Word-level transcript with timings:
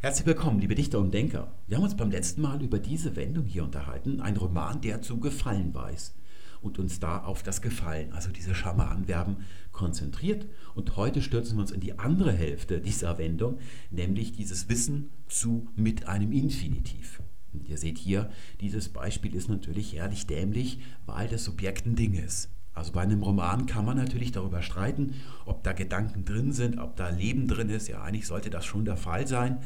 Herzlich 0.00 0.28
willkommen, 0.28 0.60
liebe 0.60 0.76
Dichter 0.76 1.00
und 1.00 1.12
Denker. 1.12 1.52
Wir 1.66 1.76
haben 1.76 1.82
uns 1.82 1.96
beim 1.96 2.12
letzten 2.12 2.40
Mal 2.40 2.62
über 2.62 2.78
diese 2.78 3.16
Wendung 3.16 3.46
hier 3.46 3.64
unterhalten, 3.64 4.20
ein 4.20 4.36
Roman, 4.36 4.80
der 4.80 5.02
zu 5.02 5.18
gefallen 5.18 5.74
weiß 5.74 6.14
und 6.60 6.78
uns 6.78 7.00
da 7.00 7.24
auf 7.24 7.42
das 7.42 7.62
Gefallen, 7.62 8.12
also 8.12 8.30
diese 8.30 8.54
Charme-Anverben, 8.54 9.38
konzentriert. 9.72 10.46
Und 10.76 10.96
heute 10.96 11.20
stürzen 11.20 11.56
wir 11.56 11.62
uns 11.62 11.72
in 11.72 11.80
die 11.80 11.98
andere 11.98 12.32
Hälfte 12.32 12.80
dieser 12.80 13.18
Wendung, 13.18 13.58
nämlich 13.90 14.30
dieses 14.30 14.68
Wissen 14.68 15.10
zu 15.26 15.66
mit 15.74 16.06
einem 16.06 16.30
Infinitiv. 16.30 17.20
Und 17.52 17.68
ihr 17.68 17.76
seht 17.76 17.98
hier, 17.98 18.30
dieses 18.60 18.90
Beispiel 18.90 19.34
ist 19.34 19.48
natürlich 19.48 19.94
herrlich 19.94 20.28
dämlich, 20.28 20.78
weil 21.06 21.26
das 21.26 21.42
Subjekt 21.42 21.86
ein 21.86 21.96
Ding 21.96 22.14
ist. 22.14 22.50
Also 22.78 22.92
bei 22.92 23.02
einem 23.02 23.22
Roman 23.22 23.66
kann 23.66 23.84
man 23.84 23.96
natürlich 23.96 24.32
darüber 24.32 24.62
streiten, 24.62 25.14
ob 25.44 25.64
da 25.64 25.72
Gedanken 25.72 26.24
drin 26.24 26.52
sind, 26.52 26.78
ob 26.78 26.96
da 26.96 27.08
Leben 27.08 27.48
drin 27.48 27.68
ist. 27.68 27.88
Ja, 27.88 28.02
eigentlich 28.02 28.26
sollte 28.26 28.50
das 28.50 28.64
schon 28.64 28.84
der 28.84 28.96
Fall 28.96 29.26
sein. 29.26 29.58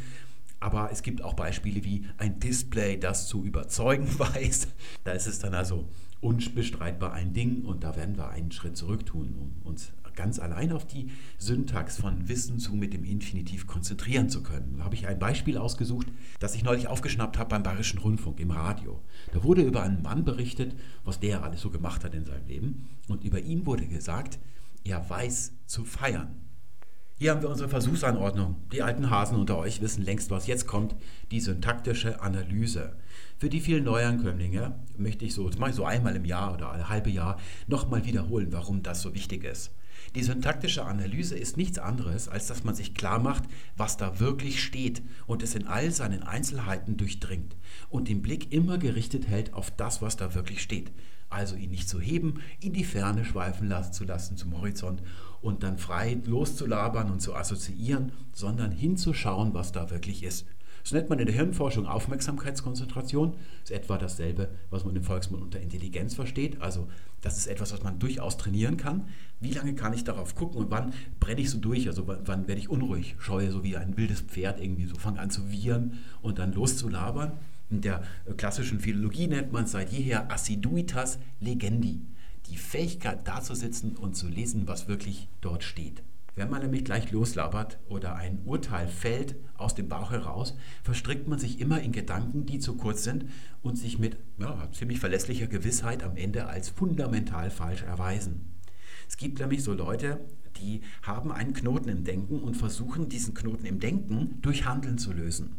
Aber 0.60 0.90
es 0.90 1.02
gibt 1.02 1.22
auch 1.22 1.34
Beispiele 1.34 1.84
wie 1.84 2.06
ein 2.18 2.38
Display, 2.40 2.98
das 2.98 3.26
zu 3.26 3.44
überzeugen 3.44 4.08
weiß. 4.18 4.68
Da 5.04 5.12
ist 5.12 5.26
es 5.26 5.38
dann 5.38 5.54
also 5.54 5.88
unbestreitbar 6.20 7.12
ein 7.12 7.34
Ding 7.34 7.64
und 7.64 7.84
da 7.84 7.96
werden 7.96 8.16
wir 8.16 8.30
einen 8.30 8.52
Schritt 8.52 8.76
zurück 8.76 9.04
tun, 9.04 9.34
um 9.38 9.70
uns 9.70 9.92
ganz 10.14 10.38
allein 10.38 10.72
auf 10.72 10.86
die 10.86 11.10
Syntax 11.38 11.98
von 11.98 12.28
Wissen 12.28 12.58
zu 12.58 12.74
mit 12.74 12.92
dem 12.92 13.04
Infinitiv 13.04 13.66
konzentrieren 13.66 14.28
zu 14.28 14.42
können. 14.42 14.76
Da 14.78 14.84
habe 14.84 14.94
ich 14.94 15.06
ein 15.06 15.18
Beispiel 15.18 15.58
ausgesucht, 15.58 16.06
das 16.40 16.54
ich 16.54 16.64
neulich 16.64 16.88
aufgeschnappt 16.88 17.38
habe 17.38 17.50
beim 17.50 17.62
Bayerischen 17.62 17.98
Rundfunk 17.98 18.40
im 18.40 18.50
Radio. 18.50 19.00
Da 19.32 19.42
wurde 19.44 19.62
über 19.62 19.82
einen 19.82 20.02
Mann 20.02 20.24
berichtet, 20.24 20.74
was 21.04 21.20
der 21.20 21.42
alles 21.42 21.60
so 21.60 21.70
gemacht 21.70 22.04
hat 22.04 22.14
in 22.14 22.24
seinem 22.24 22.46
Leben. 22.46 22.88
Und 23.08 23.24
über 23.24 23.40
ihn 23.40 23.66
wurde 23.66 23.86
gesagt, 23.86 24.38
er 24.84 25.08
weiß 25.08 25.52
zu 25.66 25.84
feiern. 25.84 26.42
Hier 27.22 27.30
haben 27.30 27.42
wir 27.42 27.50
unsere 27.50 27.68
Versuchsanordnung. 27.68 28.56
Die 28.72 28.82
alten 28.82 29.08
Hasen 29.08 29.38
unter 29.38 29.56
euch 29.56 29.80
wissen 29.80 30.02
längst, 30.02 30.32
was 30.32 30.48
jetzt 30.48 30.66
kommt, 30.66 30.96
die 31.30 31.38
syntaktische 31.38 32.20
Analyse. 32.20 32.96
Für 33.38 33.48
die 33.48 33.60
vielen 33.60 33.84
Neuankömmlinge 33.84 34.74
möchte 34.96 35.24
ich 35.24 35.34
so, 35.34 35.48
das 35.48 35.58
mache 35.58 35.70
ich 35.70 35.76
so 35.76 35.84
einmal 35.84 36.16
im 36.16 36.24
Jahr 36.24 36.52
oder 36.54 36.72
alle 36.72 36.88
halbe 36.88 37.10
Jahr, 37.10 37.38
nochmal 37.68 38.04
wiederholen, 38.04 38.48
warum 38.50 38.82
das 38.82 39.02
so 39.02 39.14
wichtig 39.14 39.44
ist. 39.44 39.70
Die 40.14 40.22
syntaktische 40.22 40.84
Analyse 40.84 41.36
ist 41.36 41.56
nichts 41.56 41.78
anderes, 41.78 42.28
als 42.28 42.46
dass 42.46 42.64
man 42.64 42.74
sich 42.74 42.94
klar 42.94 43.18
macht, 43.18 43.44
was 43.76 43.96
da 43.96 44.20
wirklich 44.20 44.62
steht 44.62 45.02
und 45.26 45.42
es 45.42 45.54
in 45.54 45.66
all 45.66 45.90
seinen 45.90 46.22
Einzelheiten 46.22 46.98
durchdringt 46.98 47.56
und 47.88 48.08
den 48.08 48.20
Blick 48.20 48.52
immer 48.52 48.76
gerichtet 48.76 49.26
hält 49.26 49.54
auf 49.54 49.70
das, 49.70 50.02
was 50.02 50.16
da 50.16 50.34
wirklich 50.34 50.62
steht. 50.62 50.92
Also 51.30 51.56
ihn 51.56 51.70
nicht 51.70 51.88
zu 51.88 51.98
heben, 51.98 52.42
in 52.60 52.74
die 52.74 52.84
Ferne 52.84 53.24
schweifen 53.24 53.72
zu 53.90 54.04
lassen 54.04 54.36
zum 54.36 54.54
Horizont 54.54 55.02
und 55.40 55.62
dann 55.62 55.78
frei 55.78 56.18
loszulabern 56.26 57.10
und 57.10 57.20
zu 57.20 57.34
assoziieren, 57.34 58.12
sondern 58.32 58.70
hinzuschauen, 58.70 59.54
was 59.54 59.72
da 59.72 59.88
wirklich 59.88 60.24
ist. 60.24 60.46
Das 60.82 60.92
nennt 60.92 61.08
man 61.08 61.18
in 61.18 61.26
der 61.26 61.34
Hirnforschung 61.34 61.86
Aufmerksamkeitskonzentration. 61.86 63.32
Das 63.60 63.70
ist 63.70 63.76
etwa 63.76 63.98
dasselbe, 63.98 64.48
was 64.70 64.84
man 64.84 64.96
im 64.96 65.04
Volksmund 65.04 65.42
unter 65.42 65.60
Intelligenz 65.60 66.14
versteht. 66.14 66.60
Also 66.60 66.88
das 67.20 67.36
ist 67.36 67.46
etwas, 67.46 67.72
was 67.72 67.82
man 67.82 67.98
durchaus 67.98 68.36
trainieren 68.36 68.76
kann. 68.76 69.06
Wie 69.40 69.52
lange 69.52 69.74
kann 69.74 69.94
ich 69.94 70.04
darauf 70.04 70.34
gucken 70.34 70.58
und 70.58 70.70
wann 70.70 70.92
brenne 71.20 71.40
ich 71.40 71.50
so 71.50 71.58
durch? 71.58 71.86
Also 71.86 72.06
wann, 72.06 72.48
werde 72.48 72.60
ich 72.60 72.68
unruhig, 72.68 73.14
scheue 73.18 73.50
so 73.52 73.62
wie 73.62 73.76
ein 73.76 73.96
wildes 73.96 74.20
Pferd 74.22 74.60
irgendwie 74.60 74.86
so, 74.86 74.96
fange 74.96 75.20
an 75.20 75.30
zu 75.30 75.50
wiehern 75.50 75.98
und 76.20 76.38
dann 76.38 76.52
loszulabern. 76.52 77.32
In 77.70 77.80
der 77.80 78.02
klassischen 78.36 78.80
Philologie 78.80 79.28
nennt 79.28 79.52
man 79.52 79.64
es 79.64 79.72
seit 79.72 79.92
jeher 79.92 80.30
Assiduitas 80.30 81.18
legendi. 81.40 82.02
Die 82.50 82.56
Fähigkeit, 82.56 83.26
da 83.26 83.40
zu 83.40 83.54
sitzen 83.54 83.96
und 83.96 84.14
zu 84.14 84.28
lesen, 84.28 84.66
was 84.66 84.88
wirklich 84.88 85.28
dort 85.40 85.62
steht. 85.62 86.02
Wenn 86.34 86.48
man 86.48 86.62
nämlich 86.62 86.84
gleich 86.84 87.12
loslabert 87.12 87.78
oder 87.88 88.16
ein 88.16 88.40
Urteil 88.46 88.88
fällt 88.88 89.36
aus 89.56 89.74
dem 89.74 89.88
Bauch 89.88 90.12
heraus, 90.12 90.56
verstrickt 90.82 91.28
man 91.28 91.38
sich 91.38 91.60
immer 91.60 91.80
in 91.80 91.92
Gedanken, 91.92 92.46
die 92.46 92.58
zu 92.58 92.76
kurz 92.76 93.04
sind 93.04 93.26
und 93.60 93.76
sich 93.76 93.98
mit 93.98 94.16
ja, 94.38 94.68
ziemlich 94.72 94.98
verlässlicher 94.98 95.46
Gewissheit 95.46 96.02
am 96.02 96.16
Ende 96.16 96.46
als 96.46 96.70
fundamental 96.70 97.50
falsch 97.50 97.82
erweisen. 97.82 98.52
Es 99.08 99.18
gibt 99.18 99.40
nämlich 99.40 99.62
so 99.62 99.74
Leute, 99.74 100.20
die 100.56 100.80
haben 101.02 101.32
einen 101.32 101.52
Knoten 101.52 101.90
im 101.90 102.04
Denken 102.04 102.40
und 102.40 102.56
versuchen, 102.56 103.10
diesen 103.10 103.34
Knoten 103.34 103.66
im 103.66 103.78
Denken 103.78 104.38
durch 104.40 104.64
Handeln 104.64 104.96
zu 104.96 105.12
lösen. 105.12 105.56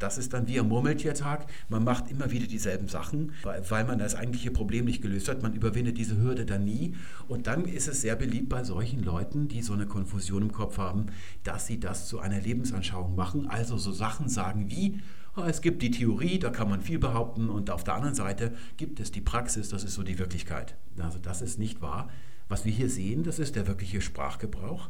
Das 0.00 0.16
ist 0.16 0.32
dann 0.32 0.48
wie 0.48 0.58
am 0.58 0.68
Murmeltiertag. 0.68 1.46
Man 1.68 1.84
macht 1.84 2.10
immer 2.10 2.30
wieder 2.30 2.46
dieselben 2.46 2.88
Sachen, 2.88 3.32
weil 3.42 3.84
man 3.84 3.98
das 3.98 4.14
eigentliche 4.14 4.50
Problem 4.50 4.86
nicht 4.86 5.02
gelöst 5.02 5.28
hat. 5.28 5.42
Man 5.42 5.52
überwindet 5.52 5.98
diese 5.98 6.16
Hürde 6.16 6.46
dann 6.46 6.64
nie. 6.64 6.96
Und 7.28 7.46
dann 7.46 7.66
ist 7.66 7.86
es 7.86 8.00
sehr 8.00 8.16
beliebt 8.16 8.48
bei 8.48 8.64
solchen 8.64 9.04
Leuten, 9.04 9.46
die 9.46 9.60
so 9.60 9.74
eine 9.74 9.86
Konfusion 9.86 10.42
im 10.42 10.52
Kopf 10.52 10.78
haben, 10.78 11.06
dass 11.44 11.66
sie 11.66 11.78
das 11.78 12.08
zu 12.08 12.18
einer 12.18 12.40
Lebensanschauung 12.40 13.14
machen. 13.14 13.46
Also 13.46 13.76
so 13.76 13.92
Sachen 13.92 14.30
sagen 14.30 14.70
wie, 14.70 15.00
ah, 15.34 15.46
es 15.46 15.60
gibt 15.60 15.82
die 15.82 15.90
Theorie, 15.90 16.38
da 16.38 16.48
kann 16.48 16.70
man 16.70 16.80
viel 16.80 16.98
behaupten. 16.98 17.50
Und 17.50 17.70
auf 17.70 17.84
der 17.84 17.94
anderen 17.94 18.14
Seite 18.14 18.54
gibt 18.78 19.00
es 19.00 19.10
die 19.10 19.20
Praxis, 19.20 19.68
das 19.68 19.84
ist 19.84 19.94
so 19.94 20.02
die 20.02 20.18
Wirklichkeit. 20.18 20.76
Also 20.98 21.18
das 21.18 21.42
ist 21.42 21.58
nicht 21.58 21.82
wahr. 21.82 22.08
Was 22.48 22.64
wir 22.64 22.72
hier 22.72 22.88
sehen, 22.88 23.22
das 23.22 23.38
ist 23.38 23.54
der 23.54 23.66
wirkliche 23.66 24.00
Sprachgebrauch. 24.00 24.88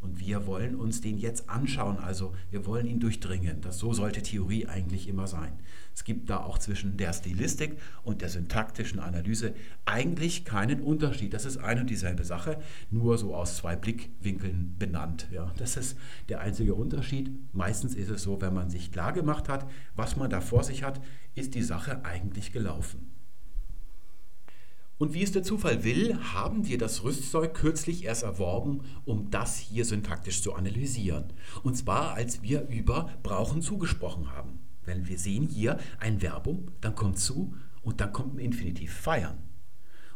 Und 0.00 0.20
wir 0.20 0.46
wollen 0.46 0.76
uns 0.76 1.00
den 1.00 1.18
jetzt 1.18 1.50
anschauen, 1.50 1.98
also 1.98 2.32
wir 2.50 2.66
wollen 2.66 2.86
ihn 2.86 3.00
durchdringen. 3.00 3.60
Das, 3.60 3.78
so 3.78 3.92
sollte 3.92 4.22
Theorie 4.22 4.66
eigentlich 4.66 5.08
immer 5.08 5.26
sein. 5.26 5.52
Es 5.92 6.04
gibt 6.04 6.30
da 6.30 6.38
auch 6.38 6.58
zwischen 6.58 6.96
der 6.96 7.12
Stilistik 7.12 7.76
und 8.04 8.22
der 8.22 8.28
syntaktischen 8.28 9.00
Analyse 9.00 9.54
eigentlich 9.86 10.44
keinen 10.44 10.80
Unterschied. 10.80 11.34
Das 11.34 11.44
ist 11.44 11.56
eine 11.56 11.80
und 11.80 11.90
dieselbe 11.90 12.24
Sache, 12.24 12.60
nur 12.92 13.18
so 13.18 13.34
aus 13.34 13.56
zwei 13.56 13.74
Blickwinkeln 13.74 14.76
benannt. 14.78 15.26
Ja, 15.32 15.52
das 15.56 15.76
ist 15.76 15.98
der 16.28 16.40
einzige 16.40 16.74
Unterschied. 16.74 17.32
Meistens 17.52 17.96
ist 17.96 18.10
es 18.10 18.22
so, 18.22 18.40
wenn 18.40 18.54
man 18.54 18.70
sich 18.70 18.92
klar 18.92 19.12
gemacht 19.12 19.48
hat, 19.48 19.68
was 19.96 20.16
man 20.16 20.30
da 20.30 20.40
vor 20.40 20.62
sich 20.62 20.84
hat, 20.84 21.00
ist 21.34 21.56
die 21.56 21.62
Sache 21.62 22.04
eigentlich 22.04 22.52
gelaufen. 22.52 23.17
Und 24.98 25.14
wie 25.14 25.22
es 25.22 25.30
der 25.30 25.44
Zufall 25.44 25.84
will, 25.84 26.18
haben 26.34 26.66
wir 26.66 26.76
das 26.76 27.04
Rüstzeug 27.04 27.54
kürzlich 27.54 28.04
erst 28.04 28.24
erworben, 28.24 28.80
um 29.04 29.30
das 29.30 29.56
hier 29.56 29.84
syntaktisch 29.84 30.42
zu 30.42 30.54
analysieren. 30.54 31.32
Und 31.62 31.76
zwar, 31.76 32.14
als 32.14 32.42
wir 32.42 32.66
über 32.68 33.08
brauchen 33.22 33.62
zugesprochen 33.62 34.32
haben. 34.34 34.58
Wenn 34.84 35.06
wir 35.06 35.18
sehen 35.18 35.46
hier 35.46 35.78
ein 36.00 36.20
Verbum, 36.20 36.66
dann 36.80 36.96
kommt 36.96 37.20
zu 37.20 37.54
und 37.82 38.00
dann 38.00 38.12
kommt 38.12 38.34
ein 38.34 38.40
Infinitiv 38.40 38.92
feiern. 38.92 39.38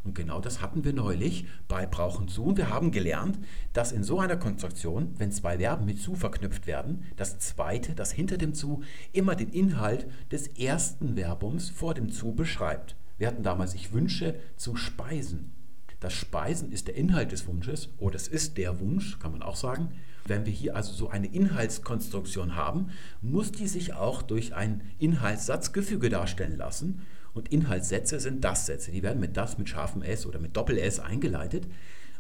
Und 0.02 0.16
genau 0.16 0.40
das 0.40 0.60
hatten 0.60 0.82
wir 0.82 0.92
neulich 0.92 1.46
bei 1.68 1.86
brauchen 1.86 2.26
zu. 2.26 2.42
Und 2.42 2.56
wir 2.56 2.68
haben 2.68 2.90
gelernt, 2.90 3.38
dass 3.72 3.92
in 3.92 4.02
so 4.02 4.18
einer 4.18 4.36
Konstruktion, 4.36 5.14
wenn 5.18 5.30
zwei 5.30 5.58
Verben 5.58 5.84
mit 5.84 6.00
zu 6.00 6.16
verknüpft 6.16 6.66
werden, 6.66 7.04
das 7.14 7.38
zweite, 7.38 7.94
das 7.94 8.10
hinter 8.10 8.36
dem 8.36 8.52
zu, 8.52 8.82
immer 9.12 9.36
den 9.36 9.50
Inhalt 9.50 10.08
des 10.32 10.48
ersten 10.48 11.14
Verbums 11.14 11.70
vor 11.70 11.94
dem 11.94 12.10
zu 12.10 12.32
beschreibt. 12.32 12.96
Wir 13.22 13.28
hatten 13.28 13.44
damals, 13.44 13.74
ich 13.74 13.92
wünsche 13.92 14.34
zu 14.56 14.74
speisen. 14.74 15.52
Das 16.00 16.12
Speisen 16.12 16.72
ist 16.72 16.88
der 16.88 16.96
Inhalt 16.96 17.30
des 17.30 17.46
Wunsches 17.46 17.90
oder 17.98 18.16
es 18.16 18.26
ist 18.26 18.58
der 18.58 18.80
Wunsch, 18.80 19.20
kann 19.20 19.30
man 19.30 19.44
auch 19.44 19.54
sagen. 19.54 19.90
Wenn 20.24 20.44
wir 20.44 20.52
hier 20.52 20.74
also 20.74 20.92
so 20.92 21.08
eine 21.08 21.28
Inhaltskonstruktion 21.28 22.56
haben, 22.56 22.88
muss 23.20 23.52
die 23.52 23.68
sich 23.68 23.94
auch 23.94 24.22
durch 24.22 24.56
ein 24.56 24.82
Inhaltssatzgefüge 24.98 26.08
darstellen 26.08 26.56
lassen. 26.56 27.02
Und 27.32 27.52
Inhaltssätze 27.52 28.18
sind 28.18 28.42
Das-Sätze. 28.42 28.90
Die 28.90 29.04
werden 29.04 29.20
mit 29.20 29.36
das, 29.36 29.56
mit 29.56 29.68
scharfem 29.68 30.02
S 30.02 30.26
oder 30.26 30.40
mit 30.40 30.56
Doppel-S 30.56 30.98
eingeleitet. 30.98 31.68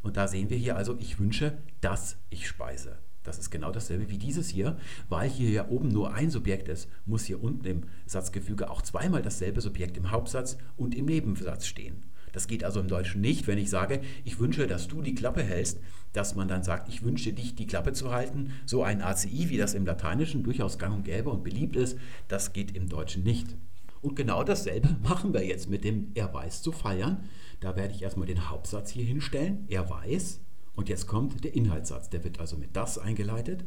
Und 0.04 0.16
da 0.16 0.28
sehen 0.28 0.50
wir 0.50 0.56
hier 0.56 0.76
also, 0.76 0.96
ich 1.00 1.18
wünsche, 1.18 1.58
dass 1.80 2.16
ich 2.30 2.46
speise. 2.46 2.98
Das 3.22 3.38
ist 3.38 3.50
genau 3.50 3.70
dasselbe 3.70 4.10
wie 4.10 4.18
dieses 4.18 4.48
hier. 4.48 4.76
Weil 5.08 5.28
hier 5.28 5.50
ja 5.50 5.68
oben 5.68 5.88
nur 5.88 6.14
ein 6.14 6.30
Subjekt 6.30 6.68
ist, 6.68 6.88
muss 7.06 7.24
hier 7.24 7.42
unten 7.42 7.64
im 7.66 7.82
Satzgefüge 8.06 8.70
auch 8.70 8.82
zweimal 8.82 9.22
dasselbe 9.22 9.60
Subjekt 9.60 9.96
im 9.96 10.10
Hauptsatz 10.10 10.56
und 10.76 10.94
im 10.94 11.06
Nebensatz 11.06 11.66
stehen. 11.66 12.02
Das 12.32 12.46
geht 12.46 12.64
also 12.64 12.80
im 12.80 12.88
Deutschen 12.88 13.20
nicht, 13.20 13.46
wenn 13.46 13.58
ich 13.58 13.68
sage, 13.68 14.00
ich 14.24 14.40
wünsche, 14.40 14.66
dass 14.66 14.88
du 14.88 15.02
die 15.02 15.14
Klappe 15.14 15.42
hältst, 15.42 15.78
dass 16.14 16.34
man 16.34 16.48
dann 16.48 16.62
sagt, 16.62 16.88
ich 16.88 17.02
wünsche 17.02 17.32
dich, 17.32 17.54
die 17.54 17.66
Klappe 17.66 17.92
zu 17.92 18.10
halten. 18.10 18.52
So 18.64 18.82
ein 18.82 19.02
ACI, 19.02 19.50
wie 19.50 19.58
das 19.58 19.74
im 19.74 19.84
Lateinischen 19.84 20.42
durchaus 20.42 20.78
gang 20.78 20.94
und 20.94 21.04
gäbe 21.04 21.30
und 21.30 21.44
beliebt 21.44 21.76
ist, 21.76 21.98
das 22.28 22.52
geht 22.52 22.74
im 22.74 22.88
Deutschen 22.88 23.22
nicht. 23.22 23.54
Und 24.00 24.16
genau 24.16 24.42
dasselbe 24.42 24.96
machen 25.02 25.32
wir 25.32 25.44
jetzt 25.44 25.68
mit 25.68 25.84
dem 25.84 26.10
Er 26.14 26.32
weiß 26.32 26.62
zu 26.62 26.72
feiern. 26.72 27.24
Da 27.60 27.76
werde 27.76 27.94
ich 27.94 28.02
erstmal 28.02 28.26
den 28.26 28.50
Hauptsatz 28.50 28.90
hier 28.90 29.04
hinstellen. 29.04 29.64
Er 29.68 29.88
weiß, 29.88 30.40
und 30.74 30.88
jetzt 30.88 31.06
kommt 31.06 31.44
der 31.44 31.54
Inhaltssatz. 31.54 32.10
Der 32.10 32.24
wird 32.24 32.40
also 32.40 32.56
mit 32.56 32.76
das 32.76 32.98
eingeleitet. 32.98 33.64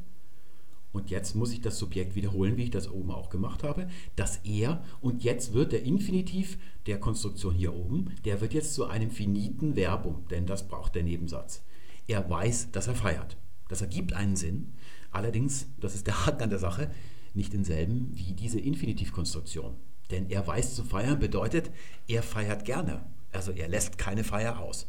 Und 0.91 1.09
jetzt 1.09 1.35
muss 1.35 1.51
ich 1.51 1.59
das 1.59 1.77
Subjekt 1.77 2.15
wiederholen, 2.15 2.55
wie 2.55 2.63
ich 2.63 2.71
das 2.71 2.89
oben 2.89 3.11
auch 3.11 3.29
gemacht 3.29 3.63
habe. 3.63 3.89
Das 4.15 4.37
er. 4.45 4.83
Und 5.01 5.23
jetzt 5.23 5.53
wird 5.53 5.73
der 5.73 5.83
Infinitiv 5.83 6.57
der 6.87 6.99
Konstruktion 6.99 7.53
hier 7.53 7.73
oben, 7.73 8.15
der 8.23 8.39
wird 8.39 8.53
jetzt 8.53 8.73
zu 8.73 8.85
einem 8.85 9.11
finiten 9.11 9.75
Verbum, 9.75 10.25
denn 10.29 10.45
das 10.45 10.67
braucht 10.67 10.95
der 10.95 11.03
Nebensatz. 11.03 11.63
Er 12.07 12.29
weiß, 12.29 12.71
dass 12.71 12.87
er 12.87 12.95
feiert. 12.95 13.35
Das 13.67 13.81
ergibt 13.81 14.13
einen 14.13 14.35
Sinn. 14.35 14.73
Allerdings, 15.11 15.67
das 15.79 15.95
ist 15.95 16.07
der 16.07 16.25
Haken 16.25 16.43
an 16.43 16.49
der 16.49 16.59
Sache, 16.59 16.89
nicht 17.33 17.51
denselben 17.51 18.11
wie 18.13 18.33
diese 18.33 18.59
Infinitivkonstruktion. 18.59 19.75
Denn 20.11 20.29
er 20.29 20.45
weiß 20.47 20.75
zu 20.75 20.83
feiern 20.83 21.19
bedeutet, 21.19 21.71
er 22.07 22.23
feiert 22.23 22.63
gerne. 22.63 23.05
Also 23.31 23.51
er 23.51 23.67
lässt 23.67 23.97
keine 23.97 24.23
Feier 24.23 24.59
aus. 24.59 24.87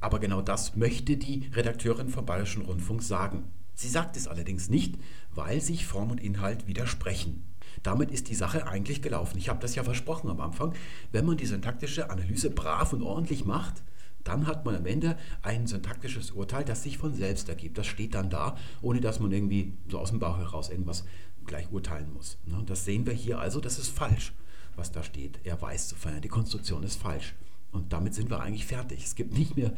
Aber 0.00 0.18
genau 0.20 0.42
das 0.42 0.76
möchte 0.76 1.16
die 1.16 1.50
Redakteurin 1.52 2.08
vom 2.08 2.26
Bayerischen 2.26 2.62
Rundfunk 2.62 3.02
sagen. 3.02 3.44
Sie 3.74 3.88
sagt 3.88 4.16
es 4.16 4.28
allerdings 4.28 4.68
nicht, 4.68 4.96
weil 5.34 5.60
sich 5.60 5.86
Form 5.86 6.10
und 6.10 6.20
Inhalt 6.20 6.66
widersprechen. 6.66 7.44
Damit 7.82 8.10
ist 8.10 8.28
die 8.28 8.34
Sache 8.34 8.66
eigentlich 8.66 9.02
gelaufen. 9.02 9.38
Ich 9.38 9.48
habe 9.48 9.60
das 9.60 9.74
ja 9.74 9.84
versprochen 9.84 10.30
am 10.30 10.40
Anfang. 10.40 10.74
Wenn 11.12 11.26
man 11.26 11.36
die 11.36 11.46
syntaktische 11.46 12.10
Analyse 12.10 12.50
brav 12.50 12.92
und 12.92 13.02
ordentlich 13.02 13.44
macht, 13.44 13.82
dann 14.24 14.46
hat 14.46 14.64
man 14.64 14.74
am 14.74 14.86
Ende 14.86 15.16
ein 15.42 15.66
syntaktisches 15.66 16.32
Urteil, 16.32 16.64
das 16.64 16.82
sich 16.82 16.98
von 16.98 17.14
selbst 17.14 17.48
ergibt. 17.48 17.78
Das 17.78 17.86
steht 17.86 18.14
dann 18.14 18.30
da, 18.30 18.56
ohne 18.82 19.00
dass 19.00 19.20
man 19.20 19.32
irgendwie 19.32 19.74
so 19.88 19.98
aus 19.98 20.10
dem 20.10 20.18
Bauch 20.18 20.38
heraus 20.38 20.70
irgendwas 20.70 21.04
gleich 21.46 21.70
urteilen 21.72 22.12
muss. 22.12 22.36
Ne? 22.46 22.62
Das 22.66 22.84
sehen 22.84 23.06
wir 23.06 23.14
hier 23.14 23.38
also, 23.38 23.60
das 23.60 23.78
ist 23.78 23.90
falsch, 23.90 24.34
was 24.76 24.92
da 24.92 25.02
steht. 25.02 25.40
Er 25.44 25.60
weiß 25.60 25.88
zu 25.88 25.94
feiern, 25.94 26.20
die 26.20 26.28
Konstruktion 26.28 26.82
ist 26.82 27.00
falsch. 27.00 27.34
Und 27.72 27.92
damit 27.92 28.14
sind 28.14 28.30
wir 28.30 28.40
eigentlich 28.40 28.66
fertig. 28.66 29.04
Es 29.04 29.14
gibt 29.14 29.36
nicht 29.36 29.56
mehr 29.56 29.72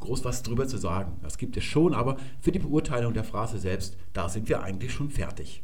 groß 0.00 0.24
was 0.24 0.42
drüber 0.42 0.68
zu 0.68 0.78
sagen. 0.78 1.18
Das 1.22 1.38
gibt 1.38 1.56
es 1.56 1.64
schon, 1.64 1.94
aber 1.94 2.16
für 2.40 2.52
die 2.52 2.58
Beurteilung 2.58 3.14
der 3.14 3.24
Phrase 3.24 3.58
selbst, 3.58 3.96
da 4.12 4.28
sind 4.28 4.48
wir 4.48 4.62
eigentlich 4.62 4.92
schon 4.92 5.10
fertig. 5.10 5.62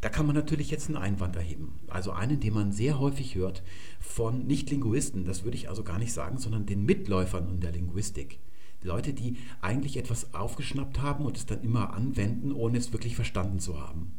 Da 0.00 0.08
kann 0.08 0.26
man 0.26 0.34
natürlich 0.34 0.70
jetzt 0.70 0.88
einen 0.88 0.96
Einwand 0.96 1.36
erheben. 1.36 1.78
Also 1.88 2.10
einen, 2.10 2.40
den 2.40 2.54
man 2.54 2.72
sehr 2.72 2.98
häufig 2.98 3.36
hört 3.36 3.62
von 4.00 4.46
Nicht-Linguisten, 4.46 5.24
das 5.24 5.44
würde 5.44 5.56
ich 5.56 5.68
also 5.68 5.84
gar 5.84 5.98
nicht 5.98 6.12
sagen, 6.12 6.38
sondern 6.38 6.66
den 6.66 6.84
Mitläufern 6.84 7.48
in 7.48 7.60
der 7.60 7.70
Linguistik. 7.70 8.40
Die 8.82 8.88
Leute, 8.88 9.14
die 9.14 9.36
eigentlich 9.60 9.96
etwas 9.96 10.34
aufgeschnappt 10.34 11.00
haben 11.00 11.24
und 11.24 11.36
es 11.36 11.46
dann 11.46 11.62
immer 11.62 11.94
anwenden, 11.94 12.50
ohne 12.50 12.78
es 12.78 12.92
wirklich 12.92 13.14
verstanden 13.14 13.60
zu 13.60 13.80
haben. 13.80 14.12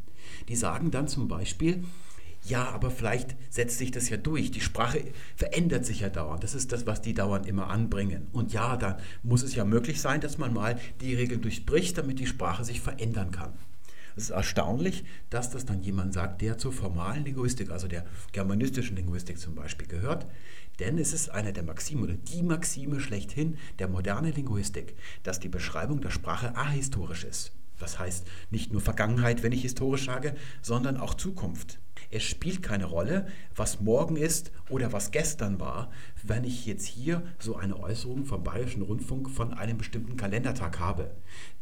Die 0.48 0.56
sagen 0.56 0.90
dann 0.90 1.10
zum 1.10 1.28
Beispiel, 1.28 1.84
ja, 2.46 2.70
aber 2.70 2.92
vielleicht 2.92 3.36
setzt 3.50 3.78
sich 3.78 3.92
das 3.92 4.10
ja 4.10 4.18
durch. 4.18 4.52
Die 4.52 4.62
Sprache 4.62 5.02
verändert 5.36 5.86
sich 5.86 6.02
ja 6.02 6.10
dauernd. 6.10 6.44
Das 6.44 6.56
ist 6.56 6.72
das, 6.72 6.86
was 6.86 7.02
die 7.02 7.14
dauernd 7.14 7.48
immer 7.48 7.70
anbringen. 7.70 8.28
Und 8.34 8.52
ja, 8.52 8.76
dann 8.76 8.98
muss 9.24 9.44
es 9.44 9.56
ja 9.56 9.64
möglich 9.64 10.02
sein, 10.02 10.20
dass 10.20 10.38
man 10.38 10.54
mal 10.54 10.80
die 11.00 11.16
Regeln 11.16 11.42
durchbricht, 11.42 11.98
damit 11.98 12.20
die 12.20 12.28
Sprache 12.28 12.66
sich 12.66 12.82
verändern 12.82 13.32
kann. 13.32 13.54
Es 14.16 14.26
ist 14.26 14.30
erstaunlich, 14.32 15.06
dass 15.30 15.50
das 15.50 15.66
dann 15.66 15.82
jemand 15.82 16.14
sagt, 16.14 16.42
der 16.42 16.58
zur 16.58 16.72
formalen 16.72 17.24
Linguistik, 17.24 17.72
also 17.72 17.88
der 17.88 18.06
germanistischen 18.32 18.96
Linguistik 18.96 19.40
zum 19.40 19.56
Beispiel 19.56 19.88
gehört. 19.88 20.28
Denn 20.80 20.98
es 20.98 21.14
ist 21.14 21.30
eine 21.30 21.54
der 21.54 21.64
Maximen 21.64 22.04
oder 22.04 22.14
die 22.14 22.44
Maxime 22.44 23.00
schlechthin 23.00 23.58
der 23.80 23.88
modernen 23.88 24.34
Linguistik, 24.34 24.96
dass 25.24 25.40
die 25.40 25.50
Beschreibung 25.50 26.02
der 26.02 26.12
Sprache 26.12 26.56
ahistorisch 26.56 27.24
ist. 27.24 27.54
Das 27.80 28.00
heißt 28.00 28.28
nicht 28.52 28.72
nur 28.72 28.82
Vergangenheit, 28.82 29.44
wenn 29.44 29.52
ich 29.52 29.64
historisch 29.64 30.06
sage, 30.06 30.36
sondern 30.62 30.98
auch 30.98 31.16
Zukunft. 31.16 31.80
Es 32.16 32.22
spielt 32.22 32.62
keine 32.62 32.86
Rolle, 32.86 33.26
was 33.56 33.82
morgen 33.82 34.18
ist 34.18 34.52
oder 34.70 34.94
was 34.94 35.10
gestern 35.10 35.60
war, 35.60 35.90
wenn 36.22 36.44
ich 36.44 36.68
jetzt 36.68 36.86
hier 36.86 37.24
so 37.40 37.56
eine 37.56 37.80
Äußerung 37.80 38.26
vom 38.26 38.44
Bayerischen 38.44 38.84
Rundfunk 38.84 39.32
von 39.32 39.52
einem 39.52 39.80
bestimmten 39.80 40.16
Kalendertag 40.16 40.80
habe. 40.80 41.10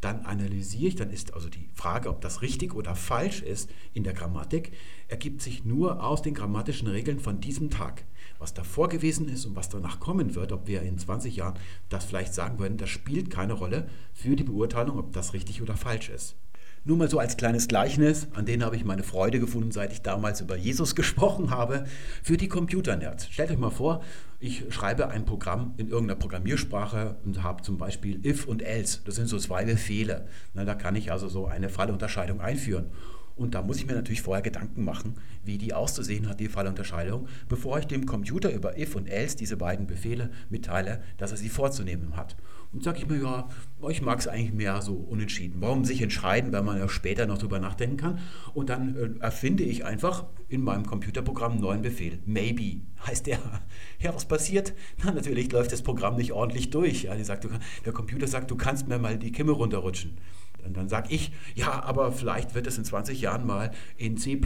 Dann 0.02 0.26
analysiere 0.26 0.90
ich, 0.90 0.96
dann 0.98 1.10
ist 1.10 1.34
also 1.34 1.48
die 1.48 1.70
Frage, 1.74 2.10
ob 2.10 2.20
das 2.20 2.42
richtig 2.42 2.76
oder 2.76 2.96
falsch 2.96 3.42
ist 3.42 3.70
in 3.94 4.04
der 4.04 4.12
Grammatik, 4.12 4.74
ergibt 5.08 5.42
sich 5.42 5.64
nur 5.64 6.04
aus 6.04 6.22
den 6.22 6.34
grammatischen 6.34 6.90
Regeln 6.90 7.22
von 7.22 7.40
diesem 7.40 7.70
Tag. 7.70 8.04
Was 8.38 8.54
davor 8.54 8.90
gewesen 8.90 9.30
ist 9.30 9.46
und 9.46 9.56
was 9.56 9.70
danach 9.70 10.02
kommen 10.02 10.36
wird, 10.36 10.52
ob 10.52 10.68
wir 10.68 10.82
in 10.82 10.98
20 10.98 11.38
Jahren 11.38 11.58
das 11.88 12.04
vielleicht 12.04 12.34
sagen 12.34 12.60
würden, 12.60 12.78
das 12.78 12.90
spielt 12.90 13.30
keine 13.30 13.54
Rolle 13.54 13.88
für 14.14 14.36
die 14.36 14.44
Beurteilung, 14.44 15.00
ob 15.00 15.14
das 15.14 15.34
richtig 15.34 15.62
oder 15.62 15.78
falsch 15.78 16.10
ist. 16.10 16.36
Nur 16.84 16.98
mal 16.98 17.08
so 17.08 17.20
als 17.20 17.38
kleines 17.38 17.68
Gleichnis, 17.68 18.28
an 18.34 18.48
denen 18.48 18.66
habe 18.66 18.76
ich 18.76 18.84
meine 18.84 19.04
Freude 19.04 19.40
gefunden, 19.40 19.72
seit 19.72 19.94
ich 19.94 20.02
damals 20.02 20.42
über 20.42 20.58
Jesus 20.58 20.96
gesprochen 20.96 21.52
habe, 21.52 21.86
für 22.24 22.38
die 22.38 22.48
Computernerds. 22.48 23.28
Stellt 23.30 23.52
euch 23.52 23.60
mal 23.60 23.70
vor, 23.70 24.02
ich 24.40 24.64
schreibe 24.74 25.10
ein 25.10 25.24
Programm 25.24 25.76
in 25.78 25.90
irgendeiner 25.90 26.20
Programmiersprache 26.20 27.18
und 27.24 27.44
habe 27.44 27.62
zum 27.62 27.78
Beispiel 27.78 28.26
if 28.26 28.48
und 28.48 28.64
else. 28.64 29.02
Das 29.06 29.14
sind 29.14 29.28
so 29.28 29.38
zwei 29.38 29.64
Befehle. 29.64 30.28
Na, 30.56 30.66
da 30.66 30.74
kann 30.74 30.96
ich 30.96 31.12
also 31.12 31.30
so 31.30 31.46
eine 31.46 31.70
Fallunterscheidung 31.70 32.42
einführen. 32.42 32.88
Und 33.36 33.54
da 33.54 33.62
muss 33.62 33.78
ich 33.78 33.86
mir 33.86 33.94
natürlich 33.94 34.24
vorher 34.24 34.42
Gedanken 34.42 34.84
machen, 34.84 35.16
wie 35.46 35.60
die 35.60 35.74
auszusehen 35.76 36.28
hat, 36.28 36.40
die 36.40 36.48
Fallunterscheidung, 36.48 37.28
bevor 37.48 37.78
ich 37.78 37.86
dem 37.86 38.08
Computer 38.08 38.52
über 38.52 38.78
if 38.78 38.96
und 38.96 39.08
else 39.08 39.38
diese 39.38 39.56
beiden 39.56 39.86
Befehle 39.86 40.32
mitteile, 40.50 41.04
dass 41.18 41.32
er 41.32 41.38
sie 41.38 41.50
vorzunehmen 41.50 42.18
hat. 42.18 42.36
Und 42.74 42.84
sage 42.84 43.00
ich 43.00 43.08
mir, 43.08 43.22
ja, 43.22 43.50
ich 43.90 44.02
mag 44.02 44.20
es 44.20 44.28
eigentlich 44.28 44.54
mehr 44.54 44.82
so 44.82 44.94
unentschieden. 44.94 45.58
Warum 45.60 45.84
sich 45.84 46.02
entscheiden, 46.02 46.54
wenn 46.54 46.64
man 46.64 46.78
ja 46.78 46.88
später 46.88 47.26
noch 47.26 47.38
drüber 47.38 47.60
nachdenken 47.60 47.98
kann? 47.98 48.20
Und 48.54 48.70
dann 48.70 48.96
äh, 48.96 49.24
erfinde 49.24 49.64
ich 49.64 49.84
einfach 49.84 50.26
in 50.48 50.64
meinem 50.64 50.86
Computerprogramm 50.86 51.54
einen 51.54 51.62
neuen 51.62 51.82
Befehl. 51.82 52.20
Maybe 52.26 52.82
heißt 53.06 53.28
der. 53.28 53.40
Ja, 54.00 54.16
was 54.16 54.26
passiert? 54.26 54.74
Na, 55.04 55.12
natürlich 55.12 55.52
läuft 55.52 55.72
das 55.72 55.84
Programm 55.84 56.16
nicht 56.16 56.32
ordentlich 56.32 56.72
durch. 56.72 57.04
Ja, 57.04 57.16
die 57.16 57.24
sagt, 57.24 57.48
der 57.86 57.94
Computer 57.94 58.26
sagt, 58.26 58.50
du 58.50 58.56
kannst 58.56 58.88
mir 58.88 58.98
mal 58.98 59.18
die 59.18 59.32
Kimme 59.32 59.52
runterrutschen. 59.52 60.18
Und 60.66 60.78
dann 60.78 60.90
sage 60.90 61.14
ich, 61.14 61.32
ja, 61.56 61.84
aber 61.84 62.12
vielleicht 62.12 62.56
wird 62.56 62.68
es 62.68 62.78
in 62.78 62.86
20 62.86 63.22
Jahren 63.22 63.46
mal 63.46 63.72
in 63.98 64.18
C 64.18 64.40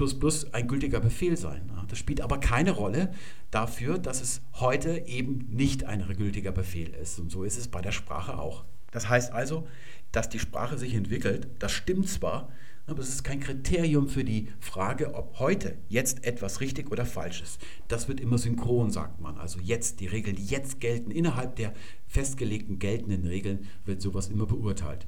ein 0.51 0.67
gültiger 0.67 0.99
Befehl 0.99 1.37
sein. 1.37 1.71
Das 1.87 1.99
spielt 1.99 2.21
aber 2.21 2.39
keine 2.39 2.71
Rolle 2.71 3.11
dafür, 3.51 3.97
dass 3.97 4.21
es 4.21 4.41
heute 4.53 5.07
eben 5.07 5.47
nicht 5.49 5.85
ein 5.85 6.05
gültiger 6.17 6.51
Befehl 6.51 6.93
ist. 6.93 7.19
Und 7.19 7.31
so 7.31 7.43
ist 7.43 7.57
es 7.57 7.67
bei 7.67 7.81
der 7.81 7.91
Sprache 7.91 8.37
auch. 8.37 8.65
Das 8.91 9.09
heißt 9.09 9.33
also, 9.33 9.67
dass 10.11 10.29
die 10.29 10.39
Sprache 10.39 10.77
sich 10.77 10.93
entwickelt, 10.93 11.47
das 11.59 11.71
stimmt 11.71 12.07
zwar, 12.07 12.49
aber 12.87 12.99
es 12.99 13.09
ist 13.09 13.23
kein 13.23 13.39
Kriterium 13.39 14.07
für 14.07 14.23
die 14.23 14.49
Frage, 14.59 15.15
ob 15.15 15.39
heute 15.39 15.77
jetzt 15.89 16.25
etwas 16.25 16.61
richtig 16.61 16.91
oder 16.91 17.05
falsch 17.05 17.41
ist. 17.41 17.59
Das 17.87 18.07
wird 18.07 18.19
immer 18.19 18.37
synchron, 18.37 18.91
sagt 18.91 19.19
man. 19.19 19.37
Also 19.37 19.59
jetzt, 19.59 19.99
die 19.99 20.07
Regeln, 20.07 20.35
die 20.35 20.45
jetzt 20.45 20.79
gelten, 20.79 21.11
innerhalb 21.11 21.55
der 21.55 21.73
festgelegten 22.07 22.77
geltenden 22.77 23.25
Regeln 23.25 23.67
wird 23.85 24.01
sowas 24.01 24.27
immer 24.27 24.45
beurteilt. 24.45 25.07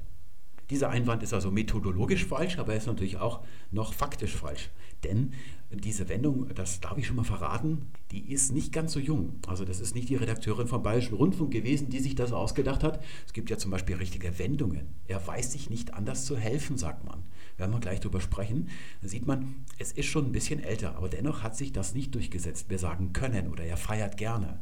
Dieser 0.70 0.90
Einwand 0.90 1.22
ist 1.22 1.32
also 1.32 1.50
methodologisch 1.50 2.26
falsch, 2.26 2.58
aber 2.58 2.72
er 2.72 2.78
ist 2.78 2.86
natürlich 2.86 3.16
auch 3.16 3.40
noch 3.70 3.94
faktisch 3.94 4.36
falsch. 4.36 4.68
Denn 5.02 5.32
diese 5.70 6.08
Wendung, 6.08 6.48
das 6.54 6.80
darf 6.80 6.98
ich 6.98 7.06
schon 7.06 7.16
mal 7.16 7.24
verraten, 7.24 7.86
die 8.10 8.32
ist 8.32 8.52
nicht 8.52 8.72
ganz 8.72 8.92
so 8.92 9.00
jung. 9.00 9.34
Also 9.46 9.64
das 9.64 9.80
ist 9.80 9.94
nicht 9.94 10.08
die 10.08 10.16
Redakteurin 10.16 10.66
vom 10.66 10.82
Bayerischen 10.82 11.14
Rundfunk 11.14 11.52
gewesen, 11.52 11.88
die 11.88 12.00
sich 12.00 12.14
das 12.14 12.32
ausgedacht 12.32 12.82
hat. 12.82 13.02
Es 13.26 13.32
gibt 13.32 13.48
ja 13.50 13.58
zum 13.58 13.70
Beispiel 13.70 13.96
richtige 13.96 14.38
Wendungen. 14.38 14.88
Er 15.06 15.26
weiß 15.26 15.52
sich 15.52 15.70
nicht 15.70 15.94
anders 15.94 16.24
zu 16.24 16.36
helfen, 16.36 16.76
sagt 16.76 17.04
man. 17.04 17.22
Werden 17.56 17.72
wir 17.72 17.80
gleich 17.80 18.00
drüber 18.00 18.20
sprechen. 18.20 18.68
Da 19.02 19.08
sieht 19.08 19.26
man, 19.26 19.64
es 19.78 19.92
ist 19.92 20.06
schon 20.06 20.26
ein 20.26 20.32
bisschen 20.32 20.62
älter, 20.62 20.96
aber 20.96 21.08
dennoch 21.08 21.42
hat 21.42 21.56
sich 21.56 21.72
das 21.72 21.94
nicht 21.94 22.14
durchgesetzt. 22.14 22.68
Wir 22.68 22.78
sagen 22.78 23.12
können 23.12 23.48
oder 23.50 23.64
er 23.64 23.76
feiert 23.76 24.16
gerne. 24.16 24.60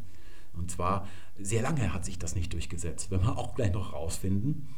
Und 0.55 0.70
zwar 0.70 1.06
sehr 1.38 1.62
lange 1.62 1.93
hat 1.93 2.05
sich 2.05 2.19
das 2.19 2.35
nicht 2.35 2.52
durchgesetzt. 2.52 3.11
Wenn 3.11 3.23
wir 3.23 3.38
auch 3.38 3.55
gleich 3.55 3.73
noch 3.73 3.93
rausfinden 3.93 4.69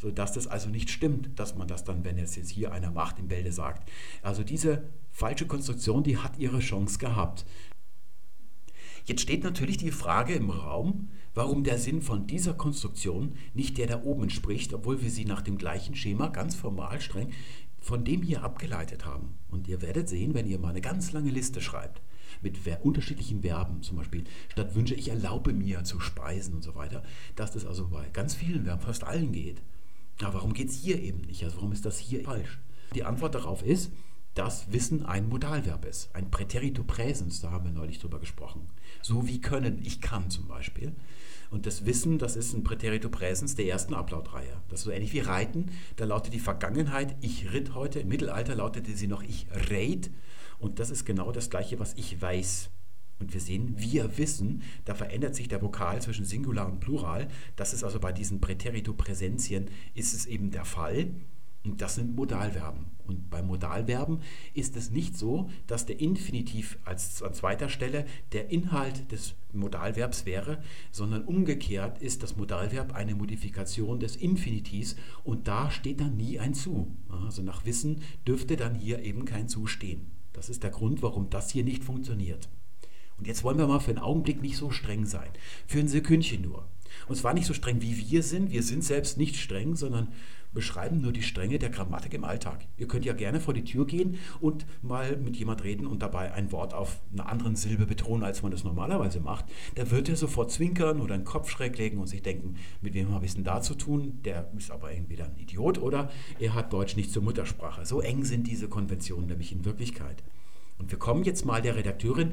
sodass 0.00 0.32
das 0.32 0.46
also 0.46 0.68
nicht 0.68 0.90
stimmt, 0.90 1.38
dass 1.38 1.56
man 1.56 1.68
das 1.68 1.84
dann, 1.84 2.04
wenn 2.04 2.18
es 2.18 2.36
jetzt 2.36 2.50
hier 2.50 2.72
einer 2.72 2.90
macht, 2.90 3.18
im 3.18 3.28
Bälde 3.28 3.52
sagt. 3.52 3.90
Also 4.22 4.44
diese 4.44 4.88
falsche 5.10 5.46
Konstruktion, 5.46 6.02
die 6.02 6.18
hat 6.18 6.38
ihre 6.38 6.60
Chance 6.60 6.98
gehabt. 6.98 7.44
Jetzt 9.04 9.22
steht 9.22 9.42
natürlich 9.42 9.78
die 9.78 9.90
Frage 9.90 10.34
im 10.34 10.50
Raum, 10.50 11.08
warum 11.34 11.64
der 11.64 11.78
Sinn 11.78 12.02
von 12.02 12.26
dieser 12.26 12.54
Konstruktion 12.54 13.34
nicht 13.54 13.78
der 13.78 13.86
da 13.86 14.02
oben 14.02 14.24
entspricht, 14.24 14.74
obwohl 14.74 15.00
wir 15.02 15.10
sie 15.10 15.24
nach 15.24 15.40
dem 15.40 15.56
gleichen 15.56 15.94
Schema 15.94 16.28
ganz 16.28 16.54
formal 16.54 17.00
streng 17.00 17.32
von 17.80 18.04
dem 18.04 18.22
hier 18.22 18.42
abgeleitet 18.42 19.06
haben. 19.06 19.38
Und 19.50 19.68
ihr 19.68 19.80
werdet 19.80 20.08
sehen, 20.08 20.34
wenn 20.34 20.46
ihr 20.46 20.58
mal 20.58 20.70
eine 20.70 20.80
ganz 20.80 21.12
lange 21.12 21.30
Liste 21.30 21.60
schreibt, 21.60 22.02
mit 22.42 22.58
unterschiedlichen 22.82 23.40
Verben, 23.40 23.82
zum 23.82 23.96
Beispiel 23.96 24.24
statt 24.48 24.74
Wünsche, 24.74 24.94
ich 24.94 25.08
erlaube 25.08 25.52
mir 25.52 25.84
zu 25.84 25.98
speisen 26.00 26.54
und 26.54 26.62
so 26.62 26.74
weiter, 26.74 27.02
dass 27.34 27.52
das 27.52 27.64
also 27.64 27.88
bei 27.88 28.08
ganz 28.10 28.34
vielen 28.34 28.64
Verben, 28.64 28.82
fast 28.82 29.04
allen 29.04 29.32
geht. 29.32 29.62
Aber 30.22 30.34
warum 30.34 30.52
geht 30.52 30.68
es 30.68 30.76
hier 30.76 31.00
eben 31.00 31.20
nicht? 31.22 31.44
Also 31.44 31.56
warum 31.56 31.72
ist 31.72 31.84
das 31.84 31.98
hier 31.98 32.24
falsch? 32.24 32.58
Die 32.94 33.04
Antwort 33.04 33.34
darauf 33.34 33.62
ist, 33.62 33.92
dass 34.34 34.72
Wissen 34.72 35.04
ein 35.04 35.28
Modalverb 35.28 35.84
ist, 35.84 36.14
ein 36.14 36.30
Präterito 36.30 36.84
Präsens, 36.84 37.40
da 37.40 37.50
haben 37.50 37.64
wir 37.64 37.72
neulich 37.72 37.98
drüber 37.98 38.20
gesprochen. 38.20 38.68
So 39.02 39.26
wie 39.26 39.40
können, 39.40 39.80
ich 39.84 40.00
kann 40.00 40.30
zum 40.30 40.46
Beispiel. 40.46 40.94
Und 41.50 41.66
das 41.66 41.86
Wissen, 41.86 42.18
das 42.18 42.36
ist 42.36 42.52
ein 42.52 42.62
Präterito 42.62 43.08
Präsens 43.08 43.56
der 43.56 43.66
ersten 43.66 43.94
Ablautreihe. 43.94 44.62
Das 44.68 44.80
ist 44.80 44.84
so 44.84 44.90
ähnlich 44.90 45.12
wie 45.12 45.20
Reiten. 45.20 45.70
Da 45.96 46.04
lautet 46.04 46.34
die 46.34 46.40
Vergangenheit, 46.40 47.16
ich 47.20 47.52
ritt 47.52 47.74
heute. 47.74 48.00
Im 48.00 48.08
Mittelalter 48.08 48.54
lautete 48.54 48.94
sie 48.96 49.08
noch, 49.08 49.22
ich 49.22 49.46
reit. 49.50 50.10
Und 50.58 50.78
das 50.78 50.90
ist 50.90 51.04
genau 51.04 51.32
das 51.32 51.50
Gleiche, 51.50 51.80
was 51.80 51.94
ich 51.94 52.20
weiß. 52.20 52.70
Und 53.20 53.34
wir 53.34 53.40
sehen, 53.40 53.74
wir 53.76 54.16
wissen, 54.16 54.62
da 54.84 54.94
verändert 54.94 55.34
sich 55.34 55.48
der 55.48 55.62
Vokal 55.62 56.00
zwischen 56.00 56.24
Singular 56.24 56.70
und 56.70 56.80
Plural. 56.80 57.28
Das 57.56 57.72
ist 57.72 57.82
also 57.84 57.98
bei 58.00 58.12
diesen 58.12 58.40
Präterito-Präsentien 58.40 59.70
ist 59.94 60.14
es 60.14 60.26
eben 60.26 60.50
der 60.50 60.64
Fall. 60.64 61.10
Und 61.64 61.82
das 61.82 61.96
sind 61.96 62.14
Modalverben. 62.14 62.86
Und 63.06 63.30
bei 63.30 63.42
Modalverben 63.42 64.20
ist 64.54 64.76
es 64.76 64.90
nicht 64.90 65.16
so, 65.16 65.50
dass 65.66 65.86
der 65.86 65.98
Infinitiv 65.98 66.78
als 66.84 67.22
an 67.22 67.34
zweiter 67.34 67.68
Stelle 67.68 68.06
der 68.32 68.50
Inhalt 68.50 69.10
des 69.10 69.34
Modalverbs 69.52 70.24
wäre, 70.24 70.62
sondern 70.92 71.24
umgekehrt 71.24 72.00
ist 72.00 72.22
das 72.22 72.36
Modalverb 72.36 72.94
eine 72.94 73.14
Modifikation 73.14 73.98
des 73.98 74.14
Infinitivs 74.14 74.94
und 75.24 75.48
da 75.48 75.70
steht 75.70 76.00
dann 76.00 76.16
nie 76.16 76.38
ein 76.38 76.54
zu. 76.54 76.94
Also 77.08 77.42
nach 77.42 77.64
Wissen 77.64 78.02
dürfte 78.26 78.56
dann 78.56 78.74
hier 78.74 79.02
eben 79.02 79.24
kein 79.24 79.48
zu 79.48 79.66
stehen. 79.66 80.10
Das 80.34 80.48
ist 80.48 80.62
der 80.62 80.70
Grund, 80.70 81.02
warum 81.02 81.30
das 81.30 81.50
hier 81.50 81.64
nicht 81.64 81.82
funktioniert. 81.82 82.48
Und 83.18 83.26
jetzt 83.26 83.44
wollen 83.44 83.58
wir 83.58 83.66
mal 83.66 83.80
für 83.80 83.90
einen 83.90 83.98
Augenblick 83.98 84.40
nicht 84.42 84.56
so 84.56 84.70
streng 84.70 85.06
sein. 85.06 85.28
Für 85.66 85.80
ein 85.80 85.88
Sekündchen 85.88 86.42
nur. 86.42 86.66
Und 87.08 87.16
zwar 87.16 87.34
nicht 87.34 87.46
so 87.46 87.54
streng, 87.54 87.82
wie 87.82 88.10
wir 88.10 88.22
sind. 88.22 88.50
Wir 88.50 88.62
sind 88.62 88.84
selbst 88.84 89.18
nicht 89.18 89.36
streng, 89.36 89.76
sondern 89.76 90.08
beschreiben 90.52 91.00
nur 91.00 91.12
die 91.12 91.22
Strenge 91.22 91.58
der 91.58 91.70
Grammatik 91.70 92.14
im 92.14 92.24
Alltag. 92.24 92.66
Ihr 92.78 92.88
könnt 92.88 93.04
ja 93.04 93.12
gerne 93.12 93.40
vor 93.40 93.54
die 93.54 93.64
Tür 93.64 93.86
gehen 93.86 94.18
und 94.40 94.66
mal 94.82 95.16
mit 95.16 95.36
jemand 95.36 95.62
reden 95.62 95.86
und 95.86 96.02
dabei 96.02 96.32
ein 96.32 96.52
Wort 96.52 96.74
auf 96.74 97.00
einer 97.12 97.28
anderen 97.28 97.54
Silbe 97.54 97.86
betonen, 97.86 98.24
als 98.24 98.42
man 98.42 98.50
das 98.50 98.64
normalerweise 98.64 99.20
macht. 99.20 99.44
Da 99.74 99.90
wird 99.90 100.08
er 100.08 100.16
sofort 100.16 100.50
zwinkern 100.50 101.00
oder 101.00 101.14
einen 101.14 101.24
Kopf 101.24 101.50
schräg 101.50 101.76
legen 101.76 101.98
und 101.98 102.06
sich 102.06 102.22
denken, 102.22 102.56
mit 102.80 102.94
wem 102.94 103.12
habe 103.12 103.24
ich 103.24 103.32
es 103.32 103.34
denn 103.34 103.44
da 103.44 103.60
zu 103.60 103.74
tun? 103.74 104.20
Der 104.24 104.50
ist 104.56 104.70
aber 104.70 104.90
entweder 104.92 105.26
ein 105.26 105.36
Idiot 105.36 105.78
oder 105.78 106.10
er 106.38 106.54
hat 106.54 106.72
Deutsch 106.72 106.96
nicht 106.96 107.12
zur 107.12 107.22
Muttersprache. 107.22 107.84
So 107.84 108.00
eng 108.00 108.24
sind 108.24 108.46
diese 108.46 108.68
Konventionen 108.68 109.26
nämlich 109.26 109.52
in 109.52 109.64
Wirklichkeit. 109.64 110.22
Und 110.78 110.90
wir 110.90 110.98
kommen 110.98 111.24
jetzt 111.24 111.44
mal 111.44 111.60
der 111.60 111.76
Redakteurin 111.76 112.32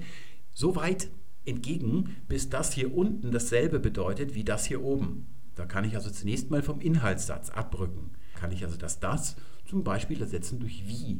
so 0.55 0.75
weit 0.75 1.11
entgegen, 1.45 2.15
bis 2.27 2.49
das 2.49 2.73
hier 2.73 2.95
unten 2.95 3.31
dasselbe 3.31 3.79
bedeutet 3.79 4.33
wie 4.33 4.43
das 4.43 4.65
hier 4.65 4.81
oben. 4.81 5.27
Da 5.53 5.65
kann 5.65 5.85
ich 5.85 5.95
also 5.95 6.09
zunächst 6.09 6.49
mal 6.49 6.63
vom 6.63 6.81
Inhaltssatz 6.81 7.51
abrücken. 7.51 8.11
Kann 8.33 8.51
ich 8.51 8.63
also 8.63 8.77
das 8.77 8.99
das 8.99 9.35
zum 9.65 9.83
Beispiel 9.83 10.19
ersetzen 10.19 10.59
durch 10.59 10.87
wie. 10.87 11.19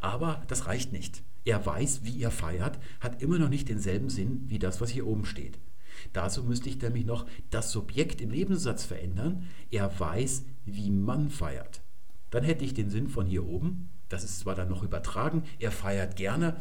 Aber 0.00 0.42
das 0.48 0.66
reicht 0.66 0.92
nicht. 0.92 1.22
Er 1.44 1.64
weiß, 1.64 2.04
wie 2.04 2.20
er 2.22 2.30
feiert, 2.30 2.78
hat 3.00 3.22
immer 3.22 3.38
noch 3.38 3.48
nicht 3.48 3.68
denselben 3.68 4.10
Sinn 4.10 4.44
wie 4.46 4.58
das, 4.58 4.80
was 4.80 4.90
hier 4.90 5.06
oben 5.06 5.24
steht. 5.24 5.58
Dazu 6.12 6.42
müsste 6.42 6.68
ich 6.68 6.80
nämlich 6.80 7.04
noch 7.04 7.26
das 7.50 7.70
Subjekt 7.70 8.20
im 8.20 8.30
Nebensatz 8.30 8.84
verändern. 8.84 9.44
Er 9.70 9.98
weiß, 9.98 10.44
wie 10.64 10.90
man 10.90 11.30
feiert. 11.30 11.82
Dann 12.32 12.44
hätte 12.44 12.64
ich 12.64 12.72
den 12.74 12.90
Sinn 12.90 13.08
von 13.08 13.26
hier 13.26 13.46
oben. 13.46 13.90
Das 14.08 14.24
ist 14.24 14.40
zwar 14.40 14.54
dann 14.54 14.68
noch 14.68 14.82
übertragen, 14.82 15.44
er 15.58 15.70
feiert 15.70 16.16
gerne, 16.16 16.56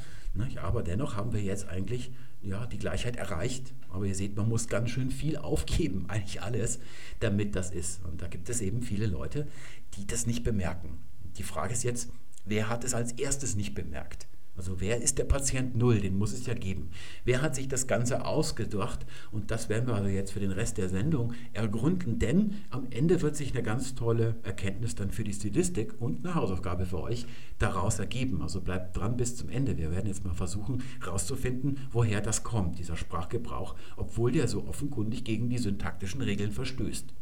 aber 0.61 0.83
dennoch 0.83 1.15
haben 1.15 1.33
wir 1.33 1.41
jetzt 1.41 1.67
eigentlich 1.67 2.11
ja, 2.41 2.65
die 2.65 2.77
Gleichheit 2.77 3.15
erreicht. 3.15 3.73
Aber 3.89 4.05
ihr 4.05 4.15
seht, 4.15 4.35
man 4.35 4.49
muss 4.49 4.67
ganz 4.67 4.89
schön 4.89 5.11
viel 5.11 5.37
aufgeben, 5.37 6.05
eigentlich 6.09 6.41
alles, 6.41 6.79
damit 7.19 7.55
das 7.55 7.71
ist. 7.71 8.03
Und 8.05 8.21
da 8.21 8.27
gibt 8.27 8.49
es 8.49 8.61
eben 8.61 8.83
viele 8.83 9.07
Leute, 9.07 9.47
die 9.95 10.05
das 10.05 10.27
nicht 10.27 10.43
bemerken. 10.43 10.99
Die 11.37 11.43
Frage 11.43 11.73
ist 11.73 11.83
jetzt, 11.83 12.09
wer 12.45 12.69
hat 12.69 12.83
es 12.83 12.93
als 12.93 13.13
erstes 13.13 13.55
nicht 13.55 13.73
bemerkt? 13.73 14.27
Also 14.61 14.79
wer 14.79 15.01
ist 15.01 15.17
der 15.17 15.23
Patient 15.23 15.75
Null? 15.75 16.01
Den 16.01 16.19
muss 16.19 16.33
es 16.33 16.45
ja 16.45 16.53
geben. 16.53 16.91
Wer 17.25 17.41
hat 17.41 17.55
sich 17.55 17.67
das 17.67 17.87
Ganze 17.87 18.27
ausgedacht? 18.27 19.07
Und 19.31 19.49
das 19.49 19.69
werden 19.69 19.87
wir 19.87 19.95
also 19.95 20.07
jetzt 20.07 20.33
für 20.33 20.39
den 20.39 20.51
Rest 20.51 20.77
der 20.77 20.87
Sendung 20.87 21.33
ergründen, 21.51 22.19
denn 22.19 22.53
am 22.69 22.85
Ende 22.91 23.23
wird 23.23 23.35
sich 23.35 23.53
eine 23.53 23.63
ganz 23.63 23.95
tolle 23.95 24.35
Erkenntnis 24.43 24.93
dann 24.93 25.09
für 25.09 25.23
die 25.23 25.33
Stilistik 25.33 25.99
und 25.99 26.23
eine 26.23 26.35
Hausaufgabe 26.35 26.85
für 26.85 27.01
euch 27.01 27.25
daraus 27.57 27.97
ergeben. 27.97 28.43
Also 28.43 28.61
bleibt 28.61 28.95
dran 28.95 29.17
bis 29.17 29.35
zum 29.35 29.49
Ende. 29.49 29.79
Wir 29.79 29.89
werden 29.89 30.05
jetzt 30.05 30.25
mal 30.25 30.35
versuchen 30.35 30.83
herauszufinden, 31.03 31.79
woher 31.91 32.21
das 32.21 32.43
kommt, 32.43 32.77
dieser 32.77 32.97
Sprachgebrauch, 32.97 33.75
obwohl 33.97 34.31
der 34.31 34.47
so 34.47 34.67
offenkundig 34.67 35.23
gegen 35.23 35.49
die 35.49 35.57
syntaktischen 35.57 36.21
Regeln 36.21 36.51
verstößt. 36.51 37.15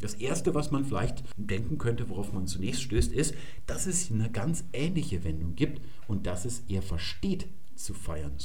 Das 0.00 0.14
Erste, 0.14 0.54
was 0.54 0.70
man 0.70 0.84
vielleicht 0.84 1.24
denken 1.36 1.78
könnte, 1.78 2.08
worauf 2.08 2.32
man 2.32 2.46
zunächst 2.46 2.82
stößt, 2.82 3.12
ist, 3.12 3.34
dass 3.66 3.86
es 3.86 4.10
eine 4.10 4.30
ganz 4.30 4.64
ähnliche 4.72 5.24
Wendung 5.24 5.56
gibt 5.56 5.82
und 6.06 6.26
dass 6.26 6.44
es 6.44 6.62
er 6.68 6.82
versteht 6.82 7.48
zu 7.74 7.94
feiern. 7.94 8.36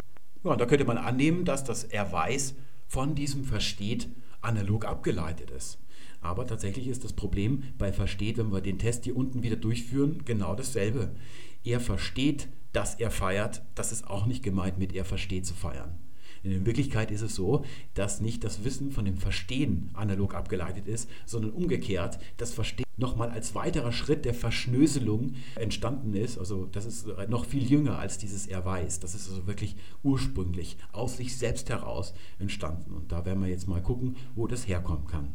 Ja, 0.43 0.55
da 0.55 0.65
könnte 0.65 0.86
man 0.86 0.98
annehmen, 0.98 1.45
dass 1.45 1.63
das 1.63 1.83
er 1.83 2.12
weiß 2.12 2.55
von 2.88 3.15
diesem 3.15 3.43
versteht 3.45 4.10
analog 4.41 4.86
abgeleitet 4.86 5.51
ist. 5.51 5.79
Aber 6.22 6.48
tatsächlich 6.48 6.88
ist 6.88 7.03
das 7.03 7.13
Problem 7.13 7.63
bei 7.77 7.91
versteht, 7.91 8.38
wenn 8.38 8.51
wir 8.51 8.62
den 8.62 8.79
Test 8.79 9.03
hier 9.03 9.15
unten 9.15 9.43
wieder 9.43 9.55
durchführen, 9.55 10.24
genau 10.25 10.55
dasselbe. 10.55 11.15
Er 11.63 11.79
versteht, 11.79 12.48
dass 12.72 12.95
er 12.95 13.12
feiert, 13.12 13.62
das 13.75 13.91
ist 13.91 14.07
auch 14.07 14.25
nicht 14.25 14.43
gemeint 14.43 14.79
mit 14.79 14.93
er 14.93 15.05
versteht 15.05 15.45
zu 15.45 15.53
feiern. 15.53 15.98
In 16.43 16.65
Wirklichkeit 16.65 17.09
ist 17.09 17.21
es 17.21 17.35
so, 17.35 17.63
dass 17.93 18.19
nicht 18.19 18.43
das 18.43 18.65
Wissen 18.65 18.91
von 18.91 19.05
dem 19.05 19.17
Verstehen 19.17 19.89
analog 19.93 20.35
abgeleitet 20.35 20.88
ist, 20.88 21.09
sondern 21.25 21.51
umgekehrt 21.51 22.19
das 22.38 22.53
Verstehen 22.53 22.83
nochmal 22.97 23.29
als 23.29 23.55
weiterer 23.55 23.91
Schritt 23.91 24.25
der 24.25 24.33
Verschnöselung 24.33 25.35
entstanden 25.55 26.13
ist. 26.13 26.38
Also 26.38 26.65
das 26.65 26.85
ist 26.85 27.07
noch 27.29 27.45
viel 27.45 27.63
jünger 27.63 27.97
als 27.97 28.17
dieses 28.17 28.45
Er 28.45 28.65
weiß. 28.65 29.00
Das 29.00 29.15
ist 29.15 29.29
also 29.29 29.47
wirklich 29.47 29.77
ursprünglich 30.03 30.77
aus 30.91 31.17
sich 31.17 31.38
selbst 31.38 31.69
heraus 31.69 32.13
entstanden. 32.39 32.93
Und 32.93 33.12
da 33.12 33.25
werden 33.25 33.41
wir 33.41 33.50
jetzt 33.50 33.67
mal 33.67 33.81
gucken, 33.81 34.17
wo 34.35 34.45
das 34.45 34.67
herkommen 34.67 35.07
kann. 35.07 35.33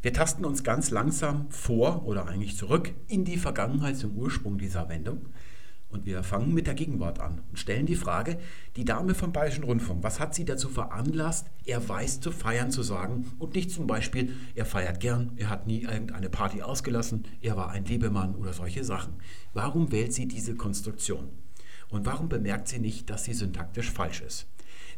Wir 0.00 0.12
tasten 0.12 0.44
uns 0.44 0.62
ganz 0.62 0.90
langsam 0.90 1.50
vor 1.50 2.06
oder 2.06 2.26
eigentlich 2.28 2.56
zurück 2.56 2.94
in 3.08 3.24
die 3.24 3.36
Vergangenheit 3.36 3.96
zum 3.96 4.16
Ursprung 4.16 4.56
dieser 4.56 4.88
Wendung. 4.88 5.26
Und 5.90 6.04
wir 6.04 6.22
fangen 6.22 6.52
mit 6.52 6.66
der 6.66 6.74
Gegenwart 6.74 7.18
an 7.18 7.40
und 7.48 7.58
stellen 7.58 7.86
die 7.86 7.94
Frage, 7.94 8.38
die 8.76 8.84
Dame 8.84 9.14
vom 9.14 9.32
Bayerischen 9.32 9.64
Rundfunk, 9.64 10.02
was 10.02 10.20
hat 10.20 10.34
sie 10.34 10.44
dazu 10.44 10.68
veranlasst, 10.68 11.46
er 11.64 11.88
weiß 11.88 12.20
zu 12.20 12.30
feiern 12.30 12.70
zu 12.70 12.82
sagen 12.82 13.26
und 13.38 13.54
nicht 13.54 13.70
zum 13.70 13.86
Beispiel, 13.86 14.34
er 14.54 14.66
feiert 14.66 15.00
gern, 15.00 15.32
er 15.36 15.48
hat 15.48 15.66
nie 15.66 15.82
irgendeine 15.82 16.28
Party 16.28 16.60
ausgelassen, 16.60 17.24
er 17.40 17.56
war 17.56 17.70
ein 17.70 17.86
Lebemann 17.86 18.34
oder 18.34 18.52
solche 18.52 18.84
Sachen. 18.84 19.14
Warum 19.54 19.90
wählt 19.90 20.12
sie 20.12 20.28
diese 20.28 20.56
Konstruktion? 20.56 21.30
Und 21.88 22.04
warum 22.04 22.28
bemerkt 22.28 22.68
sie 22.68 22.80
nicht, 22.80 23.08
dass 23.08 23.24
sie 23.24 23.32
syntaktisch 23.32 23.90
falsch 23.90 24.20
ist? 24.20 24.46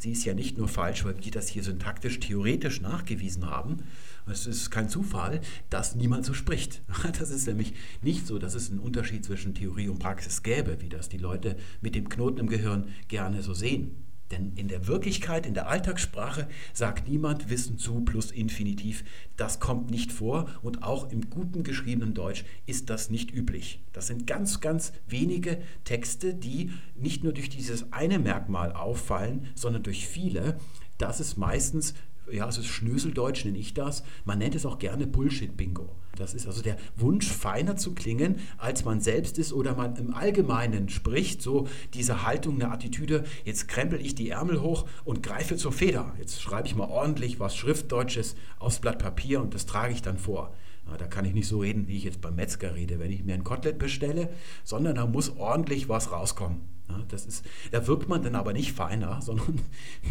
Sie 0.00 0.12
ist 0.12 0.24
ja 0.24 0.32
nicht 0.32 0.56
nur 0.56 0.66
falsch, 0.66 1.04
weil 1.04 1.22
wir 1.22 1.30
das 1.30 1.48
hier 1.48 1.62
syntaktisch 1.62 2.20
theoretisch 2.20 2.80
nachgewiesen 2.80 3.50
haben, 3.50 3.82
es 4.26 4.46
ist 4.46 4.70
kein 4.70 4.88
Zufall, 4.88 5.42
dass 5.68 5.94
niemand 5.94 6.24
so 6.24 6.32
spricht. 6.32 6.82
Das 7.18 7.30
ist 7.30 7.46
nämlich 7.46 7.74
nicht 8.00 8.26
so, 8.26 8.38
dass 8.38 8.54
es 8.54 8.70
einen 8.70 8.80
Unterschied 8.80 9.24
zwischen 9.26 9.54
Theorie 9.54 9.88
und 9.88 9.98
Praxis 9.98 10.42
gäbe, 10.42 10.80
wie 10.80 10.88
das 10.88 11.10
die 11.10 11.18
Leute 11.18 11.56
mit 11.82 11.94
dem 11.94 12.08
Knoten 12.08 12.40
im 12.40 12.48
Gehirn 12.48 12.88
gerne 13.08 13.42
so 13.42 13.52
sehen. 13.52 13.94
Denn 14.30 14.52
in 14.54 14.68
der 14.68 14.86
Wirklichkeit, 14.86 15.44
in 15.46 15.54
der 15.54 15.68
Alltagssprache 15.68 16.48
sagt 16.72 17.08
niemand 17.08 17.50
Wissen 17.50 17.78
zu 17.78 18.00
plus 18.02 18.30
Infinitiv. 18.30 19.04
Das 19.36 19.58
kommt 19.58 19.90
nicht 19.90 20.12
vor 20.12 20.48
und 20.62 20.82
auch 20.82 21.10
im 21.10 21.30
guten 21.30 21.62
geschriebenen 21.64 22.14
Deutsch 22.14 22.44
ist 22.66 22.90
das 22.90 23.10
nicht 23.10 23.32
üblich. 23.32 23.82
Das 23.92 24.06
sind 24.06 24.26
ganz, 24.26 24.60
ganz 24.60 24.92
wenige 25.08 25.60
Texte, 25.84 26.34
die 26.34 26.72
nicht 26.94 27.24
nur 27.24 27.32
durch 27.32 27.48
dieses 27.48 27.92
eine 27.92 28.18
Merkmal 28.18 28.72
auffallen, 28.72 29.48
sondern 29.54 29.82
durch 29.82 30.06
viele. 30.06 30.58
Das 30.98 31.18
ist 31.18 31.36
meistens 31.36 31.94
ja, 32.32 32.48
ist 32.48 32.66
Schnöseldeutsch, 32.66 33.44
nenne 33.44 33.58
ich 33.58 33.74
das. 33.74 34.02
Man 34.24 34.38
nennt 34.38 34.54
es 34.54 34.66
auch 34.66 34.78
gerne 34.78 35.06
Bullshit-Bingo. 35.06 35.88
Das 36.16 36.34
ist 36.34 36.46
also 36.46 36.60
der 36.60 36.76
Wunsch, 36.96 37.28
feiner 37.28 37.76
zu 37.76 37.94
klingen, 37.94 38.36
als 38.58 38.84
man 38.84 39.00
selbst 39.00 39.38
ist 39.38 39.52
oder 39.52 39.74
man 39.74 39.96
im 39.96 40.12
Allgemeinen 40.12 40.88
spricht. 40.88 41.40
So 41.40 41.68
diese 41.94 42.26
Haltung, 42.26 42.56
eine 42.56 42.70
Attitüde, 42.70 43.24
jetzt 43.44 43.68
krempel 43.68 44.00
ich 44.00 44.14
die 44.14 44.30
Ärmel 44.30 44.60
hoch 44.60 44.86
und 45.04 45.22
greife 45.22 45.56
zur 45.56 45.72
Feder. 45.72 46.14
Jetzt 46.18 46.42
schreibe 46.42 46.66
ich 46.66 46.74
mal 46.74 46.88
ordentlich 46.88 47.40
was 47.40 47.56
Schriftdeutsches 47.56 48.34
aufs 48.58 48.80
Blatt 48.80 48.98
Papier 48.98 49.40
und 49.40 49.54
das 49.54 49.66
trage 49.66 49.92
ich 49.92 50.02
dann 50.02 50.18
vor. 50.18 50.54
Da 50.98 51.06
kann 51.06 51.24
ich 51.24 51.34
nicht 51.34 51.46
so 51.46 51.60
reden, 51.60 51.86
wie 51.86 51.96
ich 51.96 52.04
jetzt 52.04 52.20
beim 52.20 52.34
Metzger 52.34 52.74
rede, 52.74 52.98
wenn 52.98 53.12
ich 53.12 53.22
mir 53.22 53.34
ein 53.34 53.44
Kotelett 53.44 53.78
bestelle, 53.78 54.28
sondern 54.64 54.96
da 54.96 55.06
muss 55.06 55.36
ordentlich 55.36 55.88
was 55.88 56.10
rauskommen. 56.10 56.62
Ja, 56.90 57.04
das 57.08 57.26
ist, 57.26 57.44
da 57.70 57.86
wirkt 57.86 58.08
man 58.08 58.22
dann 58.22 58.34
aber 58.34 58.52
nicht 58.52 58.72
feiner, 58.72 59.22
sondern 59.22 59.60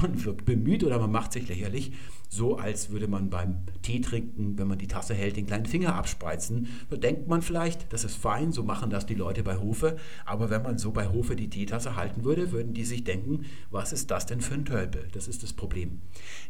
man 0.02 0.24
wirkt 0.24 0.46
bemüht 0.46 0.84
oder 0.84 1.00
man 1.00 1.12
macht 1.12 1.34
sich 1.34 1.48
lächerlich, 1.48 1.92
so 2.30 2.58
als 2.58 2.92
würde 2.92 3.08
man 3.08 3.30
beim 3.30 3.64
Tee 3.82 4.02
trinken, 4.02 4.58
wenn 4.58 4.68
man 4.68 4.78
die 4.78 4.88
Tasse 4.88 5.16
hält, 5.16 5.36
den 5.36 5.48
kleinen 5.48 5.66
Finger 5.66 5.96
abspreizen. 5.96 6.68
Da 6.90 6.98
denkt 6.98 7.28
man 7.28 7.42
vielleicht, 7.42 7.92
das 7.92 8.04
ist 8.04 8.16
fein, 8.16 8.52
so 8.52 8.64
machen 8.64 8.92
das 8.92 9.08
die 9.08 9.16
Leute 9.16 9.44
bei 9.44 9.58
Hofe. 9.58 9.98
Aber 10.26 10.50
wenn 10.52 10.62
man 10.62 10.78
so 10.78 10.92
bei 10.92 11.08
Hofe 11.08 11.36
die 11.36 11.50
Teetasse 11.50 11.96
halten 11.96 12.24
würde, 12.24 12.52
würden 12.52 12.74
die 12.74 12.86
sich 12.86 13.04
denken, 13.04 13.46
was 13.72 13.92
ist 13.94 14.12
das 14.12 14.28
denn 14.28 14.42
für 14.42 14.54
ein 14.54 14.66
Tölpel? 14.66 15.08
Das 15.12 15.28
ist 15.28 15.42
das 15.42 15.54
Problem. 15.54 16.02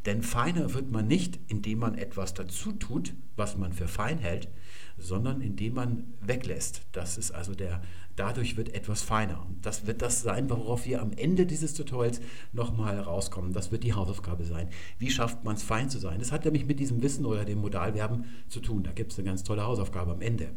Denn 0.06 0.22
feiner 0.22 0.74
wird 0.74 0.92
man 0.92 1.08
nicht, 1.08 1.40
indem 1.48 1.80
man 1.80 1.98
etwas 1.98 2.34
dazu 2.34 2.74
tut, 2.74 3.14
was 3.38 3.58
man 3.58 3.72
für 3.72 3.88
fein 3.88 4.18
hält, 4.18 4.50
sondern 5.00 5.42
indem 5.42 5.74
man 5.74 6.14
weglässt. 6.22 6.82
Das 6.92 7.18
ist 7.18 7.32
also 7.32 7.56
der, 7.56 7.82
dadurch 8.16 8.58
wird 8.58 8.74
etwas 8.74 9.02
feiner. 9.02 9.46
Und 9.46 9.66
das 9.66 9.88
wird 9.88 10.02
das 10.02 10.22
sein, 10.22 10.50
worauf 10.50 10.86
wir 10.86 11.02
am 11.02 11.12
Ende 11.14 11.46
dieses 11.46 11.74
Tutorials 11.74 12.22
nochmal 12.54 13.00
rauskommen. 13.00 13.54
Das 13.54 13.72
wird 13.72 13.84
die 13.84 13.94
Hausaufgabe 13.94 14.46
sein. 14.46 14.70
Wie 14.98 15.10
schafft 15.10 15.44
man 15.44 15.56
es, 15.56 15.64
fein 15.64 15.90
zu 15.90 16.00
sein? 16.00 16.20
Das 16.20 16.32
hat 16.32 16.46
nämlich 16.46 16.66
mit 16.66 16.80
diesem 16.80 17.02
Wissen 17.02 17.26
oder 17.26 17.46
dem 17.46 17.60
Modalverben 17.60 18.26
zu 18.48 18.60
tun. 18.60 18.84
Da 18.84 18.92
gibt 18.92 19.12
es 19.12 19.20
eine 19.20 19.28
ganz 19.28 19.44
tolle 19.44 19.64
Hausaufgabe 19.64 20.12
am 20.12 20.22
Ende. 20.22 20.52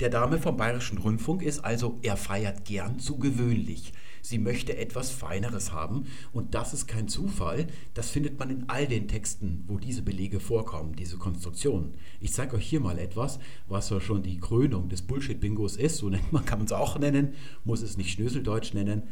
Der 0.00 0.08
Dame 0.08 0.38
vom 0.38 0.56
Bayerischen 0.56 0.98
Rundfunk 0.98 1.42
ist 1.42 1.60
also, 1.60 1.98
er 2.02 2.16
feiert 2.16 2.64
gern 2.64 2.98
zu 2.98 3.18
gewöhnlich. 3.18 3.92
Sie 4.22 4.38
möchte 4.38 4.76
etwas 4.76 5.10
Feineres 5.10 5.72
haben 5.72 6.06
und 6.32 6.54
das 6.54 6.74
ist 6.74 6.86
kein 6.86 7.08
Zufall. 7.08 7.66
Das 7.94 8.10
findet 8.10 8.38
man 8.38 8.50
in 8.50 8.64
all 8.68 8.86
den 8.86 9.08
Texten, 9.08 9.64
wo 9.66 9.78
diese 9.78 10.02
Belege 10.02 10.40
vorkommen, 10.40 10.96
diese 10.96 11.16
Konstruktionen. 11.16 11.94
Ich 12.20 12.32
zeige 12.32 12.56
euch 12.56 12.66
hier 12.66 12.80
mal 12.80 12.98
etwas, 12.98 13.38
was 13.68 13.90
ja 13.90 14.00
schon 14.00 14.22
die 14.22 14.38
Krönung 14.38 14.88
des 14.88 15.02
Bullshit-Bingos 15.02 15.76
ist. 15.76 15.96
So 15.98 16.08
nennt 16.10 16.32
man, 16.32 16.44
kann 16.44 16.58
man 16.58 16.66
es 16.66 16.72
auch 16.72 16.98
nennen, 16.98 17.34
muss 17.64 17.82
es 17.82 17.96
nicht 17.96 18.10
Schnöseldeutsch 18.12 18.74
nennen. 18.74 19.02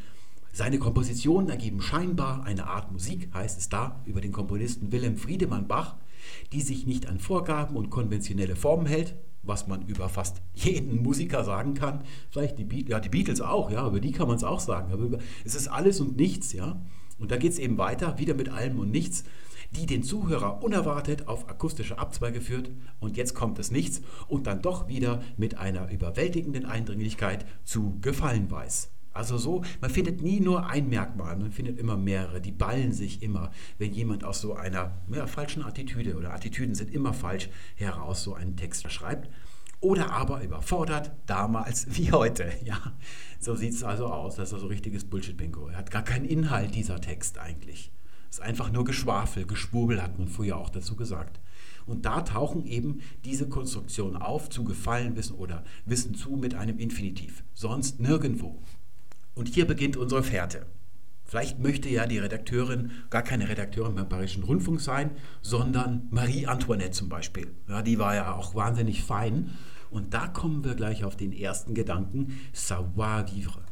Seine 0.53 0.79
Kompositionen 0.79 1.51
ergeben 1.51 1.81
scheinbar 1.81 2.45
eine 2.45 2.67
Art 2.67 2.91
Musik, 2.91 3.29
heißt 3.33 3.59
es 3.59 3.69
da, 3.69 4.03
über 4.07 4.21
den 4.21 4.33
Komponisten 4.33 4.91
Wilhelm 4.91 5.17
Friedemann 5.17 5.69
Bach, 5.69 5.97
die 6.53 6.63
sich 6.63 6.87
nicht 6.87 7.07
an 7.07 7.21
Vorgaben 7.21 7.77
und 7.77 7.91
konventionelle 7.91 8.57
Formen 8.57 8.87
hält, 8.87 9.15
was 9.49 9.67
man 9.67 9.83
über 9.87 10.09
fast 10.09 10.41
jeden 10.55 11.03
Musiker 11.03 11.43
sagen 11.43 11.75
kann. 11.75 12.05
Vielleicht 12.31 12.59
die, 12.59 12.65
Be 12.65 12.85
ja, 12.87 13.01
die 13.01 13.09
Beatles 13.09 13.41
auch, 13.41 13.71
ja, 13.71 13.87
über 13.87 13.99
die 13.99 14.13
kann 14.13 14.29
man 14.29 14.37
es 14.37 14.45
auch 14.45 14.61
sagen. 14.61 14.93
Aber 14.93 15.03
über, 15.03 15.19
es 15.45 15.55
ist 15.55 15.69
alles 15.69 16.01
und 16.01 16.17
nichts, 16.17 16.53
ja. 16.53 16.81
Und 17.19 17.33
da 17.33 17.37
geht 17.37 17.53
es 17.53 17.59
eben 17.59 17.79
weiter, 17.79 18.19
wieder 18.19 18.35
mit 18.35 18.51
allem 18.51 18.79
und 18.79 18.91
nichts. 18.91 19.25
die 19.77 19.87
den 19.87 20.03
Zuhörer 20.03 20.63
unerwartet 20.63 21.29
auf 21.29 21.49
akustische 21.49 21.99
Abzweige 21.99 22.41
führt 22.41 22.71
und 23.01 23.19
jetzt 23.19 23.35
kommt 23.35 23.59
es 23.59 23.71
nichts 23.71 24.01
und 24.27 24.47
dann 24.47 24.63
doch 24.63 24.89
wieder 24.89 25.23
mit 25.37 25.59
einer 25.59 25.91
überwältigenden 25.91 26.65
Eindringlichkeit 26.65 27.45
zu 27.65 27.99
gefallen 28.01 28.51
weiß. 28.51 28.91
Also 29.19 29.37
so, 29.37 29.65
man 29.81 29.91
findet 29.91 30.23
nie 30.23 30.39
nur 30.39 30.69
ein 30.69 30.89
Merkmal, 30.89 31.37
man 31.37 31.51
findet 31.51 31.81
immer 31.81 31.97
mehrere, 31.97 32.41
die 32.41 32.53
ballen 32.53 32.93
sich 32.93 33.21
immer, 33.21 33.51
wenn 33.77 33.93
jemand 33.93 34.23
aus 34.23 34.41
so 34.41 34.55
einer 34.55 35.03
ja, 35.13 35.27
falschen 35.27 35.65
Attitüde 35.65 36.17
oder 36.17 36.33
Attitüden 36.33 36.77
sind 36.77 36.95
immer 36.95 37.13
falsch 37.13 37.51
heraus 37.75 38.23
so 38.23 38.35
einen 38.35 38.57
Text 38.57 38.89
schreibt. 38.93 39.29
Oder 39.81 40.13
aber 40.13 40.45
überfordert, 40.45 41.11
damals 41.27 41.89
wie 41.97 42.13
heute. 42.13 42.53
Ja, 42.65 42.81
so 43.41 43.57
sieht 43.57 43.73
es 43.73 43.83
also 43.83 44.07
aus. 44.07 44.37
Das 44.37 44.53
ist 44.53 44.61
so 44.61 44.69
richtiges 44.69 45.05
Bullshit-Bingo. 45.05 45.67
Er 45.67 45.79
hat 45.79 45.91
gar 45.91 46.05
keinen 46.05 46.25
Inhalt, 46.25 46.77
dieser 46.77 47.01
Text 47.01 47.39
eigentlich. 47.39 47.91
Es 48.31 48.39
ist 48.39 48.45
einfach 48.45 48.71
nur 48.71 48.85
Geschwafel, 48.85 49.47
Geschwurbel 49.47 50.01
hat 50.01 50.17
man 50.21 50.29
früher 50.29 50.59
auch 50.59 50.71
dazu 50.71 50.95
gesagt. 50.95 51.41
Und 51.87 52.05
da 52.05 52.21
tauchen 52.21 52.67
eben 52.67 53.01
diese 53.25 53.49
Konstruktionen 53.49 54.17
auf, 54.17 54.49
zu 54.49 54.63
gefallen 54.63 55.17
wissen 55.17 55.35
oder 55.35 55.65
wissen 55.87 56.15
zu 56.15 56.37
mit 56.37 56.55
einem 56.55 56.79
Infinitiv. 56.79 57.43
Sonst 57.53 57.99
nirgendwo. 57.99 58.63
Und 59.39 59.47
hier 59.47 59.69
beginnt 59.69 59.97
unsere 59.97 60.25
Fährte. 60.25 60.67
Vielleicht 61.25 61.61
möchte 61.61 61.89
ja 61.89 62.07
die 62.07 62.19
Redakteurin 62.19 62.91
gar 63.09 63.23
keine 63.23 63.49
Redakteurin 63.49 63.95
beim 63.95 64.09
Bayerischen 64.09 64.43
Rundfunk 64.43 64.81
sein, 64.81 65.13
sondern 65.43 66.09
Marie 66.11 66.49
Antoinette 66.49 66.91
zum 66.91 67.09
Beispiel. 67.09 67.55
Ja, 67.69 67.83
die 67.83 68.01
war 68.01 68.17
ja 68.17 68.35
auch 68.35 68.57
wahnsinnig 68.57 69.05
fein. 69.05 69.51
Und 69.91 70.13
da 70.13 70.27
kommen 70.27 70.65
wir 70.65 70.75
gleich 70.75 71.05
auf 71.05 71.15
den 71.15 71.33
ersten 71.33 71.75
Gedanken, 71.75 72.41
savoir-vivre. 72.53 73.63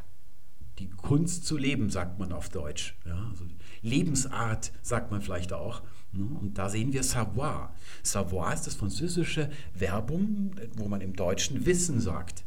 Die 0.79 0.89
Kunst 0.89 1.47
zu 1.47 1.57
leben, 1.57 1.91
sagt 1.91 2.21
man 2.21 2.33
auf 2.33 2.49
Deutsch. 2.49 2.97
Ja, 3.05 3.27
also 3.29 3.45
Lebensart, 3.83 4.71
sagt 4.83 5.11
man 5.11 5.21
vielleicht 5.21 5.53
auch. 5.53 5.83
Ne? 6.13 6.27
Und 6.41 6.59
da 6.59 6.69
sehen 6.69 6.93
wir 6.93 7.03
savoir. 7.03 7.75
Savoir 8.05 8.55
ist 8.55 8.69
das 8.69 8.77
französische 8.77 9.51
Verbum, 9.75 10.53
wo 10.77 10.87
man 10.87 11.01
im 11.01 11.17
Deutschen 11.17 11.67
Wissen 11.67 11.99
sagt. 11.99 12.45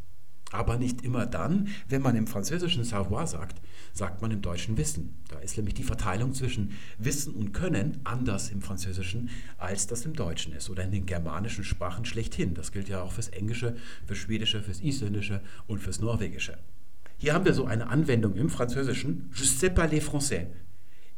Aber 0.52 0.78
nicht 0.78 1.04
immer 1.04 1.26
dann, 1.26 1.68
wenn 1.88 2.02
man 2.02 2.16
im 2.16 2.26
französischen 2.26 2.84
Savoir 2.84 3.28
sagt, 3.28 3.62
sagt 3.94 4.22
man 4.22 4.32
im 4.32 4.42
deutschen 4.42 4.78
Wissen. 4.78 5.16
Da 5.28 5.38
ist 5.40 5.58
nämlich 5.58 5.76
die 5.76 5.84
Verteilung 5.84 6.34
zwischen 6.34 6.72
Wissen 6.98 7.36
und 7.36 7.54
Können 7.54 8.00
anders 8.04 8.50
im 8.50 8.62
Französischen, 8.62 9.30
als 9.58 9.86
das 9.86 10.06
im 10.06 10.14
Deutschen 10.14 10.54
ist 10.54 10.70
oder 10.70 10.84
in 10.84 10.92
den 10.92 11.06
germanischen 11.06 11.64
Sprachen 11.64 12.06
schlechthin. 12.06 12.56
Das 12.56 12.72
gilt 12.72 12.90
ja 12.90 13.02
auch 13.02 13.12
fürs 13.12 13.30
Englische, 13.30 13.76
fürs 14.08 14.20
Schwedische, 14.20 14.64
fürs 14.64 14.82
Isländische 14.82 15.42
und 15.68 15.80
fürs 15.80 16.00
Norwegische. 16.00 16.58
Hier 17.18 17.34
haben 17.34 17.46
wir 17.46 17.54
so 17.54 17.66
eine 17.66 17.90
Anwendung 17.90 18.36
im 18.36 18.50
Französischen, 18.50 19.30
je 19.36 19.46
sais 19.46 19.74
parler 19.74 20.02
français. 20.02 20.48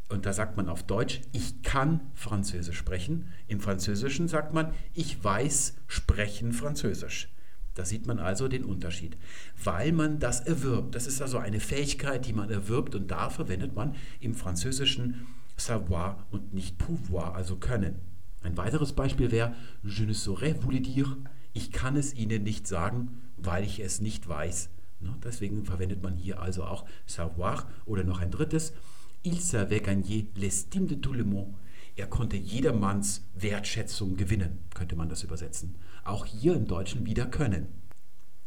Und 0.10 0.26
da 0.26 0.34
sagt 0.34 0.58
man 0.58 0.68
auf 0.68 0.84
Deutsch, 0.84 1.22
ich 1.32 1.62
kann 1.62 2.02
Französisch 2.16 2.78
sprechen. 2.78 3.32
Im 3.48 3.62
Französischen 3.62 4.28
sagt 4.28 4.54
man, 4.54 4.74
ich 4.94 5.24
weiß 5.24 5.76
sprechen 5.88 6.52
Französisch. 6.52 7.30
Da 7.76 7.86
sieht 7.86 8.06
man 8.06 8.20
also 8.20 8.48
den 8.48 8.66
Unterschied, 8.66 9.18
weil 9.64 9.92
man 9.94 10.20
das 10.20 10.42
erwirbt. 10.42 10.94
Das 10.96 11.08
ist 11.08 11.22
also 11.22 11.38
eine 11.38 11.60
Fähigkeit, 11.60 12.26
die 12.26 12.34
man 12.34 12.50
erwirbt 12.50 12.96
und 12.96 13.10
da 13.10 13.30
verwendet 13.30 13.76
man 13.76 13.96
im 14.20 14.36
Französischen 14.36 15.28
savoir 15.56 16.26
und 16.32 16.54
nicht 16.54 16.78
pouvoir, 16.78 17.36
also 17.36 17.56
können. 17.56 17.96
Ein 18.44 18.58
weiteres 18.58 18.94
Beispiel 18.94 19.32
wäre 19.32 19.56
je 19.84 20.06
ne 20.06 20.14
saurais 20.14 20.56
vous 20.62 20.72
le 20.72 20.82
dire. 20.82 21.18
Ich 21.54 21.72
kann 21.72 21.96
es 21.96 22.14
Ihnen 22.14 22.44
nicht 22.44 22.68
sagen, 22.68 23.22
weil 23.38 23.64
ich 23.64 23.80
es 23.80 24.02
nicht 24.02 24.28
weiß. 24.28 24.70
Ne, 25.00 25.16
deswegen 25.24 25.66
verwendet 25.66 26.02
man 26.04 26.16
hier 26.16 26.40
also 26.42 26.64
auch 26.64 26.86
savoir 27.06 27.68
oder 27.86 28.04
noch 28.04 28.20
ein 28.20 28.32
drittes. 28.32 28.74
Il 29.24 29.40
savait 29.40 29.82
gagner 29.82 30.26
l'estime 30.36 30.88
de 30.88 30.96
tout 30.96 31.14
le 31.14 31.24
monde. 31.24 31.54
Er 31.96 32.08
konnte 32.08 32.38
jedermanns 32.38 33.28
Wertschätzung 33.36 34.16
gewinnen, 34.16 34.60
könnte 34.74 34.96
man 34.96 35.10
das 35.10 35.24
übersetzen. 35.24 35.76
Auch 36.04 36.26
hier 36.26 36.56
im 36.56 36.66
Deutschen 36.66 37.06
wieder 37.06 37.26
können. 37.26 37.68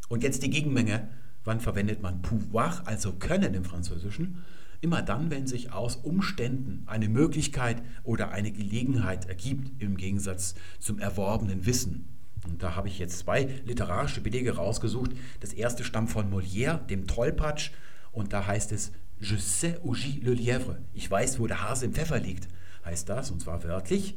Und 0.09 0.23
jetzt 0.23 0.43
die 0.43 0.51
Gegenmenge. 0.51 1.09
Wann 1.47 1.61
verwendet 1.61 2.01
man 2.01 2.23
pouvoir, 2.23 2.83
also 2.87 3.13
können 3.13 3.53
im 3.53 3.65
Französischen? 3.65 4.45
Immer 4.81 5.03
dann, 5.03 5.31
wenn 5.31 5.47
sich 5.47 5.73
aus 5.73 5.97
Umständen 5.97 6.85
eine 6.87 7.11
Möglichkeit 7.11 7.83
oder 8.03 8.31
eine 8.31 8.51
Gelegenheit 8.51 9.27
ergibt, 9.29 9.83
im 9.83 9.99
Gegensatz 9.99 10.55
zum 10.81 10.99
erworbenen 10.99 11.67
Wissen. 11.67 12.09
Und 12.47 12.63
da 12.63 12.77
habe 12.77 12.89
ich 12.89 12.99
jetzt 12.99 13.19
zwei 13.19 13.49
literarische 13.67 14.23
Belege 14.23 14.57
rausgesucht. 14.57 15.11
Das 15.41 15.53
erste 15.53 15.85
stammt 15.85 16.11
von 16.11 16.33
Molière, 16.33 16.79
dem 16.87 17.07
Trollpatsch, 17.07 17.73
und 18.11 18.33
da 18.33 18.47
heißt 18.47 18.73
es 18.73 18.93
Je 19.21 19.37
sais 19.37 19.79
où 19.83 19.95
gît 19.95 20.23
le 20.23 20.33
lièvre. 20.33 20.79
Ich 20.93 21.11
weiß, 21.11 21.39
wo 21.39 21.47
der 21.47 21.63
Hase 21.63 21.85
im 21.85 21.93
Pfeffer 21.93 22.19
liegt 22.19 22.49
heißt 22.85 23.09
das, 23.09 23.31
und 23.31 23.41
zwar 23.41 23.65
wörtlich, 23.65 24.17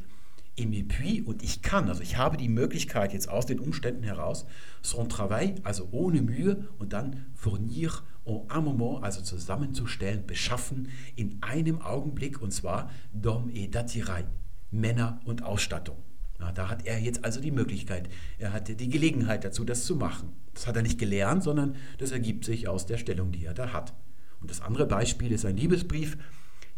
et 0.58 0.88
puis, 0.88 1.22
und 1.22 1.44
ich 1.44 1.62
kann, 1.62 1.88
also 1.88 2.02
ich 2.02 2.18
habe 2.18 2.36
die 2.36 2.50
Möglichkeit 2.50 3.14
jetzt 3.14 3.30
aus 3.30 3.46
den 3.46 3.60
Umständen 3.60 4.04
heraus, 4.04 4.46
son 4.82 5.08
travail, 5.08 5.56
also 5.64 5.88
ohne 5.92 6.22
Mühe, 6.22 6.68
und 6.80 6.94
dann 6.94 7.28
fournir 7.36 7.92
en 8.26 8.42
un 8.52 8.64
moment, 8.64 9.04
also 9.04 9.22
zusammenzustellen, 9.22 10.26
beschaffen, 10.26 10.90
in 11.16 11.38
einem 11.42 11.82
Augenblick, 11.82 12.42
und 12.42 12.52
zwar 12.52 12.90
d'homme 13.16 13.52
et 13.54 13.74
d'attirail, 13.74 14.26
Männer 14.72 15.20
und 15.26 15.44
Ausstattung. 15.44 15.98
Na, 16.40 16.52
da 16.52 16.70
hat 16.70 16.86
er 16.86 17.00
jetzt 17.00 17.24
also 17.24 17.40
die 17.40 17.52
Möglichkeit, 17.52 18.10
er 18.38 18.54
hatte 18.54 18.76
die 18.76 18.90
Gelegenheit 18.90 19.44
dazu, 19.44 19.64
das 19.64 19.86
zu 19.86 19.96
machen. 19.96 20.34
Das 20.54 20.68
hat 20.68 20.76
er 20.76 20.84
nicht 20.84 21.00
gelernt, 21.00 21.44
sondern 21.44 21.76
das 22.00 22.12
ergibt 22.12 22.46
sich 22.46 22.68
aus 22.68 22.86
der 22.86 22.98
Stellung, 22.98 23.32
die 23.32 23.46
er 23.46 23.54
da 23.54 23.74
hat. 23.74 23.94
Und 24.40 24.52
das 24.52 24.62
andere 24.62 24.86
Beispiel 24.86 25.32
ist 25.32 25.46
ein 25.46 25.58
Liebesbrief, 25.58 26.18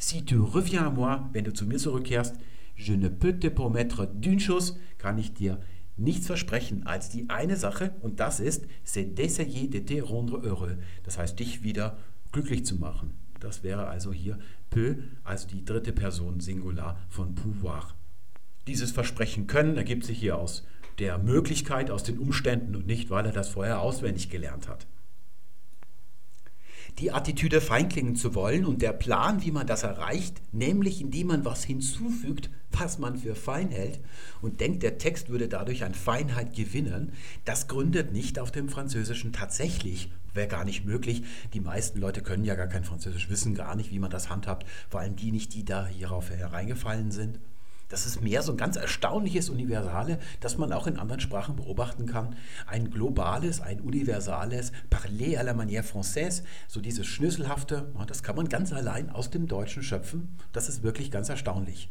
Si 0.01 0.23
tu 0.23 0.39
reviens 0.39 0.87
à 0.87 0.89
moi, 0.89 1.29
wenn 1.33 1.43
du 1.43 1.51
zu 1.51 1.65
mir 1.65 1.77
zurückkehrst, 1.77 2.33
je 2.77 2.93
ne 2.93 3.09
peux 3.09 3.37
te 3.37 3.49
promettre 3.49 4.05
d'une 4.05 4.39
chose, 4.39 4.79
kann 4.97 5.17
ich 5.17 5.33
dir 5.33 5.59
nichts 5.97 6.25
versprechen 6.25 6.87
als 6.87 7.09
die 7.09 7.29
eine 7.29 7.57
Sache 7.57 7.93
und 7.99 8.21
das 8.21 8.39
ist, 8.39 8.65
c'est 8.85 9.13
d'essayer 9.13 9.67
de 9.69 9.79
te 9.81 10.01
rendre 10.01 10.41
heureux. 10.41 10.77
Das 11.03 11.17
heißt, 11.17 11.37
dich 11.37 11.63
wieder 11.63 11.97
glücklich 12.31 12.65
zu 12.65 12.75
machen. 12.75 13.13
Das 13.41 13.61
wäre 13.61 13.87
also 13.87 14.13
hier 14.13 14.39
peu, 14.69 14.95
also 15.25 15.49
die 15.49 15.65
dritte 15.65 15.91
Person 15.91 16.39
Singular 16.39 16.97
von 17.09 17.35
pouvoir. 17.35 17.93
Dieses 18.67 18.91
Versprechen 18.91 19.47
können 19.47 19.75
ergibt 19.75 20.05
sich 20.05 20.17
hier 20.17 20.37
aus 20.37 20.65
der 20.99 21.17
Möglichkeit, 21.17 21.91
aus 21.91 22.03
den 22.03 22.19
Umständen 22.19 22.73
und 22.77 22.87
nicht, 22.87 23.09
weil 23.09 23.25
er 23.25 23.33
das 23.33 23.49
vorher 23.49 23.81
auswendig 23.81 24.29
gelernt 24.29 24.69
hat 24.69 24.87
die 26.99 27.11
Attitüde 27.11 27.61
feinklingen 27.61 28.15
zu 28.15 28.35
wollen 28.35 28.65
und 28.65 28.81
der 28.81 28.93
Plan, 28.93 29.43
wie 29.43 29.51
man 29.51 29.67
das 29.67 29.83
erreicht, 29.83 30.41
nämlich 30.51 31.01
indem 31.01 31.27
man 31.27 31.45
was 31.45 31.63
hinzufügt, 31.63 32.49
was 32.71 32.99
man 32.99 33.17
für 33.17 33.35
fein 33.35 33.69
hält 33.69 33.99
und 34.41 34.59
denkt, 34.59 34.83
der 34.83 34.97
Text 34.97 35.29
würde 35.29 35.47
dadurch 35.47 35.83
an 35.83 35.93
Feinheit 35.93 36.55
gewinnen, 36.55 37.13
das 37.45 37.67
gründet 37.67 38.11
nicht 38.11 38.39
auf 38.39 38.51
dem 38.51 38.69
Französischen 38.69 39.33
tatsächlich. 39.33 40.11
Wäre 40.33 40.47
gar 40.47 40.63
nicht 40.63 40.85
möglich. 40.85 41.23
Die 41.53 41.59
meisten 41.59 41.99
Leute 41.99 42.21
können 42.21 42.45
ja 42.45 42.53
gar 42.53 42.67
kein 42.67 42.83
Französisch, 42.83 43.29
wissen 43.29 43.55
gar 43.55 43.75
nicht, 43.75 43.91
wie 43.91 43.99
man 43.99 44.11
das 44.11 44.29
handhabt, 44.29 44.67
vor 44.89 44.99
allem 44.99 45.15
die 45.15 45.31
nicht, 45.31 45.53
die 45.55 45.65
da 45.65 45.87
hierauf 45.87 46.29
hereingefallen 46.29 47.11
sind. 47.11 47.39
Das 47.89 48.05
ist 48.05 48.21
mehr 48.21 48.43
so 48.43 48.51
ein 48.51 48.57
ganz 48.57 48.75
erstaunliches 48.75 49.49
Universale, 49.49 50.19
das 50.39 50.59
man 50.59 50.71
auch 50.71 50.85
in 50.85 50.97
anderen 50.97 51.19
Sprachen 51.19 51.55
beobachten 51.55 52.05
kann. 52.05 52.35
Ein 52.67 52.91
globales, 52.91 53.61
ein 53.61 53.81
universales 53.81 54.71
Parler 54.91 55.39
à 55.39 55.43
la 55.43 55.53
manière 55.53 55.83
française, 55.83 56.43
so 56.67 56.81
dieses 56.81 57.07
Schnüsselhafte, 57.07 57.91
das 58.07 58.21
kann 58.21 58.35
man 58.35 58.47
ganz 58.47 58.71
allein 58.71 59.09
aus 59.09 59.31
dem 59.31 59.47
Deutschen 59.47 59.81
schöpfen. 59.81 60.37
Das 60.53 60.69
ist 60.69 60.83
wirklich 60.83 61.09
ganz 61.09 61.29
erstaunlich. 61.29 61.89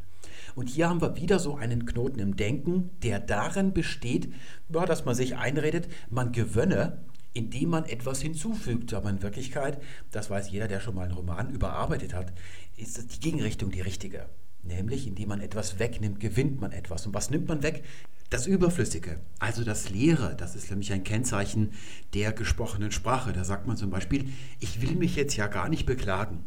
Und 0.55 0.69
hier 0.69 0.89
haben 0.89 1.01
wir 1.01 1.17
wieder 1.17 1.41
so 1.41 1.57
einen 1.57 1.85
Knoten 1.85 2.21
im 2.21 2.37
Denken, 2.37 2.91
der 3.03 3.19
darin 3.19 3.73
besteht, 3.73 4.33
dass 4.69 5.05
man 5.05 5.17
sich 5.17 5.37
einredet, 5.37 5.89
man 6.11 6.33
gewönne, 6.33 7.05
indem 7.33 7.71
man 7.71 7.85
etwas 7.85 8.21
hinzufügt. 8.21 8.95
Aber 8.95 9.11
in 9.11 9.23
Wirklichkeit, 9.23 9.83
das 10.13 10.31
weiß 10.31 10.51
jeder, 10.51 10.69
der 10.69 10.81
schon 10.81 10.95
mal 10.95 11.03
einen 11.03 11.15
Roman 11.15 11.51
überarbeitet 11.51 12.15
hat, 12.15 12.33
ist 12.77 13.15
die 13.15 13.21
Gegenrichtung 13.21 13.71
die 13.71 13.81
richtige. 13.81 14.27
Nämlich, 14.69 15.07
indem 15.07 15.31
man 15.31 15.41
etwas 15.41 15.79
wegnimmt, 15.79 16.21
gewinnt 16.21 16.61
man 16.61 16.73
etwas. 16.73 17.07
Und 17.07 17.15
was 17.15 17.31
nimmt 17.31 17.49
man 17.49 17.63
weg? 17.63 17.83
Das 18.31 18.47
Überflüssige, 18.47 19.19
also 19.39 19.65
das 19.65 19.89
Leere, 19.89 20.37
das 20.37 20.55
ist 20.55 20.69
nämlich 20.69 20.93
ein 20.93 21.03
Kennzeichen 21.03 21.71
der 22.13 22.33
gesprochenen 22.33 22.93
Sprache. 22.93 23.33
Da 23.33 23.43
sagt 23.43 23.67
man 23.67 23.79
zum 23.79 23.89
Beispiel, 23.89 24.29
ich 24.61 24.83
will 24.83 24.95
mich 24.97 25.17
jetzt 25.17 25.37
ja 25.37 25.47
gar 25.47 25.71
nicht 25.71 25.87
beklagen. 25.87 26.45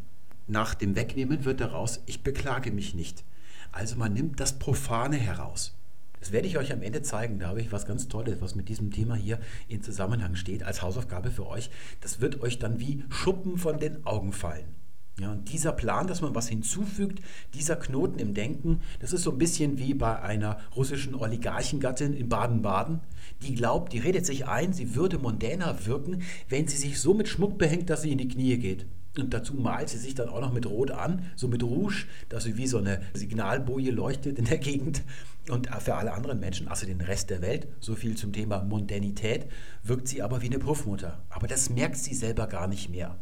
Nach 0.47 0.75
dem 0.75 0.95
Wegnehmen 0.95 1.43
wird 1.43 1.59
daraus, 1.59 2.03
ich 2.05 2.21
beklage 2.21 2.71
mich 2.71 2.93
nicht. 2.93 3.23
Also 3.71 3.95
man 3.95 4.13
nimmt 4.13 4.39
das 4.39 4.59
Profane 4.59 5.17
heraus. 5.17 5.75
Das 6.19 6.31
werde 6.31 6.47
ich 6.47 6.59
euch 6.59 6.71
am 6.71 6.83
Ende 6.83 7.01
zeigen. 7.01 7.39
Da 7.39 7.47
habe 7.47 7.61
ich 7.61 7.71
was 7.71 7.87
ganz 7.87 8.07
Tolles, 8.07 8.41
was 8.41 8.53
mit 8.53 8.69
diesem 8.69 8.91
Thema 8.91 9.15
hier 9.15 9.39
in 9.67 9.81
Zusammenhang 9.81 10.35
steht, 10.35 10.61
als 10.61 10.83
Hausaufgabe 10.83 11.31
für 11.31 11.47
euch. 11.47 11.71
Das 11.99 12.21
wird 12.21 12.41
euch 12.41 12.59
dann 12.59 12.79
wie 12.79 13.03
Schuppen 13.09 13.57
von 13.57 13.79
den 13.79 14.05
Augen 14.05 14.31
fallen. 14.31 14.80
Ja, 15.19 15.31
und 15.31 15.51
dieser 15.51 15.71
Plan, 15.73 16.07
dass 16.07 16.21
man 16.21 16.33
was 16.33 16.47
hinzufügt, 16.47 17.21
dieser 17.53 17.75
Knoten 17.75 18.17
im 18.17 18.33
Denken, 18.33 18.81
das 18.99 19.13
ist 19.13 19.23
so 19.23 19.31
ein 19.31 19.37
bisschen 19.37 19.77
wie 19.77 19.93
bei 19.93 20.19
einer 20.21 20.57
russischen 20.75 21.15
Oligarchengattin 21.15 22.13
in 22.13 22.29
Baden-Baden. 22.29 23.01
Die 23.41 23.53
glaubt, 23.53 23.93
die 23.93 23.99
redet 23.99 24.25
sich 24.25 24.47
ein, 24.47 24.73
sie 24.73 24.95
würde 24.95 25.19
mondäner 25.19 25.85
wirken, 25.85 26.23
wenn 26.49 26.67
sie 26.67 26.77
sich 26.77 26.99
so 26.99 27.13
mit 27.13 27.27
Schmuck 27.27 27.57
behängt, 27.57 27.89
dass 27.89 28.01
sie 28.01 28.11
in 28.11 28.17
die 28.17 28.29
Knie 28.29 28.57
geht. 28.57 28.85
Und 29.17 29.33
dazu 29.33 29.55
malt 29.55 29.89
sie 29.89 29.97
sich 29.97 30.15
dann 30.15 30.29
auch 30.29 30.39
noch 30.39 30.53
mit 30.53 30.65
Rot 30.65 30.91
an, 30.91 31.25
so 31.35 31.49
mit 31.49 31.63
Rouge, 31.63 32.05
dass 32.29 32.45
sie 32.45 32.57
wie 32.57 32.67
so 32.67 32.77
eine 32.77 33.01
Signalboje 33.13 33.91
leuchtet 33.91 34.39
in 34.39 34.45
der 34.45 34.57
Gegend. 34.57 35.03
Und 35.49 35.67
für 35.81 35.95
alle 35.95 36.13
anderen 36.13 36.39
Menschen, 36.39 36.69
also 36.69 36.85
den 36.85 37.01
Rest 37.01 37.29
der 37.29 37.41
Welt, 37.41 37.67
so 37.81 37.95
viel 37.95 38.15
zum 38.15 38.31
Thema 38.31 38.63
Mondänität, 38.63 39.47
wirkt 39.83 40.07
sie 40.07 40.21
aber 40.21 40.41
wie 40.41 40.47
eine 40.47 40.59
Puffmutter. 40.59 41.21
Aber 41.29 41.47
das 41.47 41.69
merkt 41.69 41.97
sie 41.97 42.13
selber 42.13 42.47
gar 42.47 42.67
nicht 42.67 42.89
mehr. 42.89 43.17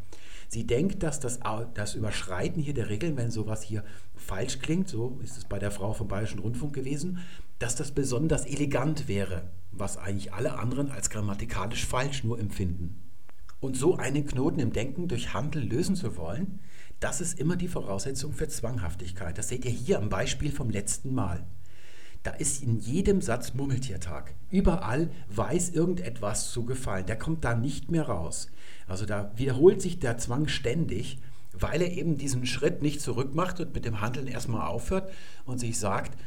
Sie 0.49 0.65
denkt, 0.65 1.03
dass 1.03 1.19
das, 1.19 1.39
das 1.75 1.93
Überschreiten 1.93 2.59
hier 2.59 2.73
der 2.73 2.89
Regeln, 2.89 3.15
wenn 3.17 3.29
sowas 3.29 3.61
hier 3.61 3.83
falsch 4.15 4.57
klingt, 4.59 4.89
so 4.89 5.19
ist 5.23 5.37
es 5.37 5.45
bei 5.45 5.59
der 5.59 5.69
Frau 5.69 5.93
vom 5.93 6.07
Bayerischen 6.07 6.39
Rundfunk 6.39 6.73
gewesen, 6.73 7.19
dass 7.59 7.75
das 7.75 7.91
besonders 7.91 8.47
elegant 8.47 9.07
wäre, 9.07 9.43
was 9.71 9.97
eigentlich 9.97 10.33
alle 10.33 10.57
anderen 10.57 10.89
als 10.89 11.11
grammatikalisch 11.11 11.85
falsch 11.85 12.23
nur 12.23 12.39
empfinden. 12.39 12.99
Und 13.59 13.77
so 13.77 13.97
einen 13.97 14.25
Knoten 14.25 14.59
im 14.59 14.73
Denken 14.73 15.07
durch 15.07 15.35
Handeln 15.35 15.69
lösen 15.69 15.95
zu 15.95 16.17
wollen, 16.17 16.59
das 16.99 17.21
ist 17.21 17.39
immer 17.39 17.55
die 17.55 17.67
Voraussetzung 17.67 18.33
für 18.33 18.47
Zwanghaftigkeit. 18.47 19.37
Das 19.37 19.49
seht 19.49 19.65
ihr 19.65 19.71
hier 19.71 19.99
am 19.99 20.09
Beispiel 20.09 20.51
vom 20.51 20.71
letzten 20.71 21.13
Mal. 21.13 21.45
Da 22.23 22.31
ist 22.31 22.61
in 22.61 22.79
jedem 22.79 23.21
Satz 23.21 23.53
Murmeltiertag. 23.53 24.33
Überall 24.51 25.09
weiß 25.29 25.69
irgendetwas 25.69 26.51
zu 26.51 26.65
gefallen. 26.65 27.05
Der 27.05 27.17
kommt 27.17 27.45
da 27.45 27.55
nicht 27.55 27.89
mehr 27.91 28.03
raus. 28.03 28.49
Also 28.87 29.05
da 29.05 29.31
wiederholt 29.35 29.81
sich 29.81 29.99
der 29.99 30.17
Zwang 30.17 30.47
ständig, 30.47 31.19
weil 31.53 31.81
er 31.81 31.91
eben 31.91 32.17
diesen 32.17 32.45
Schritt 32.45 32.81
nicht 32.81 33.01
zurückmacht 33.01 33.59
und 33.59 33.73
mit 33.73 33.85
dem 33.85 34.01
Handeln 34.01 34.27
erstmal 34.27 34.67
aufhört 34.67 35.11
und 35.45 35.59
sich 35.59 35.79
sagt, 35.79 36.17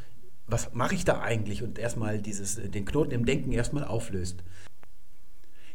was 0.47 0.73
mache 0.73 0.95
ich 0.95 1.05
da 1.05 1.21
eigentlich? 1.21 1.63
Und 1.63 1.77
erstmal 1.77 2.19
dieses, 2.21 2.55
den 2.55 2.85
Knoten 2.85 3.11
im 3.11 3.25
Denken 3.25 3.51
erstmal 3.51 3.85
auflöst. 3.85 4.43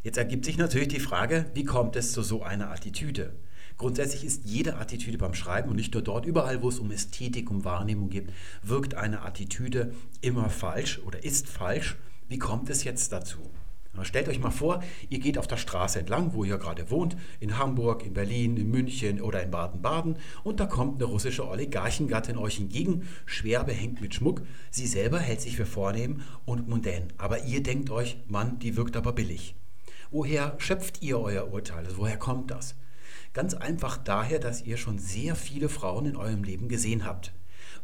Jetzt 0.03 0.17
ergibt 0.17 0.45
sich 0.45 0.57
natürlich 0.57 0.87
die 0.89 0.99
Frage, 0.99 1.45
wie 1.53 1.65
kommt 1.65 1.95
es 1.95 2.11
zu 2.13 2.21
so 2.23 2.43
einer 2.43 2.71
Attitüde? 2.71 3.33
Grundsätzlich 3.79 4.25
ist 4.25 4.43
jede 4.43 4.75
Attitüde 4.75 5.17
beim 5.17 5.33
Schreiben 5.33 5.69
und 5.69 5.77
nicht 5.77 5.93
nur 5.93 6.03
dort, 6.03 6.25
überall, 6.25 6.61
wo 6.61 6.67
es 6.67 6.79
um 6.79 6.91
Ästhetik, 6.91 7.49
um 7.49 7.63
Wahrnehmung 7.63 8.09
geht, 8.09 8.27
wirkt 8.61 8.95
eine 8.95 9.21
Attitüde 9.21 9.93
immer 10.19 10.49
falsch 10.49 10.99
oder 11.05 11.23
ist 11.23 11.47
falsch. 11.47 11.95
Wie 12.27 12.37
kommt 12.37 12.69
es 12.69 12.83
jetzt 12.83 13.13
dazu? 13.13 13.39
Stellt 14.01 14.27
euch 14.27 14.39
mal 14.39 14.51
vor, 14.51 14.83
ihr 15.09 15.19
geht 15.19 15.37
auf 15.37 15.47
der 15.47 15.55
Straße 15.55 15.99
entlang, 15.99 16.33
wo 16.33 16.43
ihr 16.43 16.57
gerade 16.57 16.91
wohnt, 16.91 17.15
in 17.39 17.57
Hamburg, 17.57 18.05
in 18.05 18.13
Berlin, 18.13 18.57
in 18.57 18.69
München 18.69 19.21
oder 19.21 19.41
in 19.43 19.51
Baden-Baden, 19.51 20.17
und 20.43 20.59
da 20.59 20.65
kommt 20.65 21.01
eine 21.01 21.09
russische 21.09 21.47
Oligarchengattin 21.47 22.37
euch 22.37 22.59
entgegen, 22.59 23.07
schwer 23.25 23.63
behängt 23.63 24.01
mit 24.01 24.13
Schmuck. 24.13 24.41
Sie 24.71 24.87
selber 24.87 25.19
hält 25.19 25.39
sich 25.39 25.55
für 25.55 25.65
vornehm 25.65 26.21
und 26.45 26.67
mundän, 26.67 27.13
aber 27.17 27.45
ihr 27.45 27.63
denkt 27.63 27.89
euch, 27.89 28.17
Mann, 28.27 28.59
die 28.59 28.75
wirkt 28.75 28.97
aber 28.97 29.13
billig. 29.13 29.55
Woher 30.11 30.55
schöpft 30.59 31.01
ihr 31.01 31.19
euer 31.19 31.51
Urteil? 31.51 31.85
Also 31.85 31.97
woher 31.97 32.17
kommt 32.17 32.51
das? 32.51 32.75
Ganz 33.33 33.53
einfach 33.53 33.97
daher, 33.97 34.39
dass 34.39 34.63
ihr 34.63 34.77
schon 34.77 34.97
sehr 34.97 35.35
viele 35.35 35.69
Frauen 35.69 36.05
in 36.05 36.15
eurem 36.15 36.43
Leben 36.43 36.67
gesehen 36.67 37.05
habt. 37.05 37.31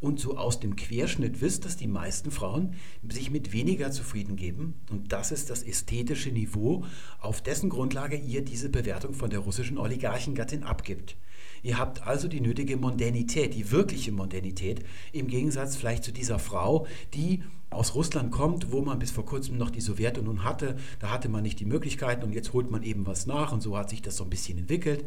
Und 0.02 0.20
so 0.20 0.38
aus 0.38 0.60
dem 0.60 0.76
Querschnitt 0.76 1.42
wisst, 1.42 1.66
dass 1.66 1.78
die 1.78 1.88
meisten 1.88 2.32
Frauen 2.32 2.74
sich 3.08 3.30
mit 3.32 3.54
weniger 3.54 3.92
zufrieden 3.92 4.36
geben. 4.36 4.74
Und 4.90 5.12
das 5.12 5.32
ist 5.32 5.50
das 5.50 5.64
ästhetische 5.64 6.32
Niveau, 6.32 6.84
auf 7.20 7.42
dessen 7.42 7.70
Grundlage 7.70 8.18
ihr 8.18 8.44
diese 8.44 8.70
Bewertung 8.70 9.14
von 9.14 9.30
der 9.30 9.40
russischen 9.40 9.78
Oligarchengattin 9.78 10.64
abgibt. 10.64 11.16
Ihr 11.64 11.78
habt 11.78 12.06
also 12.06 12.28
die 12.28 12.42
nötige 12.42 12.78
Mondänität, 12.78 13.54
die 13.54 13.72
wirkliche 13.72 14.12
Mondänität, 14.12 14.84
im 15.14 15.28
Gegensatz 15.28 15.76
vielleicht 15.76 16.04
zu 16.04 16.12
dieser 16.12 16.40
Frau, 16.40 16.86
die 17.14 17.42
aus 17.70 17.96
Russland 17.96 18.32
kommt, 18.32 18.72
wo 18.72 18.82
man 18.82 19.00
bis 19.00 19.12
vor 19.12 19.26
kurzem 19.26 19.58
noch 19.58 19.70
die 19.70 19.82
Sowjetunion 19.82 20.44
hatte. 20.44 20.76
Da 21.00 21.10
hatte 21.10 21.30
man 21.30 21.44
nicht 21.44 21.60
die 21.60 21.66
Möglichkeiten 21.66 22.24
und 22.24 22.34
jetzt 22.34 22.54
holt 22.54 22.70
man 22.70 22.84
eben 22.84 23.06
was 23.08 23.26
nach 23.26 23.52
und 23.52 23.62
so 23.62 23.78
hat 23.78 23.90
sich 23.90 24.02
das 24.02 24.18
so 24.18 24.24
ein 24.24 24.30
bisschen 24.30 24.58
entwickelt. 24.58 25.06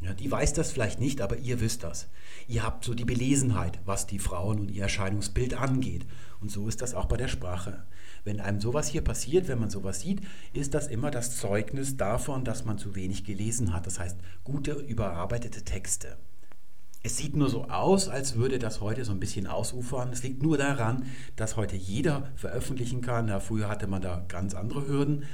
Ja, 0.00 0.14
die 0.14 0.30
weiß 0.30 0.52
das 0.52 0.70
vielleicht 0.70 1.00
nicht, 1.00 1.20
aber 1.20 1.38
ihr 1.38 1.60
wisst 1.60 1.82
das. 1.82 2.06
Ihr 2.46 2.62
habt 2.62 2.84
so 2.84 2.94
die 2.94 3.04
Belesenheit, 3.04 3.80
was 3.84 4.06
die 4.06 4.20
Frauen 4.20 4.60
und 4.60 4.70
ihr 4.70 4.82
Erscheinungsbild 4.82 5.54
angeht. 5.54 6.06
Und 6.40 6.52
so 6.52 6.68
ist 6.68 6.82
das 6.82 6.94
auch 6.94 7.06
bei 7.06 7.16
der 7.16 7.26
Sprache. 7.26 7.82
Wenn 8.22 8.40
einem 8.40 8.60
sowas 8.60 8.88
hier 8.88 9.02
passiert, 9.02 9.48
wenn 9.48 9.58
man 9.58 9.70
sowas 9.70 10.00
sieht, 10.00 10.20
ist 10.52 10.74
das 10.74 10.86
immer 10.86 11.10
das 11.10 11.36
Zeugnis 11.36 11.96
davon, 11.96 12.44
dass 12.44 12.64
man 12.64 12.78
zu 12.78 12.94
wenig 12.94 13.24
gelesen 13.24 13.72
hat. 13.72 13.86
Das 13.86 13.98
heißt, 13.98 14.16
gute, 14.44 14.72
überarbeitete 14.72 15.64
Texte. 15.64 16.16
Es 17.02 17.16
sieht 17.16 17.36
nur 17.36 17.48
so 17.48 17.64
aus, 17.64 18.08
als 18.08 18.36
würde 18.36 18.58
das 18.58 18.80
heute 18.80 19.04
so 19.04 19.12
ein 19.12 19.20
bisschen 19.20 19.46
ausufern. 19.46 20.10
Es 20.12 20.22
liegt 20.22 20.42
nur 20.42 20.58
daran, 20.58 21.06
dass 21.36 21.56
heute 21.56 21.76
jeder 21.76 22.30
veröffentlichen 22.36 23.00
kann. 23.00 23.28
Ja, 23.28 23.40
früher 23.40 23.68
hatte 23.68 23.86
man 23.86 24.02
da 24.02 24.24
ganz 24.28 24.54
andere 24.54 24.86
Hürden. 24.86 25.24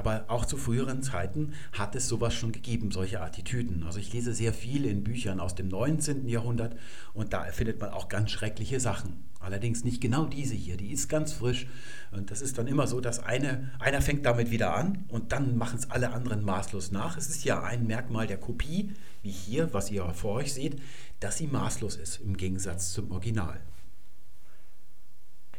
Aber 0.00 0.24
auch 0.28 0.46
zu 0.46 0.56
früheren 0.56 1.02
Zeiten 1.02 1.52
hat 1.72 1.94
es 1.94 2.08
sowas 2.08 2.32
schon 2.32 2.52
gegeben, 2.52 2.90
solche 2.90 3.20
Attitüden. 3.20 3.82
Also 3.82 3.98
ich 3.98 4.10
lese 4.14 4.32
sehr 4.32 4.54
viel 4.54 4.86
in 4.86 5.04
Büchern 5.04 5.40
aus 5.40 5.54
dem 5.54 5.68
19. 5.68 6.26
Jahrhundert 6.26 6.74
und 7.12 7.34
da 7.34 7.44
findet 7.52 7.82
man 7.82 7.90
auch 7.90 8.08
ganz 8.08 8.30
schreckliche 8.30 8.80
Sachen. 8.80 9.22
Allerdings 9.40 9.84
nicht 9.84 10.00
genau 10.00 10.24
diese 10.24 10.54
hier, 10.54 10.78
die 10.78 10.90
ist 10.90 11.10
ganz 11.10 11.34
frisch. 11.34 11.66
Und 12.12 12.30
das 12.30 12.40
ist 12.40 12.56
dann 12.56 12.66
immer 12.66 12.86
so, 12.86 13.02
dass 13.02 13.22
eine, 13.22 13.72
einer 13.78 14.00
fängt 14.00 14.24
damit 14.24 14.50
wieder 14.50 14.74
an 14.74 15.04
und 15.08 15.32
dann 15.32 15.58
machen 15.58 15.78
es 15.78 15.90
alle 15.90 16.12
anderen 16.14 16.46
maßlos 16.46 16.92
nach. 16.92 17.18
Es 17.18 17.28
ist 17.28 17.44
ja 17.44 17.62
ein 17.62 17.86
Merkmal 17.86 18.26
der 18.26 18.38
Kopie, 18.38 18.94
wie 19.22 19.30
hier, 19.30 19.74
was 19.74 19.90
ihr 19.90 20.08
vor 20.14 20.36
euch 20.36 20.54
seht, 20.54 20.80
dass 21.20 21.36
sie 21.36 21.46
maßlos 21.46 21.96
ist 21.96 22.22
im 22.22 22.38
Gegensatz 22.38 22.94
zum 22.94 23.10
Original. 23.10 23.60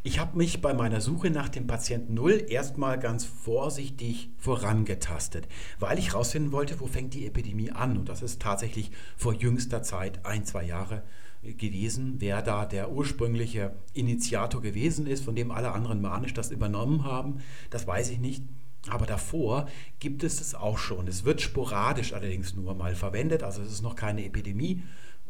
Ich 0.03 0.17
habe 0.17 0.35
mich 0.35 0.61
bei 0.61 0.73
meiner 0.73 0.99
Suche 0.99 1.29
nach 1.29 1.47
dem 1.47 1.67
Patienten 1.67 2.15
Null 2.15 2.43
erstmal 2.49 2.97
ganz 2.97 3.23
vorsichtig 3.23 4.31
vorangetastet, 4.39 5.47
weil 5.77 5.99
ich 5.99 6.13
herausfinden 6.13 6.51
wollte, 6.51 6.79
wo 6.79 6.87
fängt 6.87 7.13
die 7.13 7.27
Epidemie 7.27 7.69
an. 7.69 7.97
Und 7.97 8.09
das 8.09 8.23
ist 8.23 8.41
tatsächlich 8.41 8.89
vor 9.15 9.35
jüngster 9.35 9.83
Zeit, 9.83 10.25
ein, 10.25 10.43
zwei 10.43 10.63
Jahre 10.63 11.03
gewesen, 11.43 12.15
wer 12.17 12.41
da 12.41 12.65
der 12.65 12.91
ursprüngliche 12.91 13.75
Initiator 13.93 14.59
gewesen 14.59 15.05
ist, 15.05 15.23
von 15.23 15.35
dem 15.35 15.51
alle 15.51 15.71
anderen 15.71 16.01
manisch 16.01 16.33
das 16.33 16.49
übernommen 16.49 17.03
haben, 17.03 17.37
das 17.69 17.85
weiß 17.85 18.09
ich 18.09 18.19
nicht. 18.19 18.43
Aber 18.89 19.05
davor 19.05 19.67
gibt 19.99 20.23
es 20.23 20.41
es 20.41 20.55
auch 20.55 20.79
schon. 20.79 21.07
Es 21.07 21.25
wird 21.25 21.41
sporadisch 21.41 22.13
allerdings 22.13 22.55
nur 22.55 22.73
mal 22.73 22.95
verwendet, 22.95 23.43
also 23.43 23.61
es 23.61 23.71
ist 23.71 23.83
noch 23.83 23.95
keine 23.95 24.25
Epidemie. 24.25 24.81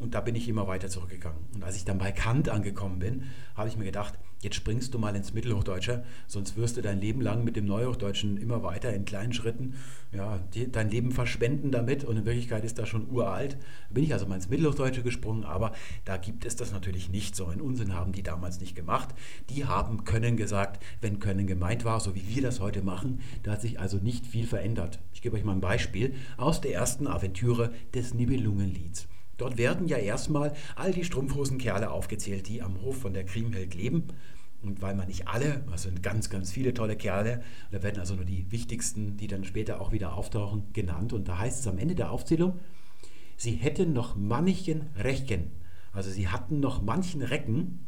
Und 0.02 0.16
da 0.16 0.22
bin 0.22 0.36
ich 0.36 0.50
immer 0.50 0.68
weiter 0.68 0.90
zurückgegangen. 0.90 1.40
Und 1.54 1.64
als 1.64 1.76
ich 1.76 1.86
dann 1.86 2.00
bei 2.00 2.12
Kant 2.12 2.50
angekommen 2.50 3.00
bin, 3.00 3.24
habe 3.56 3.70
ich 3.70 3.78
mir 3.78 3.86
gedacht, 3.86 4.18
jetzt 4.42 4.56
springst 4.56 4.94
du 4.94 5.00
mal 5.00 5.16
ins 5.16 5.34
Mittelhochdeutsche, 5.34 6.04
sonst 6.28 6.58
wirst 6.58 6.76
du 6.76 6.82
dein 6.82 7.00
Leben 7.00 7.22
lang 7.22 7.44
mit 7.44 7.56
dem 7.56 7.66
Neuhochdeutschen 7.66 8.38
immer 8.38 8.64
weiter 8.64 8.92
in 8.94 9.06
kleinen 9.06 9.34
Schritten 9.34 9.76
ja, 10.14 10.40
die, 10.54 10.72
dein 10.72 10.90
Leben 10.90 11.12
verschwenden 11.12 11.72
damit. 11.72 12.04
Und 12.04 12.18
in 12.18 12.26
Wirklichkeit 12.26 12.66
ist 12.66 12.78
das 12.78 12.90
schon 12.90 13.10
uralt. 13.10 13.54
Da 13.54 13.94
bin 13.94 14.04
ich 14.04 14.14
also 14.14 14.26
mal 14.26 14.36
ins 14.36 14.50
Mittelhochdeutsche 14.50 15.04
gesprungen, 15.04 15.44
aber 15.44 15.72
da 16.06 16.18
gibt 16.18 16.46
es 16.46 16.56
das 16.56 16.72
natürlich 16.72 17.10
nicht. 17.10 17.36
So 17.36 17.46
einen 17.46 17.62
Unsinn 17.62 17.94
haben 17.94 18.12
die 18.12 18.24
damals 18.24 18.60
nicht 18.60 18.76
gemacht. 18.76 19.10
Die 19.50 19.66
haben 19.66 20.04
Können 20.04 20.36
gesagt, 20.36 20.84
wenn 21.00 21.20
Können 21.20 21.48
gemeint 21.48 21.86
war, 21.86 22.00
so 22.00 22.16
wie 22.16 22.28
wir 22.28 22.42
das 22.42 22.60
heute 22.60 22.82
machen. 22.82 23.22
Da 23.44 23.52
hat 23.52 23.62
sich 23.62 23.80
also 23.80 23.98
nicht 23.98 24.26
viel 24.26 24.46
verändert. 24.46 25.00
Ich 25.14 25.22
gebe 25.22 25.38
euch 25.38 25.44
mal 25.44 25.54
ein 25.54 25.62
Beispiel 25.62 26.16
aus 26.38 26.60
der 26.62 26.74
ersten 26.74 27.08
Aventüre 27.08 27.72
des 27.94 28.14
Nibelungenlieds. 28.14 29.08
Dort 29.42 29.58
werden 29.58 29.88
ja 29.88 29.98
erstmal 29.98 30.54
all 30.76 30.94
die 30.94 31.04
Strumpfhosenkerle 31.04 31.90
aufgezählt, 31.90 32.48
die 32.48 32.62
am 32.62 32.80
Hof 32.84 33.02
von 33.02 33.16
der 33.16 33.24
Kriemhild 33.24 33.74
leben. 33.74 34.04
Und 34.62 34.84
weil 34.84 34.94
man 34.94 35.08
nicht 35.08 35.28
alle, 35.28 35.64
das 35.72 35.82
sind 35.82 36.04
ganz, 36.04 36.30
ganz 36.30 36.52
viele 36.52 36.76
tolle 36.76 36.96
Kerle, 36.96 37.42
da 37.72 37.82
werden 37.82 38.00
also 38.00 38.14
nur 38.14 38.26
die 38.26 38.52
wichtigsten, 38.52 39.18
die 39.18 39.26
dann 39.26 39.44
später 39.44 39.82
auch 39.82 39.92
wieder 39.92 40.14
auftauchen, 40.14 40.72
genannt. 40.74 41.12
Und 41.12 41.28
da 41.28 41.40
heißt 41.40 41.60
es 41.60 41.66
am 41.66 41.80
Ende 41.80 41.96
der 41.96 42.12
Aufzählung, 42.12 42.60
sie 43.36 43.54
hätten 43.54 43.94
noch 43.94 44.16
manchen 44.16 44.84
Recken, 44.96 45.50
also 45.92 46.12
sie 46.12 46.28
hatten 46.28 46.60
noch 46.60 46.84
manchen 46.84 47.24
Recken, 47.24 47.88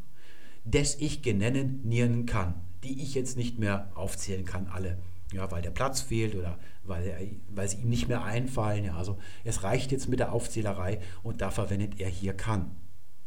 des 0.64 0.96
ich 0.96 1.22
genennen 1.22 1.82
nieren 1.84 2.26
kann, 2.26 2.54
die 2.82 3.00
ich 3.00 3.14
jetzt 3.14 3.36
nicht 3.36 3.60
mehr 3.60 3.92
aufzählen 3.94 4.44
kann, 4.44 4.66
alle 4.66 4.98
ja, 5.34 5.50
weil 5.50 5.62
der 5.62 5.70
Platz 5.70 6.00
fehlt 6.00 6.34
oder 6.34 6.58
weil, 6.84 7.36
weil 7.48 7.68
sie 7.68 7.78
ihm 7.78 7.88
nicht 7.88 8.08
mehr 8.08 8.24
einfallen. 8.24 8.84
Ja, 8.84 8.96
also 8.96 9.18
es 9.44 9.62
reicht 9.62 9.92
jetzt 9.92 10.08
mit 10.08 10.20
der 10.20 10.32
Aufzählerei 10.32 11.00
und 11.22 11.40
da 11.40 11.50
verwendet 11.50 12.00
er 12.00 12.08
hier 12.08 12.34
kann. 12.34 12.70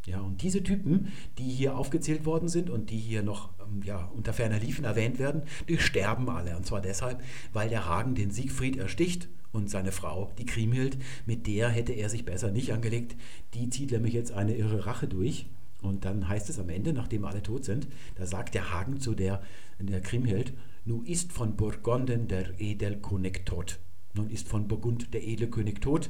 Ja, 0.05 0.21
und 0.21 0.41
diese 0.41 0.63
Typen, 0.63 1.11
die 1.37 1.49
hier 1.49 1.77
aufgezählt 1.77 2.25
worden 2.25 2.47
sind 2.47 2.69
und 2.69 2.91
die 2.91 2.97
hier 2.97 3.23
noch 3.23 3.49
ähm, 3.59 3.81
ja, 3.83 4.09
unter 4.15 4.31
ferner 4.31 4.57
Liefen 4.57 4.85
erwähnt 4.85 5.19
werden, 5.19 5.41
die 5.67 5.77
sterben 5.77 6.29
alle. 6.29 6.55
Und 6.55 6.65
zwar 6.65 6.79
deshalb, 6.79 7.21
weil 7.51 7.67
der 7.67 7.85
Hagen 7.85 8.15
den 8.15 8.31
Siegfried 8.31 8.77
ersticht 8.77 9.27
und 9.51 9.69
seine 9.69 9.91
Frau, 9.91 10.31
die 10.37 10.45
Kriemhild, 10.45 10.97
mit 11.25 11.45
der 11.45 11.67
hätte 11.67 11.91
er 11.91 12.09
sich 12.09 12.23
besser 12.23 12.51
nicht 12.51 12.71
angelegt. 12.71 13.17
Die 13.53 13.69
zieht 13.69 13.91
nämlich 13.91 14.13
jetzt 14.13 14.31
eine 14.31 14.55
irre 14.55 14.85
Rache 14.85 15.09
durch. 15.09 15.47
Und 15.81 16.05
dann 16.05 16.27
heißt 16.27 16.49
es 16.49 16.57
am 16.57 16.69
Ende, 16.69 16.93
nachdem 16.93 17.25
alle 17.25 17.43
tot 17.43 17.65
sind, 17.65 17.87
da 18.15 18.25
sagt 18.25 18.55
der 18.55 18.73
Hagen 18.73 19.01
zu 19.01 19.13
der, 19.13 19.41
der 19.79 20.01
Kriemhild, 20.01 20.53
nun 20.87 21.05
ist 21.05 21.33
von 21.33 21.57
Burgonden 21.57 22.29
der 22.29 22.61
Edelkönig 22.61 23.41
tot. 23.43 23.79
Nun 24.13 24.29
ist 24.29 24.47
von 24.47 24.69
Burgund 24.69 25.13
der 25.13 25.21
Edelkönig 25.21 25.81
tot. 25.81 26.09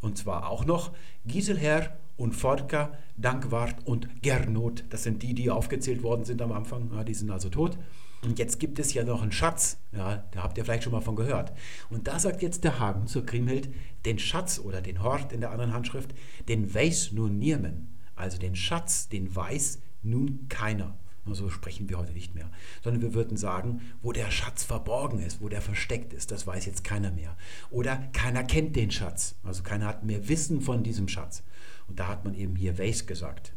Und 0.00 0.18
zwar 0.18 0.50
auch 0.50 0.64
noch 0.64 0.92
Giselher 1.24 1.96
und 2.16 2.34
Forka, 2.34 2.92
Dankwart 3.16 3.86
und 3.86 4.22
Gernot. 4.22 4.84
Das 4.90 5.04
sind 5.04 5.22
die, 5.22 5.32
die 5.32 5.48
aufgezählt 5.48 6.02
worden 6.02 6.24
sind 6.24 6.42
am 6.42 6.50
Anfang. 6.50 6.90
Ja, 6.92 7.04
die 7.04 7.14
sind 7.14 7.30
also 7.30 7.48
tot. 7.50 7.78
Und 8.24 8.40
jetzt 8.40 8.58
gibt 8.58 8.80
es 8.80 8.94
ja 8.94 9.04
noch 9.04 9.22
einen 9.22 9.30
Schatz, 9.30 9.78
ja, 9.92 10.24
da 10.32 10.42
habt 10.42 10.58
ihr 10.58 10.64
vielleicht 10.64 10.82
schon 10.82 10.92
mal 10.92 11.00
von 11.00 11.14
gehört. 11.14 11.52
Und 11.90 12.08
da 12.08 12.18
sagt 12.18 12.42
jetzt 12.42 12.64
der 12.64 12.80
Hagen 12.80 13.06
zur 13.06 13.24
Kriemhild, 13.24 13.68
den 14.04 14.18
Schatz 14.18 14.58
oder 14.58 14.80
den 14.80 15.04
Hort 15.04 15.32
in 15.32 15.40
der 15.40 15.52
anderen 15.52 15.72
Handschrift, 15.72 16.14
den 16.48 16.74
weiß 16.74 17.12
nun 17.12 17.38
niemand. 17.38 17.86
Also 18.16 18.38
den 18.38 18.56
Schatz, 18.56 19.08
den 19.08 19.36
weiß 19.36 19.78
nun 20.02 20.46
keiner. 20.48 20.98
So 21.34 21.50
sprechen 21.50 21.88
wir 21.88 21.98
heute 21.98 22.12
nicht 22.12 22.34
mehr. 22.34 22.50
Sondern 22.82 23.02
wir 23.02 23.14
würden 23.14 23.36
sagen, 23.36 23.80
wo 24.02 24.12
der 24.12 24.30
Schatz 24.30 24.64
verborgen 24.64 25.20
ist, 25.20 25.40
wo 25.40 25.48
der 25.48 25.60
versteckt 25.60 26.12
ist, 26.12 26.30
das 26.30 26.46
weiß 26.46 26.66
jetzt 26.66 26.84
keiner 26.84 27.10
mehr. 27.10 27.36
Oder 27.70 27.96
keiner 28.12 28.44
kennt 28.44 28.76
den 28.76 28.90
Schatz. 28.90 29.36
Also 29.42 29.62
keiner 29.62 29.86
hat 29.86 30.04
mehr 30.04 30.28
Wissen 30.28 30.60
von 30.60 30.82
diesem 30.82 31.08
Schatz. 31.08 31.42
Und 31.88 31.98
da 31.98 32.08
hat 32.08 32.24
man 32.24 32.34
eben 32.34 32.56
hier 32.56 32.78
weiß 32.78 33.06
gesagt. 33.06 33.54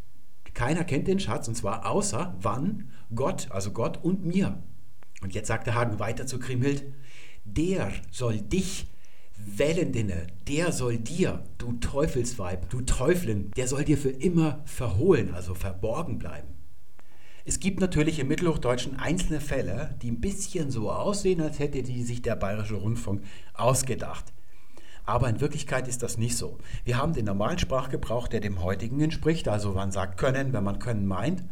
Keiner 0.53 0.84
kennt 0.84 1.08
den 1.08 1.19
Schatz, 1.19 1.47
und 1.47 1.55
zwar 1.55 1.86
außer 1.86 2.36
wann 2.41 2.89
Gott, 3.13 3.49
also 3.51 3.71
Gott 3.71 4.03
und 4.03 4.25
mir. 4.25 4.62
Und 5.21 5.34
jetzt 5.34 5.47
sagt 5.47 5.67
der 5.67 5.75
Hagen 5.75 5.99
weiter 5.99 6.25
zu 6.25 6.39
Kriemhild, 6.39 6.84
der 7.45 7.91
soll 8.12 8.41
dich 8.41 8.88
Wellendinne, 9.38 10.27
der 10.47 10.71
soll 10.71 10.97
dir, 10.97 11.43
du 11.58 11.73
Teufelsweib, 11.73 12.69
du 12.69 12.82
Teuflin, 12.82 13.51
der 13.55 13.67
soll 13.67 13.86
dir 13.86 13.97
für 13.97 14.10
immer 14.10 14.62
verhohlen, 14.65 15.34
also 15.34 15.55
verborgen 15.55 16.19
bleiben. 16.19 16.59
Es 17.50 17.60
gibt 17.60 17.80
natürlich 17.80 18.20
im 18.20 18.28
Mittelhochdeutschen 18.28 19.00
einzelne 19.00 19.42
Fälle, 19.42 19.96
die 20.04 20.12
ein 20.12 20.22
bisschen 20.22 20.70
so 20.70 20.92
aussehen, 20.92 21.42
als 21.42 21.58
hätte 21.58 21.82
die 21.82 22.04
sich 22.04 22.22
der 22.22 22.36
Bayerische 22.36 22.76
Rundfunk 22.76 23.24
ausgedacht. 23.56 24.26
Aber 25.04 25.28
in 25.28 25.42
Wirklichkeit 25.42 25.88
ist 25.88 26.04
das 26.04 26.20
nicht 26.20 26.38
so. 26.38 26.60
Wir 26.86 27.00
haben 27.00 27.14
den 27.14 27.26
normalen 27.26 27.58
Sprachgebrauch, 27.58 28.28
der 28.28 28.40
dem 28.40 28.62
heutigen 28.62 29.02
entspricht. 29.02 29.48
Also 29.48 29.72
man 29.72 29.92
sagt 29.92 30.20
können, 30.20 30.54
wenn 30.54 30.64
man 30.64 30.78
können 30.78 31.08
meint. 31.08 31.44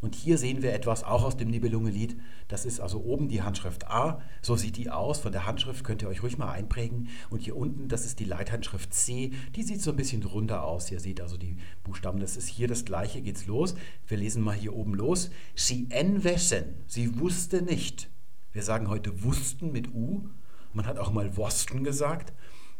Und 0.00 0.14
hier 0.14 0.38
sehen 0.38 0.62
wir 0.62 0.72
etwas 0.72 1.04
auch 1.04 1.24
aus 1.24 1.36
dem 1.36 1.50
Nibelungenlied. 1.50 2.18
Das 2.48 2.64
ist 2.64 2.80
also 2.80 3.00
oben 3.02 3.28
die 3.28 3.42
Handschrift 3.42 3.88
A. 3.88 4.22
So 4.40 4.56
sieht 4.56 4.76
die 4.76 4.90
aus. 4.90 5.20
Von 5.20 5.32
der 5.32 5.46
Handschrift 5.46 5.84
könnt 5.84 6.02
ihr 6.02 6.08
euch 6.08 6.22
ruhig 6.22 6.38
mal 6.38 6.50
einprägen. 6.50 7.08
Und 7.28 7.40
hier 7.42 7.56
unten, 7.56 7.88
das 7.88 8.06
ist 8.06 8.18
die 8.18 8.24
Leithandschrift 8.24 8.94
C. 8.94 9.32
Die 9.56 9.62
sieht 9.62 9.82
so 9.82 9.90
ein 9.90 9.96
bisschen 9.96 10.22
runder 10.22 10.64
aus. 10.64 10.90
Ihr 10.90 11.00
seht 11.00 11.20
also 11.20 11.36
die 11.36 11.58
Buchstaben. 11.84 12.20
Das 12.20 12.36
ist 12.36 12.48
hier 12.48 12.66
das 12.66 12.84
gleiche. 12.84 13.20
Geht's 13.20 13.46
los. 13.46 13.74
Wir 14.06 14.16
lesen 14.16 14.42
mal 14.42 14.56
hier 14.56 14.74
oben 14.74 14.94
los. 14.94 15.30
Sie 15.54 15.86
enwessen. 15.90 16.76
Sie 16.86 17.20
wusste 17.20 17.62
nicht. 17.62 18.08
Wir 18.52 18.62
sagen 18.62 18.88
heute 18.88 19.22
wussten 19.22 19.70
mit 19.70 19.94
U. 19.94 20.28
Man 20.72 20.86
hat 20.86 20.98
auch 20.98 21.12
mal 21.12 21.36
Wosten 21.36 21.84
gesagt. 21.84 22.32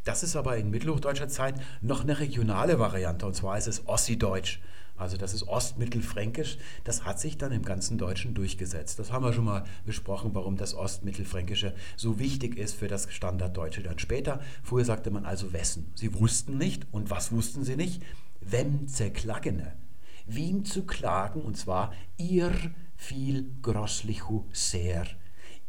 Das 0.05 0.23
ist 0.23 0.35
aber 0.35 0.57
in 0.57 0.71
mittelhochdeutscher 0.71 1.29
Zeit 1.29 1.55
noch 1.83 2.03
eine 2.03 2.19
regionale 2.19 2.79
Variante 2.79 3.27
und 3.27 3.35
zwar 3.35 3.59
ist 3.59 3.67
es 3.67 3.87
Ossi-Deutsch. 3.87 4.61
Also 5.01 5.17
das 5.17 5.33
ist 5.33 5.49
Ostmittelfränkisch. 5.49 6.59
Das 6.85 7.05
hat 7.05 7.19
sich 7.19 7.39
dann 7.39 7.53
im 7.53 7.63
ganzen 7.63 7.97
Deutschen 7.97 8.35
durchgesetzt. 8.35 8.99
Das 8.99 9.11
haben 9.11 9.25
wir 9.25 9.33
schon 9.33 9.45
mal 9.45 9.65
besprochen, 9.87 10.35
warum 10.35 10.57
das 10.57 10.75
Ostmittelfränkische 10.75 11.75
so 11.97 12.19
wichtig 12.19 12.57
ist 12.57 12.75
für 12.75 12.89
das 12.89 13.11
Standarddeutsche 13.11 13.83
dann 13.83 13.99
später. 13.99 14.41
Früher 14.63 14.85
sagte 14.85 15.11
man 15.11 15.25
also 15.25 15.53
wessen. 15.53 15.91
Sie 15.95 16.15
wussten 16.15 16.59
nicht. 16.59 16.87
Und 16.93 17.11
was 17.11 17.33
wussten 17.33 17.65
sie 17.65 17.77
nicht? 17.77 18.03
Wem 18.41 18.89
zerklagene. 18.89 19.73
Wem 20.27 20.65
zu 20.65 20.85
klagen, 20.85 21.41
und 21.41 21.57
zwar 21.57 21.93
ihr 22.19 22.53
viel 22.97 23.51
grosslichu 23.63 24.45
sehr. 24.53 25.07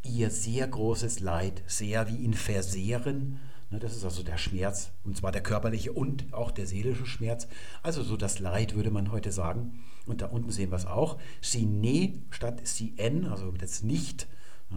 Ihr 0.02 0.30
sehr 0.30 0.68
großes 0.68 1.20
Leid, 1.20 1.62
sehr 1.66 2.08
wie 2.08 2.16
ihn 2.16 2.34
versehren 2.34 3.40
das 3.78 3.96
ist 3.96 4.04
also 4.04 4.22
der 4.22 4.38
Schmerz, 4.38 4.90
und 5.04 5.16
zwar 5.16 5.32
der 5.32 5.42
körperliche 5.42 5.92
und 5.92 6.32
auch 6.34 6.50
der 6.50 6.66
seelische 6.66 7.06
Schmerz. 7.06 7.48
Also 7.82 8.02
so 8.02 8.16
das 8.16 8.38
Leid, 8.38 8.74
würde 8.74 8.90
man 8.90 9.12
heute 9.12 9.32
sagen. 9.32 9.80
Und 10.06 10.20
da 10.20 10.26
unten 10.26 10.50
sehen 10.50 10.70
wir 10.70 10.76
es 10.76 10.86
auch. 10.86 11.18
Sine 11.40 12.14
statt 12.30 12.66
Sien, 12.66 13.26
also 13.26 13.50
das 13.52 13.82
Nicht, 13.82 14.28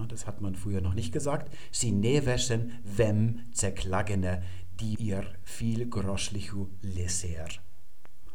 das 0.08 0.28
hat 0.28 0.42
man 0.42 0.56
früher 0.56 0.82
noch 0.82 0.94
nicht 0.94 1.12
gesagt. 1.12 1.54
Sine 1.72 2.26
wäschen 2.26 2.74
wem 2.84 3.42
zerklagene, 3.52 4.44
die 4.80 4.96
ihr 4.96 5.26
viel 5.44 5.90
groschlichu 5.90 6.68
leser. 6.82 7.48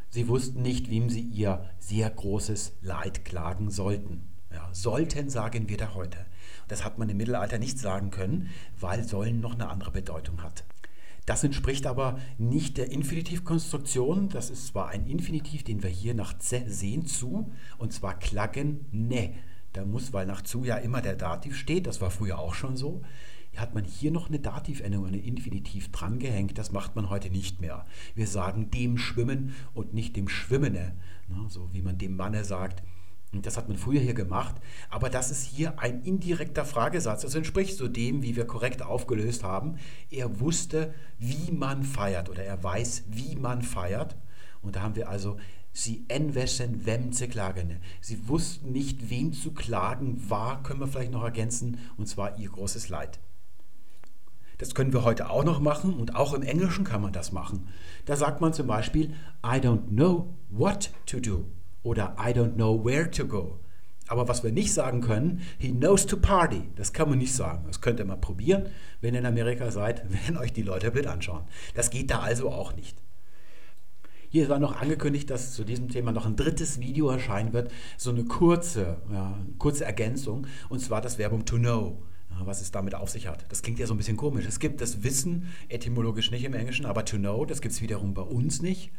Sie 0.09 0.27
wussten 0.27 0.63
nicht, 0.63 0.91
wem 0.91 1.09
sie 1.09 1.21
ihr 1.21 1.71
sehr 1.79 2.11
großes 2.11 2.79
Leid 2.83 3.25
klagen 3.25 3.71
sollten. 3.71 4.29
Ja, 4.53 4.69
sollten 4.73 5.31
sagen 5.31 5.69
wir 5.69 5.77
da 5.77 5.95
heute. 5.95 6.27
Das 6.71 6.85
hat 6.85 6.99
man 6.99 7.09
im 7.09 7.17
Mittelalter 7.17 7.59
nicht 7.59 7.81
sagen 7.81 8.11
können, 8.11 8.49
weil 8.79 9.03
sollen 9.03 9.41
noch 9.41 9.55
eine 9.55 9.69
andere 9.69 9.91
Bedeutung 9.91 10.43
hat. 10.45 10.65
Das 11.27 11.43
entspricht 11.43 11.85
aber 11.85 12.19
nicht 12.39 12.79
der 12.79 12.93
Infinitivkonstruktion. 12.93 14.29
Das 14.29 14.51
ist 14.51 14.69
zwar 14.69 14.89
ein 14.89 15.07
Infinitiv, 15.07 15.65
den 15.65 15.83
wir 15.83 15.91
hier 15.91 16.15
nach 16.15 16.39
ze 16.39 16.63
sehen, 16.69 17.07
zu, 17.07 17.53
und 17.79 17.93
zwar 17.93 18.19
klagen 18.19 18.87
ne. 18.93 19.35
Da 19.73 19.85
muss, 19.85 20.13
weil 20.13 20.27
nach 20.27 20.43
zu 20.43 20.65
ja 20.65 20.77
immer 20.77 21.03
der 21.03 21.17
Dativ 21.17 21.57
steht, 21.57 21.89
das 21.89 22.01
war 22.01 22.11
früher 22.11 22.39
auch 22.39 22.55
schon 22.55 22.77
so, 22.77 23.03
hat 23.57 23.75
man 23.75 23.85
hier 23.85 24.13
noch 24.13 24.29
eine 24.29 24.39
Dativendung, 24.39 25.07
eine 25.07 25.19
Infinitiv 25.19 25.91
drangehängt. 25.91 26.57
Das 26.57 26.71
macht 26.71 26.95
man 26.95 27.11
heute 27.11 27.31
nicht 27.31 27.61
mehr. 27.61 27.85
Wir 28.15 28.29
sagen 28.29 28.71
dem 28.71 28.97
Schwimmen 28.97 29.57
und 29.75 29.93
nicht 29.93 30.17
dem 30.17 30.29
Schwimmene, 30.29 30.95
ne, 31.29 31.47
so 31.49 31.69
wie 31.73 31.83
man 31.83 31.99
dem 31.99 32.17
Manne 32.17 32.45
sagt, 32.45 32.85
das 33.33 33.57
hat 33.57 33.69
man 33.69 33.79
früher 33.79 34.01
hier 34.01 34.15
gemacht, 34.15 34.57
aber 34.89 35.09
das 35.09 35.31
ist 35.31 35.45
hier 35.45 35.79
ein 35.79 36.03
indirekter 36.03 36.65
Fragesatz. 36.65 37.23
Das 37.23 37.37
entspricht 37.37 37.77
so 37.77 37.87
dem, 37.87 38.23
wie 38.23 38.35
wir 38.35 38.45
korrekt 38.45 38.83
aufgelöst 38.83 39.45
haben. 39.45 39.77
Er 40.11 40.41
wusste, 40.41 40.93
wie 41.19 41.53
man 41.53 41.85
feiert 41.85 42.29
oder 42.29 42.43
er 42.43 42.63
weiß, 42.63 43.05
wie 43.09 43.37
man 43.37 43.63
feiert. 43.63 44.17
Und 44.63 44.77
da 44.77 44.83
haben 44.83 44.97
wir 44.97 45.09
also 45.09 45.37
Sie 45.73 46.05
enwäschen, 46.09 46.85
wem 46.85 47.13
zu 47.13 47.29
klagen. 47.29 47.79
Sie 48.01 48.29
wussten 48.29 48.73
nicht, 48.73 49.09
wem 49.09 49.33
zu 49.33 49.53
klagen 49.53 50.29
war, 50.29 50.65
können 50.65 50.81
wir 50.81 50.89
vielleicht 50.89 51.13
noch 51.13 51.23
ergänzen, 51.23 51.79
und 51.97 52.09
zwar 52.09 52.37
ihr 52.39 52.51
großes 52.51 52.89
Leid. 52.89 53.21
Das 54.59 54.75
können 54.75 54.93
wir 54.93 55.05
heute 55.05 55.31
auch 55.31 55.45
noch 55.45 55.61
machen 55.61 55.95
und 55.95 56.17
auch 56.17 56.35
im 56.35 56.43
Englischen 56.43 56.85
kann 56.85 57.01
man 57.01 57.13
das 57.13 57.31
machen. 57.31 57.69
Da 58.05 58.17
sagt 58.17 58.41
man 58.41 58.53
zum 58.53 58.67
Beispiel, 58.67 59.15
I 59.45 59.61
don't 59.61 59.89
know 59.91 60.35
what 60.51 60.91
to 61.07 61.21
do 61.21 61.47
oder 61.83 62.17
I 62.19 62.33
don't 62.33 62.55
know 62.55 62.85
where 62.85 63.11
to 63.11 63.27
go. 63.27 63.59
Aber 64.11 64.27
was 64.27 64.43
wir 64.43 64.51
nicht 64.51 64.73
sagen 64.73 65.03
können, 65.03 65.41
he 65.59 65.71
knows 65.71 66.05
to 66.05 66.17
party. 66.17 66.69
Das 66.75 66.93
kann 66.93 67.09
man 67.09 67.19
nicht 67.19 67.33
sagen. 67.33 67.65
Das 67.69 67.81
könnt 67.81 68.01
ihr 68.01 68.05
mal 68.05 68.17
probieren, 68.17 68.67
wenn 69.01 69.15
ihr 69.15 69.21
in 69.21 69.27
Amerika 69.27 69.71
seid, 69.71 70.05
wenn 70.27 70.37
euch 70.37 70.53
die 70.53 70.63
Leute 70.63 70.91
Bild 70.91 71.07
anschauen. 71.07 71.45
Das 71.75 71.91
geht 71.91 72.11
da 72.11 72.19
also 72.19 72.51
auch 72.51 72.75
nicht. 72.75 72.99
Hier 74.29 74.49
war 74.49 74.59
noch 74.59 74.81
angekündigt, 74.81 75.31
dass 75.31 75.55
zu 75.55 75.65
diesem 75.65 75.89
Thema 75.89 76.11
noch 76.13 76.27
ein 76.27 76.37
drittes 76.37 76.81
Video 76.81 77.09
erscheinen 77.09 77.53
wird. 77.53 77.71
So 77.97 78.11
eine 78.11 78.25
kurze, 78.25 78.97
ja, 79.13 79.39
kurze 79.59 79.85
Ergänzung. 79.85 80.47
Und 80.69 80.81
zwar 80.81 81.01
das 81.01 81.17
Verbum 81.17 81.45
to 81.45 81.57
know. 81.57 82.03
Ja, 82.31 82.47
was 82.47 82.61
es 82.61 82.71
damit 82.73 82.95
auf 82.95 83.11
sich 83.11 83.29
hat. 83.29 83.45
Das 83.49 83.63
klingt 83.63 83.79
ja 83.79 83.87
so 83.87 83.95
ein 83.95 83.97
bisschen 83.97 84.17
komisch. 84.17 84.47
Es 84.47 84.61
gibt 84.61 84.81
das 84.81 85.03
Wissen 85.05 85.49
etymologisch 85.69 86.31
nicht 86.33 86.45
im 86.45 86.55
Englischen, 86.55 86.87
aber 86.87 87.05
to 87.05 87.17
know, 87.17 87.45
das 87.45 87.61
gibt 87.61 87.75
es 87.75 87.83
wiederum 87.83 88.15
bei 88.15 88.23
uns 88.23 88.63
nicht. 88.63 88.93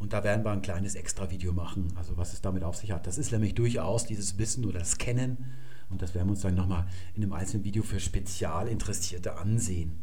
Und 0.00 0.14
da 0.14 0.24
werden 0.24 0.44
wir 0.44 0.50
ein 0.50 0.62
kleines 0.62 0.94
Extra-Video 0.94 1.52
machen, 1.52 1.92
also 1.94 2.16
was 2.16 2.32
es 2.32 2.40
damit 2.40 2.64
auf 2.64 2.74
sich 2.74 2.90
hat. 2.90 3.06
Das 3.06 3.18
ist 3.18 3.32
nämlich 3.32 3.54
durchaus 3.54 4.06
dieses 4.06 4.38
Wissen 4.38 4.64
oder 4.64 4.78
das 4.78 4.96
Kennen. 4.96 5.52
Und 5.90 6.00
das 6.00 6.14
werden 6.14 6.28
wir 6.28 6.32
uns 6.32 6.40
dann 6.40 6.54
nochmal 6.54 6.86
in 7.14 7.22
einem 7.22 7.34
einzelnen 7.34 7.64
Video 7.64 7.82
für 7.82 8.00
Spezialinteressierte 8.00 9.36
ansehen. 9.36 10.00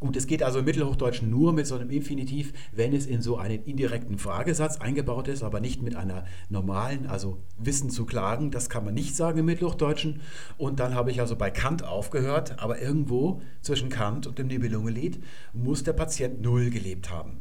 Gut, 0.00 0.16
es 0.16 0.26
geht 0.26 0.42
also 0.42 0.58
im 0.58 0.64
Mittelhochdeutschen 0.64 1.30
nur 1.30 1.52
mit 1.52 1.68
so 1.68 1.76
einem 1.76 1.88
Infinitiv, 1.88 2.52
wenn 2.72 2.92
es 2.92 3.06
in 3.06 3.22
so 3.22 3.38
einen 3.38 3.62
indirekten 3.62 4.18
Fragesatz 4.18 4.78
eingebaut 4.78 5.28
ist, 5.28 5.44
aber 5.44 5.60
nicht 5.60 5.80
mit 5.80 5.94
einer 5.94 6.24
normalen, 6.48 7.06
also 7.06 7.38
Wissen 7.58 7.90
zu 7.90 8.04
klagen. 8.04 8.50
Das 8.50 8.68
kann 8.68 8.84
man 8.84 8.94
nicht 8.94 9.14
sagen 9.14 9.38
im 9.38 9.46
Mittelhochdeutschen. 9.46 10.20
Und 10.58 10.80
dann 10.80 10.94
habe 10.94 11.12
ich 11.12 11.20
also 11.20 11.36
bei 11.36 11.50
Kant 11.50 11.84
aufgehört, 11.84 12.58
aber 12.58 12.82
irgendwo 12.82 13.40
zwischen 13.62 13.88
Kant 13.88 14.26
und 14.26 14.38
dem 14.38 14.48
Nibelungenlied 14.48 15.22
muss 15.52 15.84
der 15.84 15.92
Patient 15.92 16.42
Null 16.42 16.70
gelebt 16.70 17.10
haben. 17.10 17.40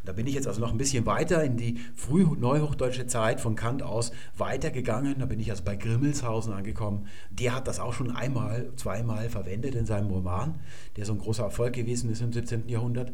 Und 0.00 0.08
da 0.08 0.12
bin 0.12 0.26
ich 0.26 0.34
jetzt 0.34 0.46
also 0.46 0.60
noch 0.60 0.72
ein 0.72 0.78
bisschen 0.78 1.06
weiter 1.06 1.42
in 1.42 1.56
die 1.56 1.78
frühneuhochdeutsche 1.94 3.06
Zeit 3.06 3.40
von 3.40 3.56
Kant 3.56 3.82
aus 3.82 4.12
weitergegangen. 4.36 5.18
Da 5.18 5.26
bin 5.26 5.40
ich 5.40 5.50
also 5.50 5.64
bei 5.64 5.76
Grimmelshausen 5.76 6.52
angekommen. 6.52 7.06
Der 7.30 7.54
hat 7.54 7.68
das 7.68 7.80
auch 7.80 7.92
schon 7.92 8.10
einmal, 8.10 8.72
zweimal 8.76 9.28
verwendet 9.28 9.74
in 9.74 9.86
seinem 9.86 10.10
Roman, 10.10 10.60
der 10.96 11.04
so 11.04 11.12
ein 11.12 11.18
großer 11.18 11.44
Erfolg 11.44 11.74
gewesen 11.74 12.10
ist 12.10 12.20
im 12.20 12.32
17. 12.32 12.68
Jahrhundert. 12.68 13.12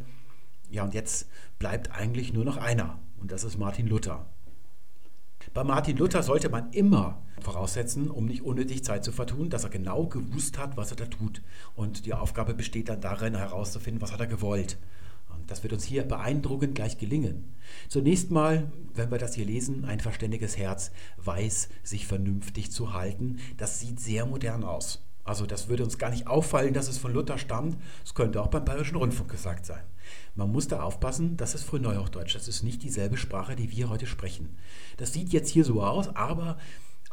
Ja, 0.70 0.84
und 0.84 0.94
jetzt 0.94 1.28
bleibt 1.58 1.92
eigentlich 1.92 2.32
nur 2.32 2.44
noch 2.44 2.56
einer. 2.56 2.98
Und 3.20 3.30
das 3.32 3.44
ist 3.44 3.58
Martin 3.58 3.87
Luther. 3.87 4.26
Bei 5.52 5.62
Martin 5.62 5.96
Luther 5.96 6.22
sollte 6.22 6.48
man 6.48 6.70
immer 6.72 7.22
voraussetzen, 7.40 8.10
um 8.10 8.26
nicht 8.26 8.42
unnötig 8.42 8.82
Zeit 8.82 9.04
zu 9.04 9.12
vertun, 9.12 9.50
dass 9.50 9.64
er 9.64 9.70
genau 9.70 10.06
gewusst 10.06 10.58
hat, 10.58 10.76
was 10.76 10.90
er 10.90 10.96
da 10.96 11.06
tut. 11.06 11.42
Und 11.76 12.06
die 12.06 12.14
Aufgabe 12.14 12.54
besteht 12.54 12.88
dann 12.88 13.00
darin, 13.00 13.37
herauszufinden, 13.37 14.00
was 14.00 14.12
hat 14.12 14.20
er 14.20 14.26
gewollt. 14.26 14.78
Das 15.46 15.62
wird 15.62 15.72
uns 15.72 15.85
hier 15.85 16.02
beeindruckend 16.02 16.74
gleich 16.74 16.98
gelingen. 16.98 17.54
Zunächst 17.88 18.30
mal, 18.30 18.70
wenn 18.94 19.11
wir 19.11 19.18
das 19.18 19.35
hier 19.35 19.46
lesen, 19.46 19.85
ein 19.85 20.00
verständiges 20.00 20.57
Herz 20.57 20.90
weiß, 21.18 21.68
sich 21.83 22.07
vernünftig 22.07 22.70
zu 22.70 22.92
halten. 22.92 23.38
Das 23.57 23.80
sieht 23.80 24.00
sehr 24.00 24.26
modern 24.26 24.64
aus. 24.64 25.02
Also 25.24 25.46
das 25.46 25.68
würde 25.68 25.85
uns 25.85 25.96
gar 25.96 26.11
nicht 26.11 26.26
auffallen, 26.26 26.74
dass 26.74 26.88
es 26.88 26.98
von 26.98 27.12
Luther 27.12 27.38
stammt. 27.38 27.78
Es 28.04 28.14
könnte 28.14 28.42
auch 28.42 28.48
beim 28.48 28.64
Bayerischen 28.64 28.96
Rundfunk 28.96 29.30
gesagt 29.30 29.64
sein. 29.64 29.83
Man 30.35 30.52
muss 30.52 30.68
da 30.68 30.83
aufpassen, 30.83 31.38
das 31.38 31.54
ist 31.54 31.64
Frühneuhochdeutsch. 31.64 32.35
Das 32.35 32.46
ist 32.46 32.62
nicht 32.62 32.83
dieselbe 32.83 33.16
Sprache, 33.16 33.57
die 33.57 33.70
wir 33.70 33.88
heute 33.88 34.07
sprechen. 34.07 34.57
Das 34.98 35.14
sieht 35.14 35.33
jetzt 35.33 35.50
hier 35.50 35.64
so 35.64 35.83
aus, 35.83 36.14
aber 36.14 36.59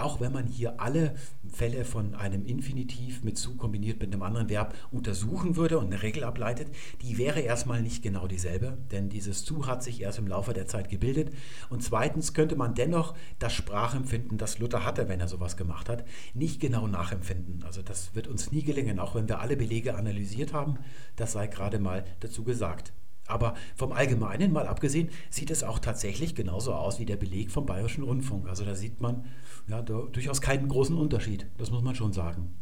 auch 0.03 0.19
wenn 0.19 0.31
man 0.31 0.47
hier 0.47 0.79
alle 0.79 1.15
Fälle 1.51 1.85
von 1.85 2.15
einem 2.15 2.45
Infinitiv 2.45 3.23
mit 3.23 3.37
zu 3.37 3.55
kombiniert 3.55 3.99
mit 3.99 4.13
einem 4.13 4.23
anderen 4.23 4.49
Verb 4.49 4.75
untersuchen 4.91 5.55
würde 5.55 5.77
und 5.77 5.87
eine 5.87 6.01
Regel 6.01 6.23
ableitet, 6.23 6.69
die 7.01 7.17
wäre 7.17 7.41
erstmal 7.41 7.81
nicht 7.81 8.03
genau 8.03 8.27
dieselbe, 8.27 8.77
denn 8.91 9.09
dieses 9.09 9.43
zu 9.43 9.67
hat 9.67 9.83
sich 9.83 10.01
erst 10.01 10.19
im 10.19 10.27
Laufe 10.27 10.53
der 10.53 10.67
Zeit 10.67 10.89
gebildet. 10.89 11.33
Und 11.69 11.83
zweitens 11.83 12.33
könnte 12.33 12.55
man 12.55 12.73
dennoch 12.73 13.15
das 13.39 13.53
Sprachempfinden, 13.53 14.37
das 14.37 14.59
Luther 14.59 14.85
hatte, 14.85 15.09
wenn 15.09 15.19
er 15.19 15.27
sowas 15.27 15.57
gemacht 15.57 15.89
hat, 15.89 16.05
nicht 16.33 16.59
genau 16.59 16.87
nachempfinden. 16.87 17.63
Also 17.63 17.81
das 17.81 18.15
wird 18.15 18.27
uns 18.27 18.51
nie 18.51 18.63
gelingen, 18.63 18.99
auch 18.99 19.15
wenn 19.15 19.27
wir 19.27 19.39
alle 19.39 19.57
Belege 19.57 19.95
analysiert 19.95 20.53
haben. 20.53 20.77
Das 21.15 21.33
sei 21.33 21.47
gerade 21.47 21.79
mal 21.79 22.05
dazu 22.19 22.43
gesagt. 22.43 22.93
Aber 23.31 23.55
vom 23.75 23.91
Allgemeinen 23.91 24.51
mal 24.51 24.67
abgesehen, 24.67 25.09
sieht 25.29 25.51
es 25.51 25.63
auch 25.63 25.79
tatsächlich 25.79 26.35
genauso 26.35 26.73
aus 26.73 26.99
wie 26.99 27.05
der 27.05 27.17
Beleg 27.17 27.51
vom 27.51 27.65
Bayerischen 27.65 28.03
Rundfunk. 28.03 28.47
Also 28.47 28.65
da 28.65 28.75
sieht 28.75 29.01
man 29.01 29.25
ja, 29.67 29.81
durchaus 29.81 30.41
keinen 30.41 30.67
großen 30.67 30.97
Unterschied. 30.97 31.47
Das 31.57 31.71
muss 31.71 31.81
man 31.81 31.95
schon 31.95 32.13
sagen. 32.13 32.53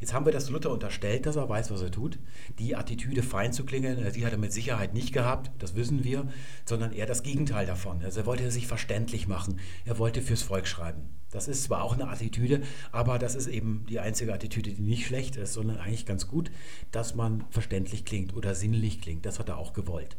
Jetzt 0.00 0.12
haben 0.12 0.26
wir 0.26 0.32
das 0.32 0.50
Luther 0.50 0.70
unterstellt, 0.70 1.26
dass 1.26 1.36
er 1.36 1.48
weiß, 1.48 1.70
was 1.70 1.82
er 1.82 1.90
tut. 1.90 2.18
Die 2.58 2.76
Attitüde 2.76 3.22
fein 3.22 3.52
zu 3.52 3.64
klingen, 3.64 3.98
äh, 3.98 4.12
die 4.12 4.24
hat 4.24 4.32
er 4.32 4.38
mit 4.38 4.52
Sicherheit 4.52 4.94
nicht 4.94 5.12
gehabt, 5.12 5.50
das 5.58 5.74
wissen 5.74 6.04
wir, 6.04 6.26
sondern 6.64 6.92
eher 6.92 7.06
das 7.06 7.22
Gegenteil 7.22 7.66
davon. 7.66 8.02
Also 8.02 8.20
er 8.20 8.26
wollte 8.26 8.50
sich 8.50 8.66
verständlich 8.66 9.28
machen, 9.28 9.60
er 9.84 9.98
wollte 9.98 10.22
fürs 10.22 10.42
Volk 10.42 10.66
schreiben. 10.66 11.08
Das 11.30 11.48
ist 11.48 11.64
zwar 11.64 11.82
auch 11.82 11.94
eine 11.94 12.08
Attitüde, 12.08 12.62
aber 12.92 13.18
das 13.18 13.34
ist 13.34 13.48
eben 13.48 13.84
die 13.88 13.98
einzige 13.98 14.32
Attitüde, 14.32 14.70
die 14.70 14.82
nicht 14.82 15.06
schlecht 15.06 15.36
ist, 15.36 15.52
sondern 15.52 15.78
eigentlich 15.78 16.06
ganz 16.06 16.28
gut, 16.28 16.50
dass 16.92 17.16
man 17.16 17.44
verständlich 17.50 18.04
klingt 18.04 18.36
oder 18.36 18.54
sinnlich 18.54 19.00
klingt. 19.00 19.26
Das 19.26 19.40
hat 19.40 19.48
er 19.48 19.58
auch 19.58 19.72
gewollt. 19.72 20.16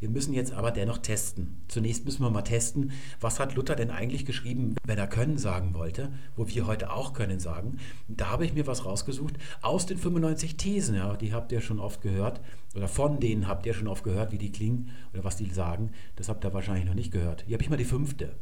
Wir 0.00 0.08
müssen 0.08 0.34
jetzt 0.34 0.52
aber 0.52 0.70
dennoch 0.70 0.98
testen. 0.98 1.62
Zunächst 1.68 2.04
müssen 2.04 2.22
wir 2.22 2.30
mal 2.30 2.42
testen, 2.42 2.92
was 3.20 3.40
hat 3.40 3.54
Luther 3.54 3.76
denn 3.76 3.90
eigentlich 3.90 4.26
geschrieben, 4.26 4.74
wenn 4.84 4.98
er 4.98 5.06
können 5.06 5.38
sagen 5.38 5.74
wollte, 5.74 6.12
wo 6.36 6.48
wir 6.48 6.66
heute 6.66 6.92
auch 6.92 7.12
können 7.12 7.40
sagen. 7.40 7.78
Da 8.08 8.30
habe 8.30 8.44
ich 8.44 8.54
mir 8.54 8.66
was 8.66 8.84
rausgesucht 8.84 9.34
aus 9.62 9.86
den 9.86 9.98
95 9.98 10.56
Thesen, 10.56 10.96
ja, 10.96 11.16
die 11.16 11.32
habt 11.32 11.52
ihr 11.52 11.60
schon 11.60 11.80
oft 11.80 12.00
gehört, 12.02 12.40
oder 12.74 12.88
von 12.88 13.20
denen 13.20 13.46
habt 13.46 13.66
ihr 13.66 13.74
schon 13.74 13.88
oft 13.88 14.04
gehört, 14.04 14.32
wie 14.32 14.38
die 14.38 14.52
klingen 14.52 14.90
oder 15.12 15.24
was 15.24 15.36
die 15.36 15.50
sagen. 15.50 15.92
Das 16.16 16.28
habt 16.28 16.44
ihr 16.44 16.52
wahrscheinlich 16.52 16.86
noch 16.86 16.94
nicht 16.94 17.12
gehört. 17.12 17.44
Hier 17.46 17.54
habe 17.54 17.62
ich 17.62 17.70
mal 17.70 17.76
die 17.76 17.84
fünfte. 17.84 18.34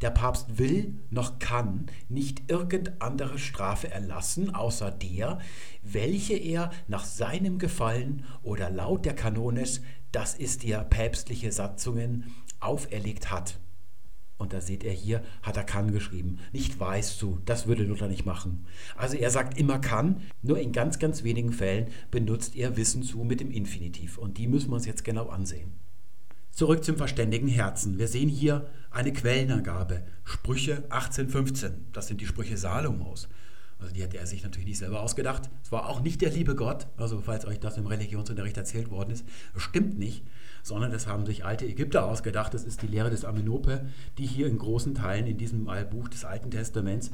Der 0.00 0.10
Papst 0.10 0.58
will 0.58 0.94
noch 1.10 1.38
kann 1.38 1.86
nicht 2.08 2.50
irgend 2.50 2.92
andere 3.00 3.38
Strafe 3.38 3.90
erlassen, 3.90 4.54
außer 4.54 4.90
der, 4.90 5.38
welche 5.82 6.34
er 6.34 6.70
nach 6.88 7.04
seinem 7.04 7.58
Gefallen 7.58 8.24
oder 8.42 8.70
laut 8.70 9.04
der 9.04 9.14
Kanones 9.14 9.82
das 10.14 10.34
ist 10.34 10.62
dir 10.62 10.78
päpstliche 10.78 11.50
Satzungen 11.50 12.32
auferlegt 12.60 13.30
hat. 13.32 13.58
Und 14.36 14.52
da 14.52 14.60
seht 14.60 14.84
ihr 14.84 14.92
hier, 14.92 15.22
hat 15.42 15.56
er 15.56 15.64
kann 15.64 15.92
geschrieben. 15.92 16.38
Nicht 16.52 16.78
weißt 16.78 17.20
du, 17.20 17.38
das 17.44 17.66
würde 17.66 17.84
Luther 17.84 18.08
nicht 18.08 18.26
machen. 18.26 18.66
Also 18.96 19.16
er 19.16 19.30
sagt 19.30 19.58
immer 19.58 19.78
kann, 19.78 20.22
nur 20.42 20.58
in 20.58 20.72
ganz, 20.72 20.98
ganz 20.98 21.24
wenigen 21.24 21.52
Fällen 21.52 21.88
benutzt 22.10 22.56
er 22.56 22.76
Wissen 22.76 23.02
zu 23.02 23.18
mit 23.18 23.40
dem 23.40 23.50
Infinitiv. 23.50 24.18
Und 24.18 24.38
die 24.38 24.46
müssen 24.46 24.70
wir 24.70 24.76
uns 24.76 24.86
jetzt 24.86 25.04
genau 25.04 25.28
ansehen. 25.28 25.72
Zurück 26.50 26.84
zum 26.84 26.96
verständigen 26.96 27.48
Herzen. 27.48 27.98
Wir 27.98 28.06
sehen 28.06 28.28
hier 28.28 28.70
eine 28.90 29.12
Quellenangabe. 29.12 30.04
Sprüche 30.24 30.84
1815. 30.90 31.86
Das 31.92 32.06
sind 32.06 32.20
die 32.20 32.26
Sprüche 32.26 32.56
Salomos. 32.56 33.28
Also 33.78 33.92
die 33.92 34.02
hat 34.02 34.14
er 34.14 34.26
sich 34.26 34.42
natürlich 34.42 34.68
nicht 34.68 34.78
selber 34.78 35.02
ausgedacht. 35.02 35.50
Es 35.62 35.72
war 35.72 35.88
auch 35.88 36.00
nicht 36.00 36.20
der 36.20 36.30
liebe 36.30 36.54
Gott, 36.54 36.86
also 36.96 37.20
falls 37.20 37.46
euch 37.46 37.60
das 37.60 37.76
im 37.76 37.86
Religionsunterricht 37.86 38.56
erzählt 38.56 38.90
worden 38.90 39.10
ist, 39.10 39.24
stimmt 39.56 39.98
nicht, 39.98 40.24
sondern 40.62 40.90
das 40.90 41.06
haben 41.06 41.26
sich 41.26 41.44
alte 41.44 41.66
Ägypter 41.66 42.06
ausgedacht. 42.06 42.54
Das 42.54 42.64
ist 42.64 42.82
die 42.82 42.86
Lehre 42.86 43.10
des 43.10 43.24
Amenope, 43.24 43.86
die 44.18 44.26
hier 44.26 44.46
in 44.46 44.58
großen 44.58 44.94
Teilen 44.94 45.26
in 45.26 45.38
diesem 45.38 45.68
Buch 45.90 46.08
des 46.08 46.24
Alten 46.24 46.50
Testaments 46.50 47.10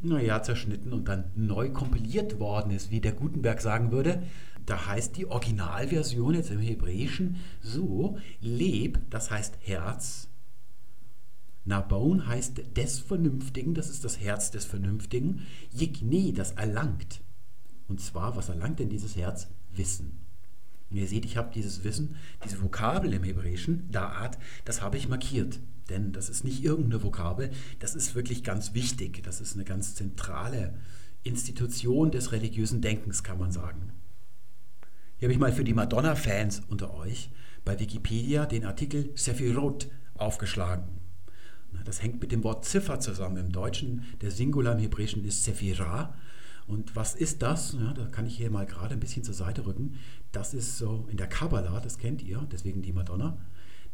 naja, 0.00 0.42
zerschnitten 0.42 0.92
und 0.92 1.08
dann 1.08 1.30
neu 1.34 1.70
kompiliert 1.70 2.38
worden 2.38 2.70
ist, 2.70 2.90
wie 2.90 3.00
der 3.00 3.12
Gutenberg 3.12 3.60
sagen 3.60 3.92
würde. 3.92 4.22
Da 4.66 4.86
heißt 4.86 5.16
die 5.16 5.26
Originalversion 5.26 6.34
jetzt 6.34 6.50
im 6.50 6.60
Hebräischen 6.60 7.36
so, 7.60 8.18
Leb, 8.40 8.98
das 9.10 9.30
heißt 9.30 9.58
Herz, 9.60 10.28
Nabaun 11.66 12.26
heißt 12.26 12.76
des 12.76 13.00
Vernünftigen, 13.00 13.74
das 13.74 13.90
ist 13.90 14.04
das 14.04 14.20
Herz 14.20 14.50
des 14.52 14.64
Vernünftigen. 14.64 15.46
Jigni, 15.72 16.32
das 16.32 16.52
erlangt. 16.52 17.20
Und 17.88 18.00
zwar, 18.00 18.36
was 18.36 18.48
erlangt 18.48 18.78
denn 18.78 18.88
dieses 18.88 19.16
Herz? 19.16 19.48
Wissen. 19.72 20.18
Und 20.90 20.96
ihr 20.96 21.08
seht, 21.08 21.24
ich 21.24 21.36
habe 21.36 21.52
dieses 21.52 21.82
Wissen, 21.82 22.14
diese 22.44 22.62
Vokabel 22.62 23.12
im 23.12 23.24
Hebräischen, 23.24 23.90
Da'at, 23.90 24.38
das 24.64 24.80
habe 24.80 24.96
ich 24.96 25.08
markiert. 25.08 25.58
Denn 25.90 26.12
das 26.12 26.28
ist 26.28 26.44
nicht 26.44 26.62
irgendeine 26.62 27.02
Vokabel, 27.02 27.50
das 27.80 27.94
ist 27.94 28.14
wirklich 28.14 28.44
ganz 28.44 28.74
wichtig. 28.74 29.22
Das 29.24 29.40
ist 29.40 29.54
eine 29.54 29.64
ganz 29.64 29.96
zentrale 29.96 30.78
Institution 31.24 32.12
des 32.12 32.30
religiösen 32.30 32.80
Denkens, 32.80 33.24
kann 33.24 33.38
man 33.38 33.50
sagen. 33.50 33.92
Hier 35.18 35.26
habe 35.26 35.32
ich 35.32 35.40
mal 35.40 35.52
für 35.52 35.64
die 35.64 35.74
Madonna-Fans 35.74 36.62
unter 36.68 36.94
euch 36.94 37.30
bei 37.64 37.80
Wikipedia 37.80 38.46
den 38.46 38.64
Artikel 38.64 39.10
Sephirot 39.16 39.88
aufgeschlagen. 40.14 41.05
Das 41.84 42.02
hängt 42.02 42.20
mit 42.20 42.32
dem 42.32 42.44
Wort 42.44 42.64
Ziffer 42.64 43.00
zusammen. 43.00 43.36
Im 43.36 43.52
Deutschen, 43.52 44.04
der 44.20 44.30
Singular 44.30 44.74
im 44.74 44.80
Hebräischen 44.80 45.24
ist 45.24 45.44
Sephira. 45.44 46.14
Und 46.66 46.96
was 46.96 47.14
ist 47.14 47.42
das? 47.42 47.76
Ja, 47.78 47.92
da 47.92 48.06
kann 48.06 48.26
ich 48.26 48.36
hier 48.36 48.50
mal 48.50 48.66
gerade 48.66 48.94
ein 48.94 49.00
bisschen 49.00 49.22
zur 49.22 49.34
Seite 49.34 49.66
rücken. 49.66 49.98
Das 50.32 50.52
ist 50.52 50.78
so 50.78 51.06
in 51.10 51.16
der 51.16 51.28
Kabbalah, 51.28 51.80
das 51.80 51.98
kennt 51.98 52.22
ihr, 52.22 52.46
deswegen 52.50 52.82
die 52.82 52.92
Madonna. 52.92 53.38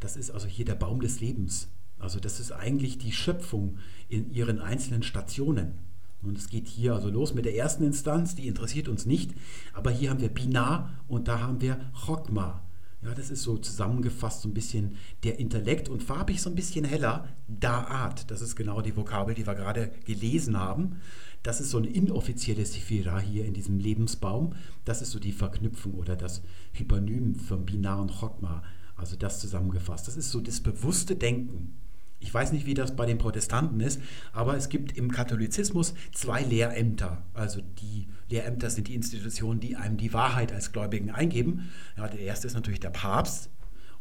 Das 0.00 0.16
ist 0.16 0.30
also 0.30 0.46
hier 0.46 0.64
der 0.64 0.74
Baum 0.74 1.00
des 1.00 1.20
Lebens. 1.20 1.68
Also 1.98 2.18
das 2.18 2.40
ist 2.40 2.50
eigentlich 2.50 2.98
die 2.98 3.12
Schöpfung 3.12 3.78
in 4.08 4.32
ihren 4.32 4.58
einzelnen 4.58 5.02
Stationen. 5.02 5.78
Und 6.22 6.38
es 6.38 6.48
geht 6.48 6.66
hier 6.66 6.94
also 6.94 7.10
los 7.10 7.34
mit 7.34 7.44
der 7.44 7.56
ersten 7.56 7.84
Instanz, 7.84 8.34
die 8.34 8.46
interessiert 8.46 8.88
uns 8.88 9.06
nicht. 9.06 9.32
Aber 9.72 9.90
hier 9.90 10.10
haben 10.10 10.20
wir 10.20 10.28
Binah 10.28 10.90
und 11.08 11.28
da 11.28 11.40
haben 11.40 11.60
wir 11.60 11.78
Chokma. 12.06 12.62
Ja, 13.02 13.14
das 13.14 13.30
ist 13.30 13.42
so 13.42 13.58
zusammengefasst 13.58 14.42
so 14.42 14.48
ein 14.48 14.54
bisschen 14.54 14.96
der 15.24 15.40
Intellekt 15.40 15.88
und 15.88 16.04
farbig 16.04 16.40
so 16.40 16.48
ein 16.48 16.54
bisschen 16.54 16.84
heller. 16.84 17.28
Da'at, 17.50 18.26
das 18.28 18.42
ist 18.42 18.54
genau 18.54 18.80
die 18.80 18.96
Vokabel, 18.96 19.34
die 19.34 19.44
wir 19.44 19.56
gerade 19.56 19.92
gelesen 20.04 20.56
haben. 20.56 21.00
Das 21.42 21.60
ist 21.60 21.70
so 21.70 21.78
ein 21.78 21.84
inoffizielles 21.84 22.74
Sifira 22.74 23.18
hier 23.18 23.44
in 23.44 23.54
diesem 23.54 23.78
Lebensbaum. 23.78 24.54
Das 24.84 25.02
ist 25.02 25.10
so 25.10 25.18
die 25.18 25.32
Verknüpfung 25.32 25.94
oder 25.94 26.14
das 26.14 26.42
Hypernym 26.74 27.34
vom 27.34 27.64
binaren 27.64 28.08
Chokma, 28.08 28.62
also 28.96 29.16
das 29.16 29.40
zusammengefasst. 29.40 30.06
Das 30.06 30.16
ist 30.16 30.30
so 30.30 30.40
das 30.40 30.60
bewusste 30.60 31.16
Denken. 31.16 31.74
Ich 32.22 32.32
weiß 32.32 32.52
nicht, 32.52 32.66
wie 32.66 32.74
das 32.74 32.96
bei 32.96 33.04
den 33.04 33.18
Protestanten 33.18 33.80
ist, 33.80 34.00
aber 34.32 34.56
es 34.56 34.68
gibt 34.68 34.96
im 34.96 35.10
Katholizismus 35.10 35.94
zwei 36.12 36.42
Lehrämter. 36.42 37.22
Also 37.34 37.60
die 37.80 38.08
Lehrämter 38.30 38.70
sind 38.70 38.88
die 38.88 38.94
Institutionen, 38.94 39.60
die 39.60 39.76
einem 39.76 39.96
die 39.96 40.12
Wahrheit 40.12 40.52
als 40.52 40.72
Gläubigen 40.72 41.10
eingeben. 41.10 41.70
Ja, 41.96 42.08
der 42.08 42.20
erste 42.20 42.46
ist 42.46 42.54
natürlich 42.54 42.80
der 42.80 42.90
Papst. 42.90 43.50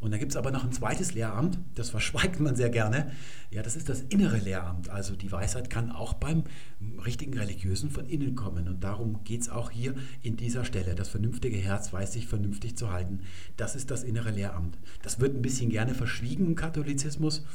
Und 0.01 0.09
dann 0.09 0.19
gibt 0.19 0.31
es 0.31 0.35
aber 0.35 0.49
noch 0.49 0.63
ein 0.63 0.71
zweites 0.71 1.13
Lehramt, 1.13 1.59
das 1.75 1.91
verschweigt 1.91 2.39
man 2.39 2.55
sehr 2.55 2.71
gerne. 2.71 3.11
Ja, 3.51 3.61
das 3.61 3.75
ist 3.75 3.87
das 3.87 4.01
innere 4.01 4.37
Lehramt. 4.37 4.89
Also 4.89 5.15
die 5.15 5.31
Weisheit 5.31 5.69
kann 5.69 5.91
auch 5.91 6.15
beim 6.15 6.43
richtigen 7.05 7.37
Religiösen 7.37 7.91
von 7.91 8.07
innen 8.07 8.35
kommen. 8.35 8.67
Und 8.67 8.83
darum 8.83 9.23
geht 9.23 9.41
es 9.41 9.49
auch 9.49 9.69
hier 9.69 9.93
in 10.23 10.37
dieser 10.37 10.65
Stelle. 10.65 10.95
Das 10.95 11.09
vernünftige 11.09 11.57
Herz 11.57 11.93
weiß 11.93 12.13
sich 12.13 12.25
vernünftig 12.25 12.75
zu 12.75 12.91
halten. 12.91 13.19
Das 13.57 13.75
ist 13.75 13.91
das 13.91 14.03
innere 14.03 14.31
Lehramt. 14.31 14.79
Das 15.03 15.19
wird 15.19 15.35
ein 15.35 15.43
bisschen 15.43 15.69
gerne 15.69 15.93
verschwiegen 15.93 16.47
im 16.47 16.55
Katholizismus. 16.55 17.45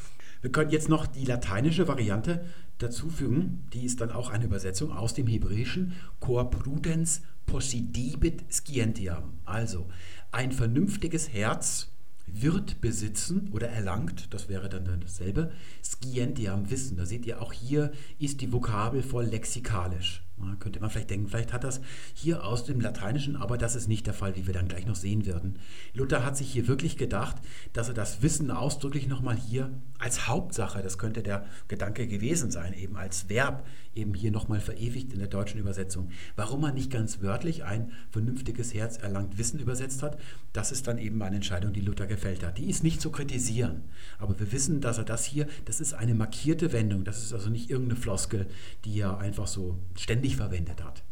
Wir 0.42 0.52
können 0.52 0.70
jetzt 0.70 0.88
noch 0.88 1.06
die 1.06 1.24
lateinische 1.24 1.88
Variante 1.88 2.44
dazufügen. 2.78 3.66
Die 3.72 3.84
ist 3.84 4.00
dann 4.00 4.10
auch 4.10 4.30
eine 4.30 4.44
Übersetzung 4.44 4.92
aus 4.92 5.14
dem 5.14 5.26
Hebräischen. 5.26 5.94
Cor 6.20 6.50
prudens 6.50 7.22
possidibit 7.46 8.44
scientiam. 8.52 9.34
Also 9.44 9.86
ein 10.32 10.52
vernünftiges 10.52 11.32
Herz 11.32 11.88
wird 12.26 12.80
besitzen 12.80 13.50
oder 13.52 13.68
erlangt, 13.68 14.34
das 14.34 14.48
wäre 14.48 14.68
dann 14.68 15.00
dasselbe, 15.00 15.52
scientiam 15.82 16.70
Wissen. 16.70 16.96
Da 16.96 17.06
seht 17.06 17.24
ihr, 17.24 17.40
auch 17.40 17.52
hier 17.52 17.92
ist 18.18 18.40
die 18.40 18.52
Vokabel 18.52 19.02
voll 19.02 19.26
lexikalisch. 19.26 20.25
Ja, 20.38 20.54
könnte 20.56 20.80
man 20.80 20.90
vielleicht 20.90 21.08
denken, 21.08 21.28
vielleicht 21.28 21.54
hat 21.54 21.64
das 21.64 21.80
hier 22.12 22.44
aus 22.44 22.64
dem 22.64 22.80
Lateinischen, 22.80 23.36
aber 23.36 23.56
das 23.56 23.74
ist 23.74 23.88
nicht 23.88 24.06
der 24.06 24.12
Fall, 24.12 24.36
wie 24.36 24.46
wir 24.46 24.52
dann 24.52 24.68
gleich 24.68 24.84
noch 24.84 24.94
sehen 24.94 25.24
werden. 25.24 25.58
Luther 25.94 26.26
hat 26.26 26.36
sich 26.36 26.52
hier 26.52 26.68
wirklich 26.68 26.98
gedacht, 26.98 27.36
dass 27.72 27.88
er 27.88 27.94
das 27.94 28.20
Wissen 28.20 28.50
ausdrücklich 28.50 29.06
nochmal 29.06 29.36
hier 29.36 29.70
als 29.98 30.28
Hauptsache, 30.28 30.82
das 30.82 30.98
könnte 30.98 31.22
der 31.22 31.46
Gedanke 31.68 32.06
gewesen 32.06 32.50
sein, 32.50 32.74
eben 32.74 32.96
als 32.96 33.30
Verb, 33.30 33.66
eben 33.94 34.12
hier 34.12 34.30
nochmal 34.30 34.60
verewigt 34.60 35.14
in 35.14 35.20
der 35.20 35.28
deutschen 35.28 35.58
Übersetzung. 35.58 36.10
Warum 36.36 36.60
man 36.60 36.74
nicht 36.74 36.90
ganz 36.90 37.22
wörtlich 37.22 37.64
ein 37.64 37.92
vernünftiges 38.10 38.74
Herz 38.74 38.98
erlangt 38.98 39.38
Wissen 39.38 39.58
übersetzt 39.58 40.02
hat, 40.02 40.18
das 40.52 40.70
ist 40.70 40.86
dann 40.86 40.98
eben 40.98 41.22
eine 41.22 41.36
Entscheidung, 41.36 41.72
die 41.72 41.80
Luther 41.80 42.06
gefällt 42.06 42.44
hat. 42.44 42.58
Die 42.58 42.68
ist 42.68 42.84
nicht 42.84 43.00
zu 43.00 43.10
kritisieren, 43.10 43.84
aber 44.18 44.38
wir 44.38 44.52
wissen, 44.52 44.82
dass 44.82 44.98
er 44.98 45.04
das 45.04 45.24
hier, 45.24 45.46
das 45.64 45.80
ist 45.80 45.94
eine 45.94 46.14
markierte 46.14 46.72
Wendung, 46.72 47.04
das 47.04 47.22
ist 47.22 47.32
also 47.32 47.48
nicht 47.48 47.70
irgendeine 47.70 47.98
Floskel, 47.98 48.46
die 48.84 49.00
er 49.00 49.18
einfach 49.18 49.46
so 49.46 49.78
ständig 49.94 50.25
verwendet 50.34 50.82
hat. 50.82 51.04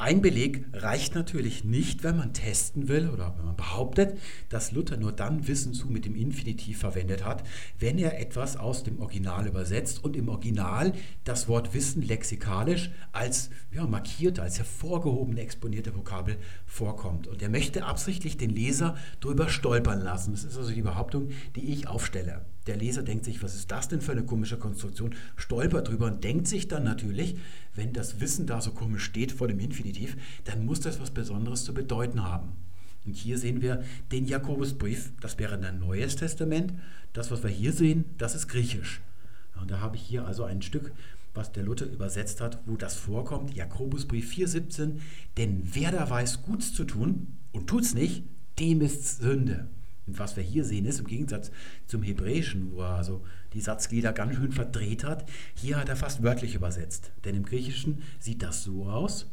Ein 0.00 0.22
Beleg 0.22 0.64
reicht 0.74 1.16
natürlich 1.16 1.64
nicht, 1.64 2.04
wenn 2.04 2.16
man 2.16 2.32
testen 2.32 2.86
will 2.86 3.10
oder 3.10 3.34
wenn 3.36 3.46
man 3.46 3.56
behauptet, 3.56 4.16
dass 4.48 4.70
Luther 4.70 4.96
nur 4.96 5.10
dann 5.10 5.48
Wissen 5.48 5.74
zu 5.74 5.88
mit 5.88 6.04
dem 6.04 6.14
Infinitiv 6.14 6.78
verwendet 6.78 7.24
hat, 7.24 7.42
wenn 7.80 7.98
er 7.98 8.20
etwas 8.20 8.56
aus 8.56 8.84
dem 8.84 9.00
Original 9.00 9.48
übersetzt 9.48 10.04
und 10.04 10.14
im 10.14 10.28
Original 10.28 10.92
das 11.24 11.48
Wort 11.48 11.74
Wissen 11.74 12.02
lexikalisch 12.02 12.92
als 13.10 13.50
ja, 13.72 13.88
markierte, 13.88 14.40
als 14.40 14.58
hervorgehobene, 14.58 15.40
exponierte 15.40 15.96
Vokabel 15.96 16.36
vorkommt. 16.64 17.26
Und 17.26 17.42
er 17.42 17.48
möchte 17.48 17.84
absichtlich 17.84 18.36
den 18.36 18.50
Leser 18.50 18.96
darüber 19.18 19.48
stolpern 19.48 20.00
lassen. 20.00 20.30
Das 20.30 20.44
ist 20.44 20.56
also 20.56 20.70
die 20.70 20.82
Behauptung, 20.82 21.30
die 21.56 21.72
ich 21.72 21.88
aufstelle. 21.88 22.46
Der 22.66 22.76
Leser 22.76 23.02
denkt 23.02 23.24
sich, 23.24 23.42
was 23.42 23.54
ist 23.54 23.70
das 23.70 23.88
denn 23.88 24.00
für 24.00 24.12
eine 24.12 24.24
komische 24.24 24.58
Konstruktion? 24.58 25.14
Stolpert 25.36 25.88
drüber 25.88 26.06
und 26.06 26.22
denkt 26.22 26.46
sich 26.46 26.68
dann 26.68 26.84
natürlich, 26.84 27.36
wenn 27.74 27.92
das 27.92 28.20
Wissen 28.20 28.46
da 28.46 28.60
so 28.60 28.72
komisch 28.72 29.04
steht 29.04 29.32
vor 29.32 29.48
dem 29.48 29.60
Infinitiv, 29.60 30.16
dann 30.44 30.66
muss 30.66 30.80
das 30.80 31.00
was 31.00 31.10
Besonderes 31.10 31.64
zu 31.64 31.72
bedeuten 31.72 32.24
haben. 32.24 32.52
Und 33.06 33.16
hier 33.16 33.38
sehen 33.38 33.62
wir 33.62 33.84
den 34.12 34.26
Jakobusbrief, 34.26 35.12
das 35.20 35.38
wäre 35.38 35.58
ein 35.58 35.78
neues 35.78 36.16
Testament. 36.16 36.74
Das, 37.14 37.30
was 37.30 37.42
wir 37.42 37.50
hier 37.50 37.72
sehen, 37.72 38.04
das 38.18 38.34
ist 38.34 38.48
griechisch. 38.48 39.00
Und 39.60 39.70
da 39.70 39.80
habe 39.80 39.96
ich 39.96 40.02
hier 40.02 40.26
also 40.26 40.44
ein 40.44 40.60
Stück, 40.60 40.92
was 41.34 41.52
der 41.52 41.62
Luther 41.62 41.86
übersetzt 41.86 42.40
hat, 42.40 42.58
wo 42.66 42.76
das 42.76 42.96
vorkommt. 42.96 43.54
Jakobusbrief 43.54 44.30
4,17. 44.32 44.98
Denn 45.36 45.62
wer 45.72 45.90
da 45.90 46.10
weiß, 46.10 46.42
Gutes 46.42 46.74
zu 46.74 46.84
tun 46.84 47.28
und 47.52 47.66
tut 47.66 47.84
es 47.84 47.94
nicht, 47.94 48.24
dem 48.58 48.80
ist 48.80 49.20
Sünde. 49.20 49.68
Und 50.08 50.18
was 50.18 50.36
wir 50.36 50.42
hier 50.42 50.64
sehen, 50.64 50.86
ist 50.86 51.00
im 51.00 51.06
Gegensatz 51.06 51.50
zum 51.86 52.02
Hebräischen, 52.02 52.72
wo 52.72 52.80
er 52.80 52.94
also 52.94 53.22
die 53.52 53.60
Satzglieder 53.60 54.12
ganz 54.12 54.36
schön 54.36 54.52
verdreht 54.52 55.04
hat, 55.04 55.28
hier 55.54 55.76
hat 55.76 55.90
er 55.90 55.96
fast 55.96 56.22
wörtlich 56.22 56.54
übersetzt. 56.54 57.12
Denn 57.24 57.34
im 57.34 57.44
Griechischen 57.44 58.02
sieht 58.18 58.42
das 58.42 58.64
so 58.64 58.86
aus. 58.86 59.30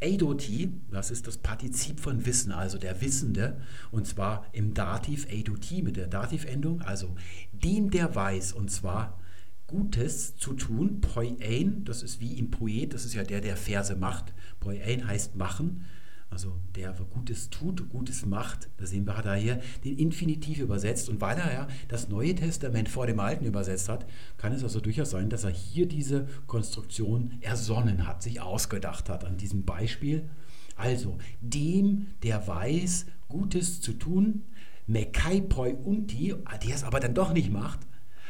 Eidoti, 0.00 0.72
das 0.90 1.10
ist 1.10 1.26
das 1.26 1.38
Partizip 1.38 2.00
von 2.00 2.26
Wissen, 2.26 2.52
also 2.52 2.78
der 2.78 3.00
Wissende, 3.00 3.60
und 3.90 4.06
zwar 4.06 4.46
im 4.52 4.72
Dativ 4.74 5.26
Eidoti 5.28 5.82
mit 5.82 5.96
der 5.96 6.06
Dativendung, 6.06 6.82
also 6.82 7.16
dem, 7.52 7.90
der 7.90 8.14
weiß, 8.14 8.52
und 8.52 8.70
zwar 8.70 9.18
Gutes 9.66 10.36
zu 10.36 10.52
tun, 10.52 11.00
Poiein, 11.00 11.84
das 11.84 12.02
ist 12.04 12.20
wie 12.20 12.34
im 12.34 12.50
Poet, 12.50 12.94
das 12.94 13.04
ist 13.04 13.14
ja 13.14 13.24
der, 13.24 13.40
der 13.40 13.56
Verse 13.56 13.96
macht. 13.96 14.32
Poiein 14.60 15.08
heißt 15.08 15.34
machen 15.34 15.86
also 16.28 16.56
der 16.74 16.92
Gutes 16.92 17.50
tut, 17.50 17.88
Gutes 17.88 18.26
macht. 18.26 18.68
Da 18.76 18.86
sehen 18.86 19.06
wir, 19.06 19.16
hat 19.16 19.26
er 19.26 19.36
hier 19.36 19.60
den 19.84 19.96
Infinitiv 19.96 20.58
übersetzt. 20.58 21.08
Und 21.08 21.20
weil 21.20 21.38
er 21.38 21.52
ja 21.52 21.68
das 21.88 22.08
Neue 22.08 22.34
Testament 22.34 22.88
vor 22.88 23.06
dem 23.06 23.20
Alten 23.20 23.44
übersetzt 23.44 23.88
hat, 23.88 24.06
kann 24.36 24.52
es 24.52 24.62
also 24.62 24.80
durchaus 24.80 25.10
sein, 25.10 25.30
dass 25.30 25.44
er 25.44 25.50
hier 25.50 25.86
diese 25.86 26.26
Konstruktion 26.46 27.38
ersonnen 27.40 28.06
hat, 28.06 28.22
sich 28.22 28.40
ausgedacht 28.40 29.08
hat 29.08 29.24
an 29.24 29.36
diesem 29.36 29.64
Beispiel. 29.64 30.28
Also, 30.74 31.16
dem, 31.40 32.08
der 32.22 32.46
weiß, 32.46 33.06
Gutes 33.28 33.80
zu 33.80 33.94
tun, 33.94 34.42
mekai 34.86 35.40
poi 35.40 35.74
unti, 35.74 36.34
der 36.64 36.74
es 36.74 36.84
aber 36.84 37.00
dann 37.00 37.14
doch 37.14 37.32
nicht 37.32 37.50
macht, 37.50 37.80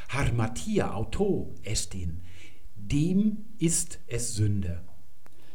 harmatia 0.08 0.92
auto 0.92 1.54
estin, 1.62 2.20
dem 2.76 3.46
ist 3.58 3.98
es 4.06 4.34
Sünde. 4.34 4.82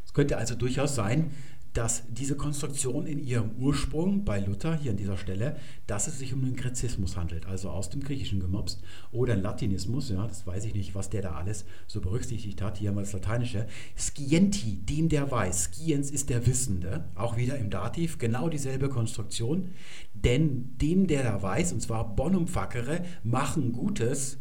Es 0.05 0.13
könnte 0.13 0.37
also 0.37 0.55
durchaus 0.55 0.95
sein, 0.95 1.31
dass 1.73 2.03
diese 2.09 2.35
Konstruktion 2.35 3.05
in 3.05 3.19
ihrem 3.19 3.51
Ursprung 3.57 4.25
bei 4.25 4.39
Luther 4.39 4.75
hier 4.75 4.91
an 4.91 4.97
dieser 4.97 5.17
Stelle, 5.17 5.55
dass 5.87 6.07
es 6.07 6.19
sich 6.19 6.33
um 6.33 6.43
einen 6.43 6.55
Gräzismus 6.55 7.15
handelt, 7.15 7.45
also 7.45 7.69
aus 7.69 7.89
dem 7.89 8.01
Griechischen 8.01 8.39
gemobst 8.39 8.81
oder 9.11 9.33
ein 9.33 9.41
Latinismus, 9.41 10.09
ja, 10.09 10.27
das 10.27 10.45
weiß 10.45 10.65
ich 10.65 10.73
nicht, 10.73 10.95
was 10.95 11.09
der 11.09 11.21
da 11.21 11.31
alles 11.31 11.65
so 11.87 12.01
berücksichtigt 12.01 12.61
hat. 12.61 12.77
Hier 12.77 12.89
haben 12.89 12.97
wir 12.97 13.01
das 13.01 13.13
Lateinische. 13.13 13.67
Scienti, 13.97 14.77
dem 14.77 15.07
der 15.07 15.31
weiß. 15.31 15.71
Sciens 15.71 16.11
ist 16.11 16.29
der 16.29 16.45
Wissende, 16.45 17.05
auch 17.15 17.37
wieder 17.37 17.57
im 17.57 17.69
Dativ, 17.69 18.17
genau 18.17 18.49
dieselbe 18.49 18.89
Konstruktion. 18.89 19.69
Denn 20.13 20.77
dem, 20.77 21.07
der 21.07 21.23
da 21.23 21.41
weiß, 21.41 21.71
und 21.73 21.81
zwar 21.81 22.15
bonum 22.15 22.47
facere, 22.47 23.03
machen 23.23 23.71
Gutes, 23.71 24.37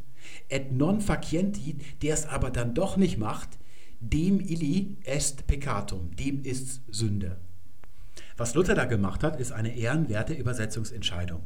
et 0.49 0.73
non 0.73 1.01
facienti, 1.01 1.77
der 2.03 2.15
es 2.15 2.27
aber 2.27 2.51
dann 2.51 2.75
doch 2.75 2.97
nicht 2.97 3.19
macht, 3.19 3.60
dem 4.01 4.41
illi 4.41 4.97
est 5.05 5.47
peccatum, 5.47 6.17
dem 6.17 6.43
ist 6.43 6.81
Sünde. 6.91 7.37
Was 8.37 8.55
Luther 8.55 8.75
da 8.75 8.87
gemacht 8.87 9.23
hat, 9.23 9.39
ist 9.39 9.53
eine 9.53 9.77
ehrenwerte 9.77 10.33
Übersetzungsentscheidung 10.33 11.43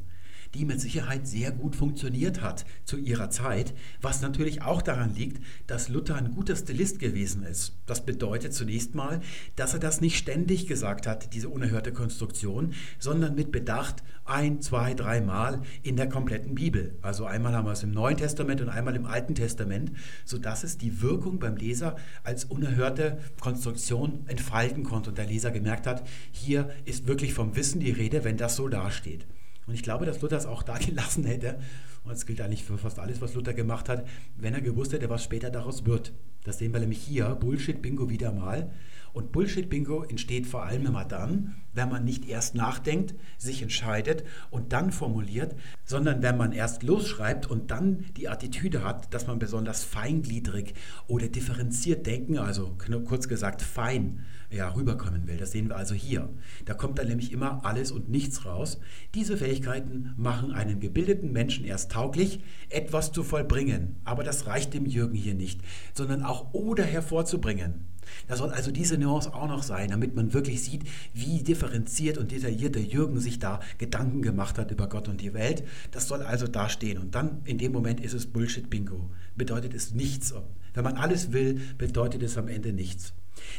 die 0.54 0.64
mit 0.64 0.80
Sicherheit 0.80 1.26
sehr 1.26 1.50
gut 1.50 1.76
funktioniert 1.76 2.40
hat 2.40 2.64
zu 2.84 2.96
ihrer 2.96 3.30
Zeit, 3.30 3.74
was 4.00 4.22
natürlich 4.22 4.62
auch 4.62 4.82
daran 4.82 5.14
liegt, 5.14 5.42
dass 5.66 5.88
Luther 5.88 6.16
ein 6.16 6.32
guter 6.34 6.56
Stilist 6.56 6.98
gewesen 6.98 7.42
ist. 7.42 7.76
Das 7.86 8.06
bedeutet 8.06 8.54
zunächst 8.54 8.94
mal, 8.94 9.20
dass 9.56 9.74
er 9.74 9.80
das 9.80 10.00
nicht 10.00 10.16
ständig 10.16 10.66
gesagt 10.66 11.06
hat, 11.06 11.34
diese 11.34 11.48
unerhörte 11.48 11.92
Konstruktion, 11.92 12.72
sondern 12.98 13.34
mit 13.34 13.52
Bedacht 13.52 14.02
ein, 14.24 14.62
zwei, 14.62 14.94
dreimal 14.94 15.62
in 15.82 15.96
der 15.96 16.08
kompletten 16.08 16.54
Bibel. 16.54 16.96
Also 17.02 17.26
einmal 17.26 17.52
haben 17.52 17.66
wir 17.66 17.72
es 17.72 17.82
im 17.82 17.90
Neuen 17.90 18.16
Testament 18.16 18.60
und 18.60 18.68
einmal 18.68 18.96
im 18.96 19.06
Alten 19.06 19.34
Testament, 19.34 19.92
sodass 20.24 20.64
es 20.64 20.78
die 20.78 21.02
Wirkung 21.02 21.38
beim 21.38 21.56
Leser 21.56 21.96
als 22.22 22.44
unerhörte 22.44 23.18
Konstruktion 23.40 24.24
entfalten 24.26 24.84
konnte 24.84 25.10
und 25.10 25.18
der 25.18 25.26
Leser 25.26 25.50
gemerkt 25.50 25.86
hat, 25.86 26.06
hier 26.30 26.70
ist 26.84 27.06
wirklich 27.06 27.34
vom 27.34 27.56
Wissen 27.56 27.80
die 27.80 27.90
Rede, 27.90 28.24
wenn 28.24 28.36
das 28.36 28.56
so 28.56 28.68
dasteht. 28.68 29.26
Und 29.66 29.74
ich 29.74 29.82
glaube, 29.82 30.06
dass 30.06 30.20
Luther 30.20 30.36
es 30.36 30.46
auch 30.46 30.62
da 30.64 30.78
gelassen 30.78 31.24
hätte, 31.24 31.58
und 32.04 32.12
das 32.12 32.26
gilt 32.26 32.40
eigentlich 32.40 32.64
für 32.64 32.76
fast 32.76 32.98
alles, 32.98 33.20
was 33.20 33.34
Luther 33.34 33.54
gemacht 33.54 33.88
hat, 33.88 34.06
wenn 34.36 34.52
er 34.52 34.60
gewusst 34.60 34.92
hätte, 34.92 35.08
was 35.08 35.24
später 35.24 35.50
daraus 35.50 35.86
wird. 35.86 36.12
Das 36.44 36.58
sehen 36.58 36.72
wir 36.72 36.80
nämlich 36.80 36.98
hier, 36.98 37.30
Bullshit-Bingo 37.30 38.10
wieder 38.10 38.30
mal. 38.30 38.70
Und 39.14 39.30
Bullshit-Bingo 39.30 40.02
entsteht 40.02 40.46
vor 40.46 40.64
allem 40.64 40.84
immer 40.86 41.04
dann, 41.04 41.54
wenn 41.72 41.88
man 41.88 42.04
nicht 42.04 42.28
erst 42.28 42.56
nachdenkt, 42.56 43.14
sich 43.38 43.62
entscheidet 43.62 44.24
und 44.50 44.72
dann 44.72 44.90
formuliert, 44.90 45.54
sondern 45.84 46.20
wenn 46.20 46.36
man 46.36 46.52
erst 46.52 46.82
losschreibt 46.82 47.46
und 47.46 47.70
dann 47.70 48.04
die 48.16 48.28
Attitüde 48.28 48.84
hat, 48.84 49.14
dass 49.14 49.28
man 49.28 49.38
besonders 49.38 49.84
feingliedrig 49.84 50.74
oder 51.06 51.28
differenziert 51.28 52.06
denken, 52.06 52.38
also 52.38 52.76
kurz 53.06 53.28
gesagt 53.28 53.62
fein, 53.62 54.24
ja, 54.50 54.68
rüberkommen 54.68 55.26
will. 55.26 55.36
Das 55.36 55.52
sehen 55.52 55.68
wir 55.68 55.76
also 55.76 55.94
hier. 55.94 56.28
Da 56.64 56.74
kommt 56.74 56.98
dann 56.98 57.08
nämlich 57.08 57.32
immer 57.32 57.64
alles 57.64 57.90
und 57.90 58.08
nichts 58.08 58.44
raus. 58.44 58.78
Diese 59.14 59.36
Fähigkeiten 59.36 60.14
machen 60.16 60.52
einen 60.52 60.80
gebildeten 60.80 61.32
Menschen 61.32 61.64
erst 61.64 61.92
tauglich, 61.92 62.40
etwas 62.70 63.12
zu 63.12 63.22
vollbringen. 63.22 63.96
Aber 64.04 64.24
das 64.24 64.46
reicht 64.46 64.74
dem 64.74 64.86
Jürgen 64.86 65.14
hier 65.16 65.34
nicht, 65.34 65.60
sondern 65.92 66.22
auch 66.22 66.52
oder 66.52 66.84
hervorzubringen. 66.84 67.86
Da 68.28 68.36
soll 68.36 68.50
also 68.50 68.70
diese 68.70 68.98
Nuance 68.98 69.32
auch 69.34 69.48
noch 69.48 69.62
sein, 69.62 69.90
damit 69.90 70.14
man 70.14 70.32
wirklich 70.32 70.62
sieht, 70.62 70.82
wie 71.12 71.42
differenziert 71.42 72.18
und 72.18 72.32
detailliert 72.32 72.74
der 72.74 72.82
Jürgen 72.82 73.18
sich 73.18 73.38
da 73.38 73.60
Gedanken 73.78 74.22
gemacht 74.22 74.58
hat 74.58 74.70
über 74.70 74.88
Gott 74.88 75.08
und 75.08 75.20
die 75.20 75.34
Welt. 75.34 75.64
Das 75.90 76.08
soll 76.08 76.22
also 76.22 76.46
da 76.46 76.68
stehen. 76.68 76.98
Und 76.98 77.14
dann 77.14 77.42
in 77.44 77.58
dem 77.58 77.72
Moment 77.72 78.00
ist 78.00 78.14
es 78.14 78.26
Bullshit-Bingo. 78.26 79.10
Bedeutet 79.36 79.74
es 79.74 79.94
nichts. 79.94 80.34
Wenn 80.74 80.84
man 80.84 80.96
alles 80.96 81.32
will, 81.32 81.60
bedeutet 81.78 82.22
es 82.22 82.36
am 82.36 82.48
Ende 82.48 82.72
nichts. 82.72 83.14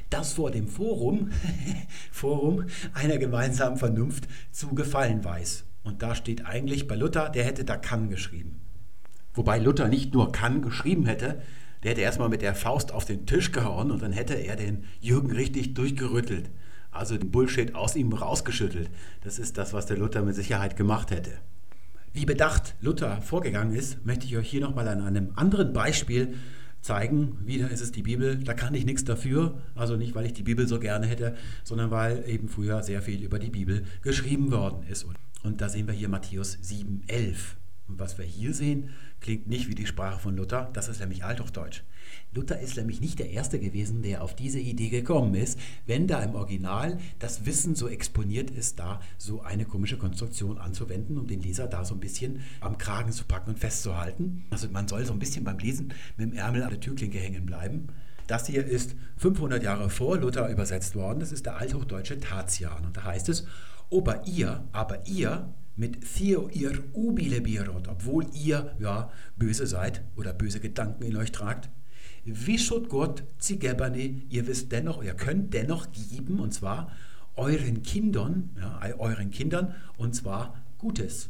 Das 0.09 0.33
vor 0.33 0.51
dem 0.51 0.67
Forum, 0.67 1.31
Forum 2.11 2.65
einer 2.93 3.17
gemeinsamen 3.17 3.77
Vernunft 3.77 4.27
zu 4.51 4.75
gefallen 4.75 5.23
weiß. 5.23 5.65
Und 5.83 6.01
da 6.01 6.15
steht 6.15 6.45
eigentlich 6.45 6.87
bei 6.87 6.95
Luther, 6.95 7.29
der 7.29 7.45
hätte 7.45 7.63
da 7.63 7.77
kann 7.77 8.09
geschrieben. 8.09 8.61
Wobei 9.33 9.59
Luther 9.59 9.87
nicht 9.87 10.13
nur 10.13 10.31
kann 10.31 10.61
geschrieben 10.61 11.05
hätte, 11.05 11.41
der 11.83 11.91
hätte 11.91 12.01
erstmal 12.01 12.29
mit 12.29 12.41
der 12.41 12.55
Faust 12.55 12.91
auf 12.91 13.05
den 13.05 13.27
Tisch 13.27 13.51
gehauen 13.51 13.91
und 13.91 14.01
dann 14.01 14.13
hätte 14.13 14.33
er 14.33 14.55
den 14.55 14.85
Jürgen 15.01 15.31
richtig 15.31 15.75
durchgerüttelt. 15.75 16.49
Also 16.89 17.17
den 17.17 17.29
Bullshit 17.29 17.75
aus 17.75 17.95
ihm 17.95 18.13
rausgeschüttelt. 18.13 18.89
Das 19.23 19.37
ist 19.37 19.57
das, 19.57 19.73
was 19.73 19.85
der 19.85 19.97
Luther 19.97 20.23
mit 20.23 20.33
Sicherheit 20.33 20.77
gemacht 20.77 21.11
hätte. 21.11 21.31
Wie 22.13 22.25
bedacht 22.25 22.75
Luther 22.79 23.21
vorgegangen 23.21 23.75
ist, 23.75 24.05
möchte 24.05 24.25
ich 24.25 24.37
euch 24.37 24.49
hier 24.49 24.61
nochmal 24.61 24.87
an 24.87 25.01
einem 25.01 25.33
anderen 25.35 25.73
Beispiel 25.73 26.35
zeigen. 26.85 27.37
Wieder 27.43 27.69
ist 27.71 27.81
es 27.81 27.91
die 27.91 28.03
Bibel, 28.03 28.37
da 28.37 28.53
kann 28.53 28.75
ich 28.75 28.85
nichts 28.85 29.03
dafür. 29.03 29.59
Also 29.73 29.97
nicht, 29.97 30.13
weil 30.13 30.25
ich 30.25 30.33
die 30.33 30.43
Bibel 30.43 30.67
so 30.67 30.79
gerne 30.79 31.07
hätte, 31.07 31.35
sondern 31.63 31.89
weil 31.91 32.23
eben 32.27 32.47
früher 32.47 32.83
sehr 32.83 33.01
viel 33.01 33.23
über 33.23 33.39
die 33.39 33.49
Bibel 33.49 33.85
geschrieben 34.03 34.51
worden 34.51 34.83
ist. 34.87 35.05
Und 35.43 35.61
da 35.61 35.69
sehen 35.69 35.87
wir 35.87 35.93
hier 35.93 36.09
Matthäus 36.09 36.57
7, 36.61 37.03
11. 37.07 37.57
Und 37.87 37.99
was 37.99 38.17
wir 38.17 38.25
hier 38.25 38.53
sehen, 38.53 38.89
klingt 39.19 39.47
nicht 39.47 39.67
wie 39.67 39.75
die 39.75 39.85
Sprache 39.87 40.19
von 40.19 40.37
Luther, 40.37 40.69
das 40.73 40.87
ist 40.87 40.99
nämlich 40.99 41.23
Althochdeutsch. 41.23 41.81
Luther 42.35 42.59
ist 42.59 42.75
nämlich 42.75 42.99
nicht 42.99 43.19
der 43.19 43.29
Erste 43.29 43.59
gewesen, 43.59 44.01
der 44.01 44.21
auf 44.21 44.35
diese 44.35 44.59
Idee 44.59 44.89
gekommen 44.89 45.33
ist, 45.35 45.57
wenn 45.87 46.05
da 46.05 46.21
im 46.21 46.35
Original 46.35 46.99
das 47.17 47.45
Wissen 47.45 47.75
so 47.75 47.87
exponiert 47.87 48.51
ist, 48.51 48.77
da 48.77 48.99
so 49.17 49.41
eine 49.41 49.65
komische 49.65 49.97
Konstruktion 49.97 50.57
anzuwenden, 50.57 51.17
um 51.17 51.27
den 51.27 51.41
Leser 51.41 51.67
da 51.67 51.85
so 51.85 51.93
ein 51.93 52.01
bisschen 52.01 52.41
am 52.59 52.77
Kragen 52.77 53.13
zu 53.13 53.23
packen 53.23 53.51
und 53.51 53.59
festzuhalten. 53.59 54.43
Also 54.49 54.67
man 54.69 54.87
soll 54.87 55.05
so 55.05 55.13
ein 55.13 55.19
bisschen 55.19 55.45
beim 55.45 55.57
Lesen 55.59 55.93
mit 56.17 56.31
dem 56.31 56.37
Ärmel 56.37 56.63
an 56.63 56.71
der 56.71 56.79
Türklinke 56.81 57.17
hängen 57.17 57.45
bleiben. 57.45 57.87
Das 58.27 58.47
hier 58.47 58.65
ist 58.65 58.95
500 59.17 59.63
Jahre 59.63 59.89
vor 59.89 60.17
Luther 60.17 60.49
übersetzt 60.49 60.95
worden. 60.95 61.19
Das 61.19 61.31
ist 61.31 61.45
der 61.45 61.57
althochdeutsche 61.57 62.19
Tatian. 62.19 62.85
Und 62.85 62.97
da 62.97 63.03
heißt 63.03 63.29
es, 63.29 63.45
aber 63.91 64.27
ihr, 64.27 64.67
aber 64.71 65.07
ihr 65.07 65.53
mit 65.75 65.99
Theo 66.15 66.49
ihr 66.49 66.83
ubile 66.93 67.41
birot, 67.41 67.87
obwohl 67.87 68.25
ihr 68.33 68.75
ja 68.79 69.11
böse 69.37 69.67
seid 69.67 70.03
oder 70.15 70.33
böse 70.33 70.59
Gedanken 70.59 71.03
in 71.03 71.15
euch 71.17 71.31
tragt, 71.31 71.69
Wischot 72.25 72.89
Gott 72.89 73.23
Zigebane, 73.37 74.23
ihr 74.29 74.47
wisst 74.47 74.71
dennoch, 74.71 75.03
ihr 75.03 75.13
könnt 75.13 75.53
dennoch 75.53 75.87
geben, 75.91 76.39
und 76.39 76.53
zwar 76.53 76.91
euren 77.35 77.83
Kindern, 77.83 78.49
ja, 78.59 78.79
euren 78.97 79.29
Kindern, 79.29 79.75
und 79.97 80.15
zwar 80.15 80.55
Gutes. 80.79 81.29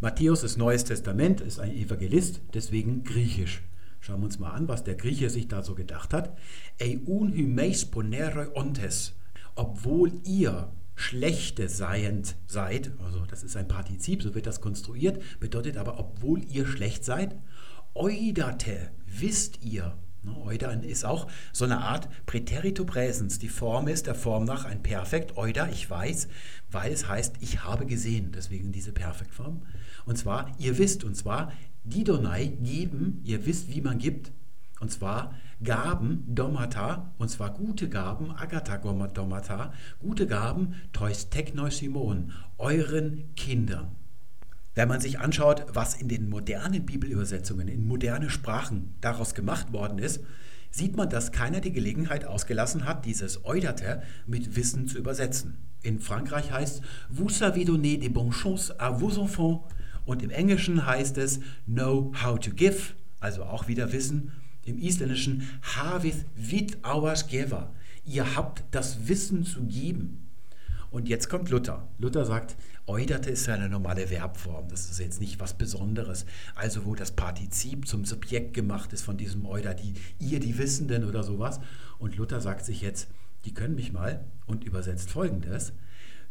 Matthäus 0.00 0.42
ist 0.42 0.56
Neues 0.56 0.84
Testament, 0.84 1.40
ist 1.40 1.60
ein 1.60 1.72
Evangelist, 1.72 2.40
deswegen 2.54 3.04
griechisch. 3.04 3.62
Schauen 4.00 4.20
wir 4.20 4.24
uns 4.24 4.38
mal 4.38 4.50
an, 4.50 4.66
was 4.66 4.82
der 4.82 4.96
Grieche 4.96 5.30
sich 5.30 5.48
da 5.48 5.62
so 5.62 5.74
gedacht 5.74 6.12
hat. 6.12 6.36
Eun 6.80 7.32
hymeis 7.32 7.84
ponere 7.84 8.56
ontes, 8.56 9.14
obwohl 9.54 10.12
ihr 10.24 10.72
Schlechte 10.94 11.68
seiend 11.68 12.36
seid, 12.46 12.92
also 13.04 13.24
das 13.26 13.42
ist 13.42 13.56
ein 13.56 13.68
Partizip, 13.68 14.22
so 14.22 14.34
wird 14.34 14.46
das 14.46 14.60
konstruiert, 14.60 15.22
bedeutet 15.40 15.76
aber, 15.76 15.98
obwohl 15.98 16.42
ihr 16.44 16.66
schlecht 16.66 17.04
seid, 17.04 17.36
eudate, 17.94 18.90
wisst 19.06 19.64
ihr. 19.64 19.96
Ne, 20.22 20.36
Eudan 20.44 20.84
ist 20.84 21.04
auch 21.04 21.26
so 21.52 21.64
eine 21.64 21.78
Art 21.78 22.08
Präterito 22.26 22.84
Präsens. 22.84 23.38
Die 23.38 23.48
Form 23.48 23.88
ist 23.88 24.06
der 24.06 24.14
Form 24.14 24.44
nach 24.44 24.64
ein 24.64 24.82
Perfekt. 24.82 25.36
Euda, 25.36 25.68
ich 25.68 25.88
weiß, 25.90 26.28
weil 26.70 26.92
es 26.92 27.08
heißt, 27.08 27.36
ich 27.40 27.64
habe 27.64 27.86
gesehen. 27.86 28.32
Deswegen 28.32 28.70
diese 28.70 28.92
Perfektform. 28.92 29.62
Und 30.06 30.16
zwar, 30.16 30.52
ihr 30.58 30.78
wisst, 30.78 31.02
und 31.02 31.16
zwar, 31.16 31.52
Didonai, 31.84 32.46
geben, 32.46 33.20
ihr 33.24 33.46
wisst, 33.46 33.74
wie 33.74 33.80
man 33.80 33.98
gibt. 33.98 34.32
Und 34.80 34.92
zwar 34.92 35.34
Gaben, 35.62 36.24
Domata, 36.26 37.12
und 37.18 37.28
zwar 37.28 37.52
gute 37.52 37.88
Gaben, 37.88 38.32
Agatha 38.32 38.78
Domata, 38.78 39.72
gute 40.00 40.26
Gaben, 40.26 40.74
Tois 40.92 41.30
Technosimon, 41.30 42.32
euren 42.58 43.32
Kindern. 43.36 44.01
Wenn 44.74 44.88
man 44.88 45.00
sich 45.00 45.18
anschaut, 45.18 45.66
was 45.68 45.94
in 45.94 46.08
den 46.08 46.28
modernen 46.28 46.86
Bibelübersetzungen, 46.86 47.68
in 47.68 47.86
moderne 47.86 48.30
Sprachen 48.30 48.94
daraus 49.00 49.34
gemacht 49.34 49.72
worden 49.72 49.98
ist, 49.98 50.20
sieht 50.70 50.96
man, 50.96 51.10
dass 51.10 51.32
keiner 51.32 51.60
die 51.60 51.72
Gelegenheit 51.72 52.24
ausgelassen 52.24 52.86
hat, 52.86 53.04
dieses 53.04 53.44
Eudate 53.44 54.02
mit 54.26 54.56
Wissen 54.56 54.88
zu 54.88 54.98
übersetzen. 54.98 55.58
In 55.82 55.98
Frankreich 55.98 56.50
heißt 56.50 56.78
es 56.78 56.82
Vous 57.10 57.36
savez 57.36 57.66
donner 57.66 57.98
des 57.98 58.12
bonnes 58.12 58.34
choses 58.34 58.72
à 58.78 58.98
vos 58.98 59.18
enfants 59.18 59.64
und 60.06 60.22
im 60.22 60.30
Englischen 60.30 60.86
heißt 60.86 61.18
es 61.18 61.40
Know 61.66 62.12
how 62.24 62.38
to 62.38 62.50
give, 62.52 62.94
also 63.20 63.44
auch 63.44 63.68
wieder 63.68 63.92
Wissen 63.92 64.32
im 64.64 64.78
Isländischen 64.78 65.48
Havith 65.62 66.24
vit 66.36 66.84
auas 66.84 67.26
geva. 67.26 67.74
Ihr 68.04 68.36
habt 68.36 68.64
das 68.70 69.08
Wissen 69.08 69.44
zu 69.44 69.64
geben. 69.64 70.30
Und 70.90 71.08
jetzt 71.08 71.28
kommt 71.28 71.50
Luther. 71.50 71.88
Luther 71.98 72.24
sagt, 72.24 72.56
euderte 72.92 73.30
ist 73.30 73.48
eine 73.48 73.70
normale 73.70 74.06
Verbform. 74.08 74.68
Das 74.68 74.90
ist 74.90 75.00
jetzt 75.00 75.18
nicht 75.18 75.40
was 75.40 75.54
Besonderes. 75.54 76.26
Also 76.54 76.84
wo 76.84 76.94
das 76.94 77.12
Partizip 77.12 77.88
zum 77.88 78.04
Subjekt 78.04 78.52
gemacht 78.52 78.92
ist 78.92 79.02
von 79.02 79.16
diesem 79.16 79.46
euder, 79.46 79.72
die 79.72 79.94
ihr 80.18 80.40
die 80.40 80.58
Wissenden 80.58 81.04
oder 81.04 81.22
sowas. 81.22 81.58
Und 81.98 82.16
Luther 82.16 82.42
sagt 82.42 82.66
sich 82.66 82.82
jetzt, 82.82 83.08
die 83.46 83.54
können 83.54 83.74
mich 83.74 83.92
mal 83.92 84.24
und 84.44 84.64
übersetzt 84.64 85.10
folgendes. 85.10 85.72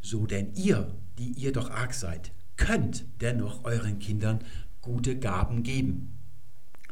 So 0.01 0.27
denn 0.27 0.53
ihr, 0.53 0.93
die 1.17 1.31
ihr 1.31 1.51
doch 1.51 1.71
arg 1.71 1.95
seid, 1.95 2.31
könnt 2.57 3.05
dennoch 3.21 3.63
euren 3.63 3.97
Kindern 3.97 4.39
gute 4.81 5.17
Gaben 5.17 5.63
geben. 5.63 6.17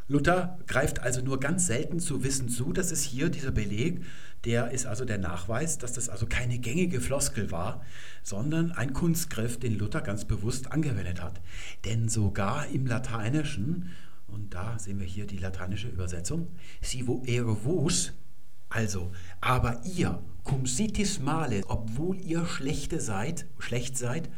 Luther 0.07 0.57
greift 0.65 0.99
also 0.99 1.21
nur 1.21 1.39
ganz 1.39 1.67
selten 1.67 1.99
zu 1.99 2.23
Wissen 2.23 2.49
zu. 2.49 2.73
Das 2.73 2.91
ist 2.91 3.03
hier 3.03 3.29
dieser 3.29 3.51
Beleg, 3.51 4.01
der 4.45 4.71
ist 4.71 4.85
also 4.85 5.05
der 5.05 5.17
Nachweis, 5.17 5.77
dass 5.77 5.93
das 5.93 6.09
also 6.09 6.25
keine 6.25 6.59
gängige 6.59 7.01
Floskel 7.01 7.51
war, 7.51 7.81
sondern 8.23 8.71
ein 8.71 8.93
Kunstgriff, 8.93 9.59
den 9.59 9.77
Luther 9.77 10.01
ganz 10.01 10.25
bewusst 10.25 10.71
angewendet 10.71 11.21
hat. 11.21 11.41
Denn 11.85 12.09
sogar 12.09 12.67
im 12.67 12.85
Lateinischen, 12.85 13.91
und 14.27 14.53
da 14.53 14.79
sehen 14.79 14.99
wir 14.99 15.07
hier 15.07 15.27
die 15.27 15.37
lateinische 15.37 15.89
Übersetzung, 15.89 16.47
sivo 16.81 17.23
ero 17.25 17.55
vos, 17.55 18.13
also, 18.69 19.11
aber 19.41 19.81
ihr, 19.83 20.21
cum 20.43 20.67
sitis 20.67 21.19
male, 21.19 21.63
obwohl 21.67 22.21
ihr 22.21 22.45
schlechte 22.45 23.01
seid, 23.01 23.47
schlecht 23.57 23.97
seid, 23.97 24.29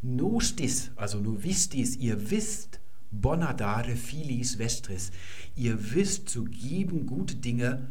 nostis, 0.00 0.92
also 0.94 1.18
novistis, 1.18 1.96
ihr 1.96 2.30
wisst, 2.30 2.80
Bonadare 3.10 3.96
filis 3.96 4.58
vestris. 4.58 5.10
Ihr 5.56 5.94
wisst 5.94 6.28
zu 6.28 6.44
geben 6.44 7.06
gute 7.06 7.34
Dinge 7.34 7.90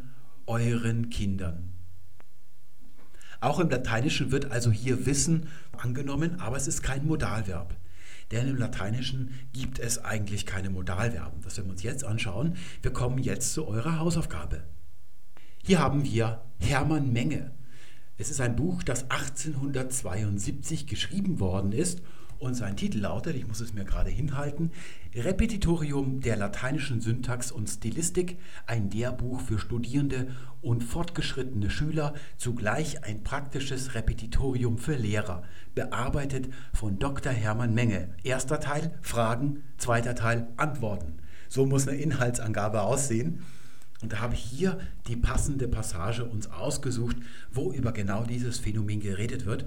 euren 0.50 1.10
Kindern. 1.10 1.72
Auch 3.40 3.60
im 3.60 3.70
Lateinischen 3.70 4.32
wird 4.32 4.50
also 4.50 4.72
hier 4.72 5.06
Wissen 5.06 5.46
angenommen, 5.78 6.40
aber 6.40 6.56
es 6.56 6.66
ist 6.66 6.82
kein 6.82 7.06
Modalverb. 7.06 7.76
Denn 8.32 8.48
im 8.48 8.56
Lateinischen 8.56 9.30
gibt 9.52 9.78
es 9.78 10.04
eigentlich 10.04 10.46
keine 10.46 10.70
Modalverben. 10.70 11.40
Das 11.42 11.56
werden 11.56 11.68
wir 11.68 11.72
uns 11.72 11.84
jetzt 11.84 12.04
anschauen. 12.04 12.56
Wir 12.82 12.92
kommen 12.92 13.18
jetzt 13.18 13.54
zu 13.54 13.66
eurer 13.66 14.00
Hausaufgabe. 14.00 14.64
Hier 15.62 15.78
haben 15.78 16.04
wir 16.04 16.42
Hermann 16.58 17.12
Menge. 17.12 17.52
Es 18.18 18.28
ist 18.28 18.40
ein 18.40 18.56
Buch, 18.56 18.82
das 18.82 19.04
1872 19.04 20.88
geschrieben 20.88 21.38
worden 21.38 21.72
ist 21.72 22.02
und 22.40 22.54
sein 22.54 22.76
Titel 22.76 22.98
lautet, 22.98 23.36
ich 23.36 23.46
muss 23.46 23.60
es 23.60 23.74
mir 23.74 23.84
gerade 23.84 24.10
hinhalten, 24.10 24.72
Repetitorium 25.14 26.20
der 26.20 26.36
lateinischen 26.36 27.00
Syntax 27.00 27.52
und 27.52 27.68
Stilistik, 27.68 28.38
ein 28.66 28.90
Lehrbuch 28.90 29.40
für 29.42 29.58
Studierende 29.58 30.28
und 30.62 30.82
fortgeschrittene 30.82 31.70
Schüler, 31.70 32.14
zugleich 32.38 33.04
ein 33.04 33.22
praktisches 33.22 33.94
Repetitorium 33.94 34.78
für 34.78 34.96
Lehrer, 34.96 35.42
bearbeitet 35.74 36.48
von 36.72 36.98
Dr. 36.98 37.32
Hermann 37.32 37.74
Menge. 37.74 38.08
Erster 38.24 38.58
Teil 38.58 38.98
Fragen, 39.02 39.62
zweiter 39.76 40.14
Teil 40.14 40.48
Antworten. 40.56 41.18
So 41.48 41.66
muss 41.66 41.86
eine 41.86 41.98
Inhaltsangabe 41.98 42.82
aussehen. 42.82 43.42
Und 44.02 44.14
da 44.14 44.20
habe 44.20 44.32
ich 44.32 44.40
hier 44.40 44.78
die 45.08 45.16
passende 45.16 45.68
Passage 45.68 46.24
uns 46.24 46.50
ausgesucht, 46.50 47.16
wo 47.52 47.70
über 47.70 47.92
genau 47.92 48.24
dieses 48.24 48.58
Phänomen 48.58 49.00
geredet 49.00 49.44
wird. 49.44 49.66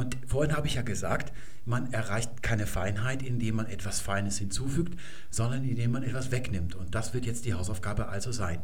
Und 0.00 0.16
vorhin 0.26 0.56
habe 0.56 0.66
ich 0.66 0.76
ja 0.76 0.82
gesagt, 0.82 1.30
man 1.66 1.92
erreicht 1.92 2.42
keine 2.42 2.66
Feinheit, 2.66 3.22
indem 3.22 3.56
man 3.56 3.66
etwas 3.66 4.00
Feines 4.00 4.38
hinzufügt, 4.38 4.98
sondern 5.28 5.62
indem 5.62 5.90
man 5.90 6.02
etwas 6.02 6.30
wegnimmt. 6.30 6.74
Und 6.74 6.94
das 6.94 7.12
wird 7.12 7.26
jetzt 7.26 7.44
die 7.44 7.52
Hausaufgabe 7.52 8.08
also 8.08 8.32
sein. 8.32 8.62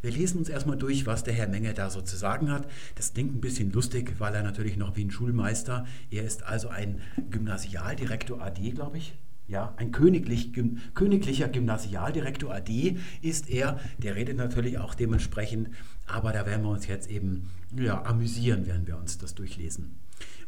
Wir 0.00 0.12
lesen 0.12 0.38
uns 0.38 0.48
erstmal 0.48 0.76
durch, 0.76 1.04
was 1.04 1.24
der 1.24 1.34
Herr 1.34 1.48
Menge 1.48 1.74
da 1.74 1.90
so 1.90 2.02
zu 2.02 2.16
sagen 2.16 2.52
hat. 2.52 2.70
Das 2.94 3.14
klingt 3.14 3.34
ein 3.34 3.40
bisschen 3.40 3.72
lustig, 3.72 4.14
weil 4.18 4.32
er 4.32 4.44
natürlich 4.44 4.76
noch 4.76 4.94
wie 4.94 5.04
ein 5.04 5.10
Schulmeister, 5.10 5.86
er 6.12 6.22
ist 6.22 6.44
also 6.44 6.68
ein 6.68 7.00
Gymnasialdirektor 7.30 8.40
AD, 8.40 8.70
glaube 8.70 8.98
ich, 8.98 9.16
ja, 9.48 9.74
ein 9.78 9.90
königlich, 9.90 10.52
königlicher 10.94 11.48
Gymnasialdirektor 11.48 12.54
AD 12.54 12.96
ist 13.22 13.50
er. 13.50 13.80
Der 13.98 14.14
redet 14.14 14.36
natürlich 14.36 14.78
auch 14.78 14.94
dementsprechend, 14.94 15.70
aber 16.06 16.32
da 16.32 16.46
werden 16.46 16.62
wir 16.62 16.70
uns 16.70 16.86
jetzt 16.86 17.10
eben 17.10 17.50
ja, 17.74 18.04
amüsieren, 18.04 18.66
werden 18.66 18.86
wir 18.86 18.96
uns 18.96 19.18
das 19.18 19.34
durchlesen. 19.34 19.98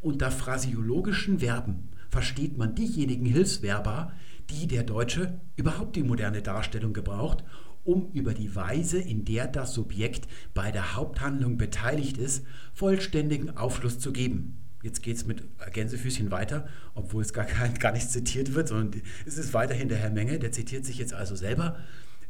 Unter 0.00 0.30
phrasiologischen 0.30 1.40
Verben 1.40 1.88
versteht 2.10 2.56
man 2.56 2.74
diejenigen 2.74 3.26
Hilfsverba, 3.26 4.12
die 4.50 4.66
der 4.66 4.82
Deutsche 4.82 5.40
überhaupt 5.56 5.96
die 5.96 6.02
moderne 6.02 6.42
Darstellung 6.42 6.92
gebraucht, 6.92 7.44
um 7.84 8.10
über 8.12 8.34
die 8.34 8.54
Weise, 8.54 8.98
in 8.98 9.24
der 9.24 9.46
das 9.46 9.74
Subjekt 9.74 10.28
bei 10.54 10.70
der 10.70 10.94
Haupthandlung 10.94 11.58
beteiligt 11.58 12.18
ist, 12.18 12.44
vollständigen 12.74 13.56
Aufschluss 13.56 13.98
zu 13.98 14.12
geben. 14.12 14.58
Jetzt 14.82 15.02
geht 15.02 15.16
es 15.16 15.26
mit 15.26 15.42
Gänsefüßchen 15.72 16.30
weiter, 16.30 16.68
obwohl 16.94 17.22
es 17.22 17.32
gar, 17.32 17.46
gar 17.46 17.92
nicht 17.92 18.10
zitiert 18.10 18.54
wird, 18.54 18.68
sondern 18.68 19.02
es 19.26 19.36
ist 19.36 19.52
weiterhin 19.52 19.88
der 19.88 19.98
Herr 19.98 20.10
Menge, 20.10 20.38
der 20.38 20.52
zitiert 20.52 20.84
sich 20.84 20.98
jetzt 20.98 21.14
also 21.14 21.34
selber. 21.34 21.78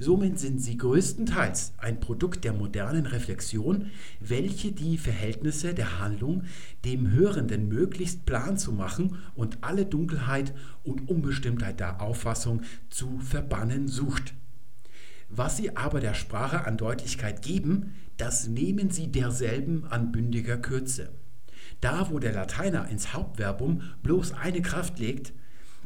Somit 0.01 0.39
sind 0.39 0.63
sie 0.63 0.77
größtenteils 0.79 1.73
ein 1.79 1.99
Produkt 1.99 2.45
der 2.45 2.53
modernen 2.53 3.07
Reflexion, 3.07 3.91
welche 4.21 4.71
die 4.71 4.97
Verhältnisse 4.97 5.75
der 5.75 5.99
Handlung 5.99 6.45
dem 6.85 7.11
Hörenden 7.11 7.69
möglichst 7.69 8.25
plan 8.25 8.57
zu 8.57 8.73
machen 8.73 9.19
und 9.35 9.59
alle 9.63 9.87
Dunkelheit 9.87 10.55
und 10.85 11.09
Unbestimmtheit 11.09 11.81
der 11.81 12.01
Auffassung 12.01 12.63
zu 12.91 13.19
verbannen 13.19 13.89
sucht. 13.89 14.35
Was 15.31 15.57
sie 15.57 15.77
aber 15.77 15.99
der 15.99 16.15
Sprache 16.15 16.65
an 16.65 16.77
Deutlichkeit 16.77 17.43
geben, 17.43 17.95
das 18.19 18.47
nehmen 18.47 18.91
sie 18.91 19.11
derselben 19.11 19.85
an 19.85 20.13
bündiger 20.13 20.59
Kürze. 20.59 21.11
Da, 21.81 22.09
wo 22.11 22.21
der 22.21 22.33
Lateiner 22.33 22.89
ins 22.89 23.13
Hauptverbum 23.15 23.83
bloß 24.05 24.33
eine 24.33 24.63
Kraft 24.63 25.01
legt, 25.01 25.33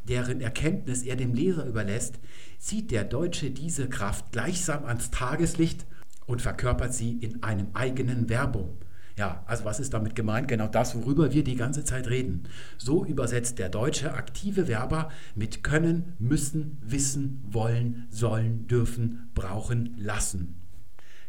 deren 0.09 0.41
Erkenntnis 0.41 1.03
er 1.03 1.17
dem 1.17 1.35
Leser 1.35 1.67
überlässt, 1.67 2.19
zieht 2.63 2.93
der 2.93 3.03
Deutsche 3.03 3.51
diese 3.51 3.89
Kraft 3.89 4.31
gleichsam 4.31 4.85
ans 4.85 5.11
Tageslicht 5.11 5.85
und 6.27 6.41
verkörpert 6.41 6.95
sie 6.95 7.19
in 7.19 7.43
einem 7.43 7.67
eigenen 7.75 8.29
Verbum. 8.29 8.79
Ja, 9.19 9.43
also 9.47 9.65
was 9.65 9.81
ist 9.81 9.93
damit 9.93 10.15
gemeint? 10.15 10.47
Genau 10.47 10.69
das, 10.69 10.95
worüber 10.95 11.33
wir 11.33 11.43
die 11.43 11.57
ganze 11.57 11.85
Zeit 11.85 12.09
reden. 12.09 12.45
So 12.79 13.05
übersetzt 13.05 13.59
der 13.59 13.69
Deutsche 13.69 14.15
aktive 14.15 14.67
Verba 14.67 15.11
mit 15.35 15.65
können, 15.65 16.15
müssen, 16.21 16.79
wissen, 16.83 17.43
wollen, 17.51 18.07
sollen, 18.11 18.69
dürfen, 18.69 19.29
brauchen, 19.35 19.97
lassen. 19.99 20.55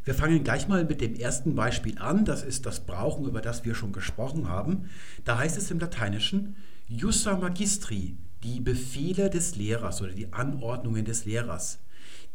Wir 0.04 0.14
fangen 0.14 0.44
gleich 0.44 0.68
mal 0.68 0.86
mit 0.86 1.02
dem 1.02 1.16
ersten 1.16 1.56
Beispiel 1.56 1.98
an. 1.98 2.26
Das 2.26 2.44
ist 2.44 2.68
das 2.68 2.86
Brauchen, 2.86 3.26
über 3.26 3.42
das 3.42 3.66
wir 3.66 3.74
schon 3.74 3.92
gesprochen 3.92 4.48
haben. 4.48 4.90
Da 5.26 5.40
heißt 5.40 5.58
es 5.58 5.72
im 5.72 5.80
Lateinischen 5.80 6.56
Jussa 6.88 7.38
Magistri, 7.38 8.18
die 8.44 8.60
Befehle 8.60 9.30
des 9.30 9.56
Lehrers 9.56 10.02
oder 10.02 10.14
die 10.14 10.32
Anordnungen 10.34 11.06
des 11.06 11.26
Lehrers. 11.26 11.80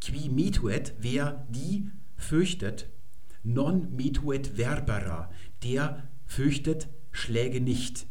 Qui 0.01 0.29
metuet, 0.29 0.95
wer 0.99 1.47
die 1.51 1.91
fürchtet 2.17 2.89
non 3.45 3.95
mituet 3.95 4.57
verbera, 4.57 5.31
der 5.63 6.09
fürchtet 6.27 6.89
Schläge 7.13 7.61
nicht. 7.61 8.07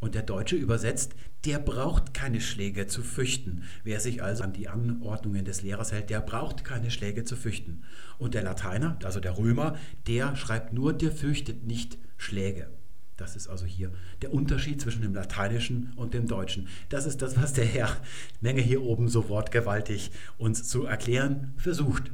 Und 0.00 0.14
der 0.14 0.22
Deutsche 0.22 0.56
übersetzt, 0.56 1.14
der 1.44 1.58
braucht 1.58 2.12
keine 2.14 2.40
Schläge 2.40 2.86
zu 2.86 3.02
fürchten. 3.02 3.62
Wer 3.84 4.00
sich 4.00 4.22
also 4.22 4.44
an 4.44 4.52
die 4.52 4.68
Anordnungen 4.68 5.44
des 5.44 5.62
Lehrers 5.62 5.92
hält, 5.92 6.10
der 6.10 6.20
braucht 6.20 6.64
keine 6.64 6.90
Schläge 6.90 7.24
zu 7.24 7.36
fürchten. 7.36 7.84
Und 8.18 8.34
der 8.34 8.42
Lateiner, 8.42 8.98
also 9.04 9.20
der 9.20 9.38
Römer, 9.38 9.76
der 10.06 10.36
schreibt 10.36 10.72
nur, 10.72 10.92
der 10.92 11.10
fürchtet 11.10 11.66
nicht 11.66 11.98
Schläge. 12.16 12.68
Das 13.16 13.36
ist 13.36 13.48
also 13.48 13.64
hier 13.64 13.92
der 14.22 14.34
Unterschied 14.34 14.80
zwischen 14.80 15.02
dem 15.02 15.14
Lateinischen 15.14 15.92
und 15.96 16.14
dem 16.14 16.26
Deutschen. 16.26 16.68
Das 16.88 17.06
ist 17.06 17.22
das, 17.22 17.40
was 17.40 17.52
der 17.52 17.64
Herr 17.64 17.96
Menge 18.40 18.60
hier 18.60 18.82
oben 18.82 19.08
so 19.08 19.28
wortgewaltig 19.28 20.10
uns 20.36 20.68
zu 20.68 20.84
erklären 20.84 21.54
versucht. 21.56 22.10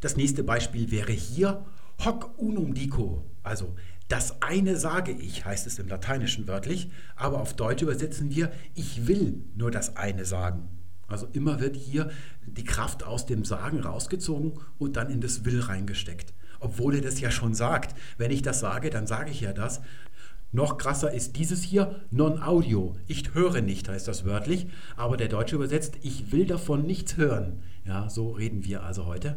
Das 0.00 0.16
nächste 0.16 0.44
Beispiel 0.44 0.90
wäre 0.90 1.12
hier 1.12 1.64
hoc 2.04 2.38
unum 2.38 2.74
dico, 2.74 3.24
also 3.42 3.74
das 4.08 4.40
eine 4.42 4.76
sage 4.76 5.10
ich, 5.10 5.44
heißt 5.44 5.66
es 5.66 5.80
im 5.80 5.88
Lateinischen 5.88 6.46
wörtlich, 6.46 6.90
aber 7.16 7.40
auf 7.40 7.54
Deutsch 7.54 7.82
übersetzen 7.82 8.30
wir, 8.30 8.52
ich 8.74 9.08
will 9.08 9.42
nur 9.56 9.72
das 9.72 9.96
eine 9.96 10.24
sagen. 10.24 10.68
Also 11.08 11.26
immer 11.32 11.60
wird 11.60 11.76
hier 11.76 12.10
die 12.46 12.64
Kraft 12.64 13.04
aus 13.04 13.26
dem 13.26 13.44
Sagen 13.44 13.80
rausgezogen 13.80 14.54
und 14.78 14.96
dann 14.96 15.10
in 15.10 15.20
das 15.20 15.44
Will 15.44 15.60
reingesteckt. 15.60 16.32
Obwohl 16.60 16.96
er 16.96 17.00
das 17.00 17.20
ja 17.20 17.30
schon 17.30 17.54
sagt. 17.54 17.94
Wenn 18.18 18.30
ich 18.30 18.42
das 18.42 18.60
sage, 18.60 18.90
dann 18.90 19.06
sage 19.06 19.30
ich 19.30 19.40
ja 19.40 19.52
das. 19.52 19.80
Noch 20.52 20.78
krasser 20.78 21.12
ist 21.12 21.36
dieses 21.36 21.62
hier, 21.62 22.00
non-audio. 22.10 22.96
Ich 23.06 23.34
höre 23.34 23.60
nicht, 23.60 23.88
heißt 23.88 24.08
das 24.08 24.24
wörtlich, 24.24 24.68
aber 24.96 25.16
der 25.16 25.28
Deutsche 25.28 25.56
übersetzt, 25.56 25.98
ich 26.02 26.32
will 26.32 26.46
davon 26.46 26.86
nichts 26.86 27.16
hören. 27.16 27.62
Ja, 27.84 28.08
so 28.08 28.30
reden 28.30 28.64
wir 28.64 28.82
also 28.82 29.06
heute. 29.06 29.36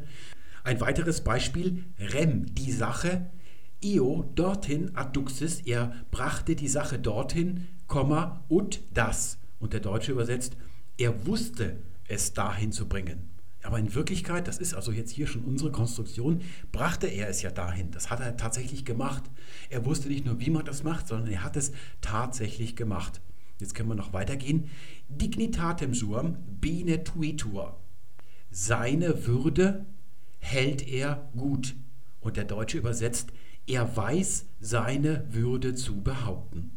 Ein 0.63 0.79
weiteres 0.81 1.21
Beispiel, 1.21 1.83
rem, 1.99 2.53
die 2.53 2.71
Sache, 2.71 3.31
io 3.83 4.29
dorthin 4.35 4.95
adduxis, 4.95 5.61
er 5.61 5.93
brachte 6.11 6.55
die 6.55 6.67
Sache 6.67 6.99
dorthin, 6.99 7.67
Komma, 7.87 8.43
und 8.47 8.81
das. 8.93 9.39
Und 9.59 9.73
der 9.73 9.79
Deutsche 9.79 10.11
übersetzt, 10.11 10.57
er 10.97 11.25
wusste 11.25 11.77
es 12.07 12.33
dahin 12.33 12.71
zu 12.71 12.87
bringen. 12.87 13.28
Aber 13.69 13.77
in 13.77 13.93
Wirklichkeit, 13.93 14.47
das 14.47 14.57
ist 14.57 14.73
also 14.73 14.91
jetzt 14.91 15.11
hier 15.11 15.27
schon 15.27 15.43
unsere 15.43 15.71
Konstruktion, 15.71 16.41
brachte 16.71 17.05
er 17.05 17.29
es 17.29 17.43
ja 17.43 17.51
dahin. 17.51 17.91
Das 17.91 18.09
hat 18.09 18.19
er 18.19 18.35
tatsächlich 18.35 18.83
gemacht. 18.83 19.21
Er 19.69 19.85
wusste 19.85 20.07
nicht 20.07 20.25
nur, 20.25 20.39
wie 20.39 20.49
man 20.49 20.65
das 20.65 20.81
macht, 20.81 21.07
sondern 21.07 21.31
er 21.31 21.43
hat 21.43 21.55
es 21.55 21.71
tatsächlich 22.01 22.75
gemacht. 22.75 23.21
Jetzt 23.59 23.75
können 23.75 23.89
wir 23.89 23.93
noch 23.93 24.11
weitergehen. 24.11 24.71
Dignitatem 25.07 25.93
suam 25.93 26.37
bene 26.59 27.03
tuitur. 27.03 27.79
Seine 28.49 29.27
Würde 29.27 29.85
hält 30.39 30.87
er 30.87 31.29
gut. 31.37 31.75
Und 32.21 32.37
der 32.37 32.45
Deutsche 32.45 32.79
übersetzt, 32.79 33.31
er 33.67 33.95
weiß 33.95 34.47
seine 34.59 35.31
Würde 35.31 35.75
zu 35.75 36.01
behaupten. 36.01 36.71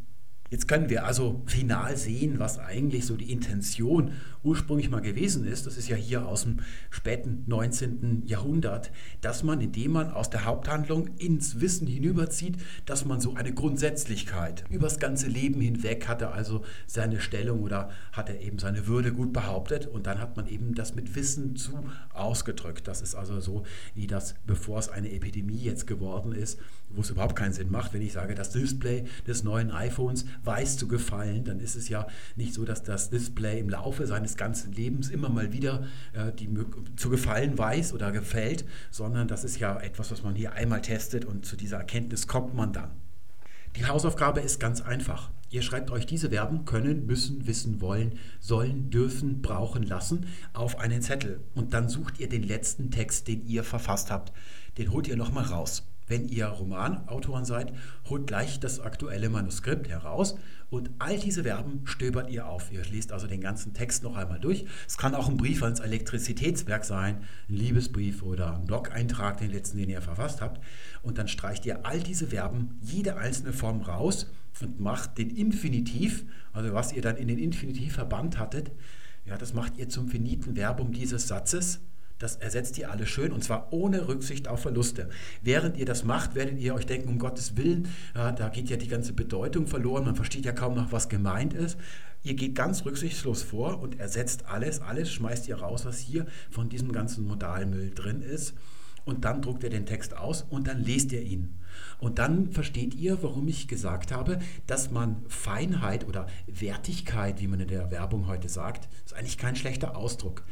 Jetzt 0.52 0.68
können 0.68 0.90
wir 0.90 1.06
also 1.06 1.40
final 1.46 1.96
sehen, 1.96 2.38
was 2.38 2.58
eigentlich 2.58 3.06
so 3.06 3.16
die 3.16 3.32
Intention 3.32 4.10
ursprünglich 4.42 4.90
mal 4.90 5.00
gewesen 5.00 5.46
ist. 5.46 5.66
Das 5.66 5.78
ist 5.78 5.88
ja 5.88 5.96
hier 5.96 6.26
aus 6.26 6.42
dem 6.42 6.58
späten 6.90 7.44
19. 7.46 8.24
Jahrhundert, 8.26 8.90
dass 9.22 9.44
man, 9.44 9.62
indem 9.62 9.92
man 9.92 10.10
aus 10.10 10.28
der 10.28 10.44
Haupthandlung 10.44 11.08
ins 11.16 11.62
Wissen 11.62 11.86
hinüberzieht, 11.86 12.58
dass 12.84 13.06
man 13.06 13.18
so 13.18 13.34
eine 13.34 13.54
Grundsätzlichkeit 13.54 14.64
übers 14.68 14.98
ganze 14.98 15.28
Leben 15.28 15.58
hinweg 15.62 16.06
hatte, 16.06 16.32
also 16.32 16.62
seine 16.86 17.22
Stellung 17.22 17.62
oder 17.62 17.88
hat 18.12 18.28
er 18.28 18.42
eben 18.42 18.58
seine 18.58 18.86
Würde 18.86 19.14
gut 19.14 19.32
behauptet 19.32 19.86
und 19.86 20.06
dann 20.06 20.18
hat 20.18 20.36
man 20.36 20.46
eben 20.48 20.74
das 20.74 20.94
mit 20.94 21.14
Wissen 21.14 21.56
zu 21.56 21.78
ausgedrückt. 22.12 22.86
Das 22.88 23.00
ist 23.00 23.14
also 23.14 23.40
so, 23.40 23.62
wie 23.94 24.06
das, 24.06 24.34
bevor 24.46 24.78
es 24.78 24.90
eine 24.90 25.12
Epidemie 25.12 25.62
jetzt 25.62 25.86
geworden 25.86 26.32
ist, 26.32 26.58
wo 26.90 27.00
es 27.00 27.08
überhaupt 27.08 27.36
keinen 27.36 27.54
Sinn 27.54 27.70
macht, 27.70 27.94
wenn 27.94 28.02
ich 28.02 28.12
sage, 28.12 28.34
das 28.34 28.50
Display 28.50 29.04
des 29.26 29.44
neuen 29.44 29.70
iPhones 29.70 30.26
weiß 30.44 30.76
zu 30.76 30.88
gefallen, 30.88 31.44
dann 31.44 31.60
ist 31.60 31.76
es 31.76 31.88
ja 31.88 32.06
nicht 32.36 32.54
so, 32.54 32.64
dass 32.64 32.82
das 32.82 33.10
Display 33.10 33.60
im 33.60 33.68
Laufe 33.68 34.06
seines 34.06 34.36
ganzen 34.36 34.72
Lebens 34.72 35.08
immer 35.10 35.28
mal 35.28 35.52
wieder 35.52 35.84
äh, 36.12 36.32
die, 36.32 36.48
zu 36.96 37.10
gefallen 37.10 37.56
weiß 37.56 37.92
oder 37.92 38.12
gefällt, 38.12 38.64
sondern 38.90 39.28
das 39.28 39.44
ist 39.44 39.58
ja 39.58 39.78
etwas, 39.80 40.10
was 40.10 40.22
man 40.22 40.34
hier 40.34 40.52
einmal 40.52 40.82
testet 40.82 41.24
und 41.24 41.46
zu 41.46 41.56
dieser 41.56 41.78
Erkenntnis 41.78 42.26
kommt 42.26 42.54
man 42.54 42.72
dann. 42.72 42.90
Die 43.76 43.86
Hausaufgabe 43.86 44.40
ist 44.40 44.60
ganz 44.60 44.82
einfach. 44.82 45.30
Ihr 45.48 45.62
schreibt 45.62 45.90
euch 45.90 46.06
diese 46.06 46.30
Verben 46.30 46.64
können, 46.64 47.06
müssen, 47.06 47.46
wissen, 47.46 47.80
wollen, 47.80 48.18
sollen, 48.40 48.90
dürfen, 48.90 49.42
brauchen, 49.42 49.82
lassen 49.82 50.26
auf 50.52 50.78
einen 50.78 51.02
Zettel 51.02 51.40
und 51.54 51.74
dann 51.74 51.88
sucht 51.88 52.20
ihr 52.20 52.28
den 52.28 52.42
letzten 52.42 52.90
Text, 52.90 53.28
den 53.28 53.46
ihr 53.46 53.64
verfasst 53.64 54.10
habt. 54.10 54.32
Den 54.78 54.92
holt 54.92 55.08
ihr 55.08 55.16
nochmal 55.16 55.44
raus. 55.44 55.86
Wenn 56.12 56.28
ihr 56.28 56.44
Romanautoren 56.44 57.46
seid, 57.46 57.72
holt 58.10 58.26
gleich 58.26 58.60
das 58.60 58.80
aktuelle 58.80 59.30
Manuskript 59.30 59.88
heraus 59.88 60.36
und 60.68 60.90
all 60.98 61.18
diese 61.18 61.44
Verben 61.44 61.86
stöbert 61.86 62.28
ihr 62.28 62.46
auf. 62.46 62.70
Ihr 62.70 62.84
lest 62.84 63.12
also 63.12 63.26
den 63.26 63.40
ganzen 63.40 63.72
Text 63.72 64.02
noch 64.02 64.14
einmal 64.14 64.38
durch. 64.38 64.66
Es 64.86 64.98
kann 64.98 65.14
auch 65.14 65.30
ein 65.30 65.38
Brief 65.38 65.62
ans 65.62 65.80
Elektrizitätswerk 65.80 66.84
sein, 66.84 67.22
ein 67.48 67.54
Liebesbrief 67.54 68.22
oder 68.22 68.54
ein 68.54 68.66
Blog-Eintrag, 68.66 69.38
den 69.38 69.52
letzten, 69.52 69.78
den 69.78 69.88
ihr 69.88 70.02
verfasst 70.02 70.42
habt. 70.42 70.62
Und 71.02 71.16
dann 71.16 71.28
streicht 71.28 71.64
ihr 71.64 71.86
all 71.86 72.00
diese 72.00 72.26
Verben, 72.26 72.78
jede 72.82 73.16
einzelne 73.16 73.54
Form 73.54 73.80
raus 73.80 74.30
und 74.60 74.80
macht 74.80 75.16
den 75.16 75.30
Infinitiv, 75.30 76.26
also 76.52 76.74
was 76.74 76.92
ihr 76.92 77.00
dann 77.00 77.16
in 77.16 77.28
den 77.28 77.38
Infinitiv 77.38 77.94
verbannt 77.94 78.38
hattet, 78.38 78.70
ja, 79.24 79.38
das 79.38 79.54
macht 79.54 79.78
ihr 79.78 79.88
zum 79.88 80.08
finiten 80.08 80.56
Verbum 80.56 80.92
dieses 80.92 81.26
Satzes 81.26 81.80
das 82.22 82.36
ersetzt 82.36 82.78
ihr 82.78 82.90
alle 82.90 83.06
schön 83.06 83.32
und 83.32 83.42
zwar 83.42 83.72
ohne 83.72 84.06
Rücksicht 84.06 84.46
auf 84.46 84.60
Verluste. 84.60 85.08
Während 85.42 85.76
ihr 85.76 85.86
das 85.86 86.04
macht, 86.04 86.34
werdet 86.34 86.58
ihr 86.60 86.74
euch 86.74 86.86
denken, 86.86 87.08
um 87.08 87.18
Gottes 87.18 87.56
Willen, 87.56 87.88
ja, 88.14 88.32
da 88.32 88.48
geht 88.48 88.70
ja 88.70 88.76
die 88.76 88.88
ganze 88.88 89.12
Bedeutung 89.12 89.66
verloren, 89.66 90.04
man 90.04 90.14
versteht 90.14 90.44
ja 90.44 90.52
kaum 90.52 90.74
noch, 90.74 90.92
was 90.92 91.08
gemeint 91.08 91.52
ist. 91.52 91.76
Ihr 92.22 92.34
geht 92.34 92.54
ganz 92.54 92.84
rücksichtslos 92.84 93.42
vor 93.42 93.80
und 93.80 93.98
ersetzt 93.98 94.46
alles, 94.46 94.80
alles 94.80 95.10
schmeißt 95.10 95.48
ihr 95.48 95.56
raus, 95.56 95.84
was 95.84 95.98
hier 95.98 96.26
von 96.50 96.68
diesem 96.68 96.92
ganzen 96.92 97.26
Modalmüll 97.26 97.90
drin 97.92 98.22
ist. 98.22 98.54
Und 99.04 99.24
dann 99.24 99.42
druckt 99.42 99.64
ihr 99.64 99.70
den 99.70 99.86
Text 99.86 100.16
aus 100.16 100.46
und 100.48 100.68
dann 100.68 100.84
lest 100.84 101.10
ihr 101.10 101.22
ihn. 101.22 101.58
Und 101.98 102.20
dann 102.20 102.52
versteht 102.52 102.94
ihr, 102.94 103.20
warum 103.22 103.48
ich 103.48 103.66
gesagt 103.66 104.12
habe, 104.12 104.38
dass 104.68 104.92
man 104.92 105.24
Feinheit 105.26 106.06
oder 106.06 106.28
Wertigkeit, 106.46 107.40
wie 107.40 107.48
man 107.48 107.58
in 107.58 107.68
der 107.68 107.90
Werbung 107.90 108.28
heute 108.28 108.48
sagt, 108.48 108.88
ist 109.04 109.14
eigentlich 109.14 109.38
kein 109.38 109.56
schlechter 109.56 109.96
Ausdruck. 109.96 110.44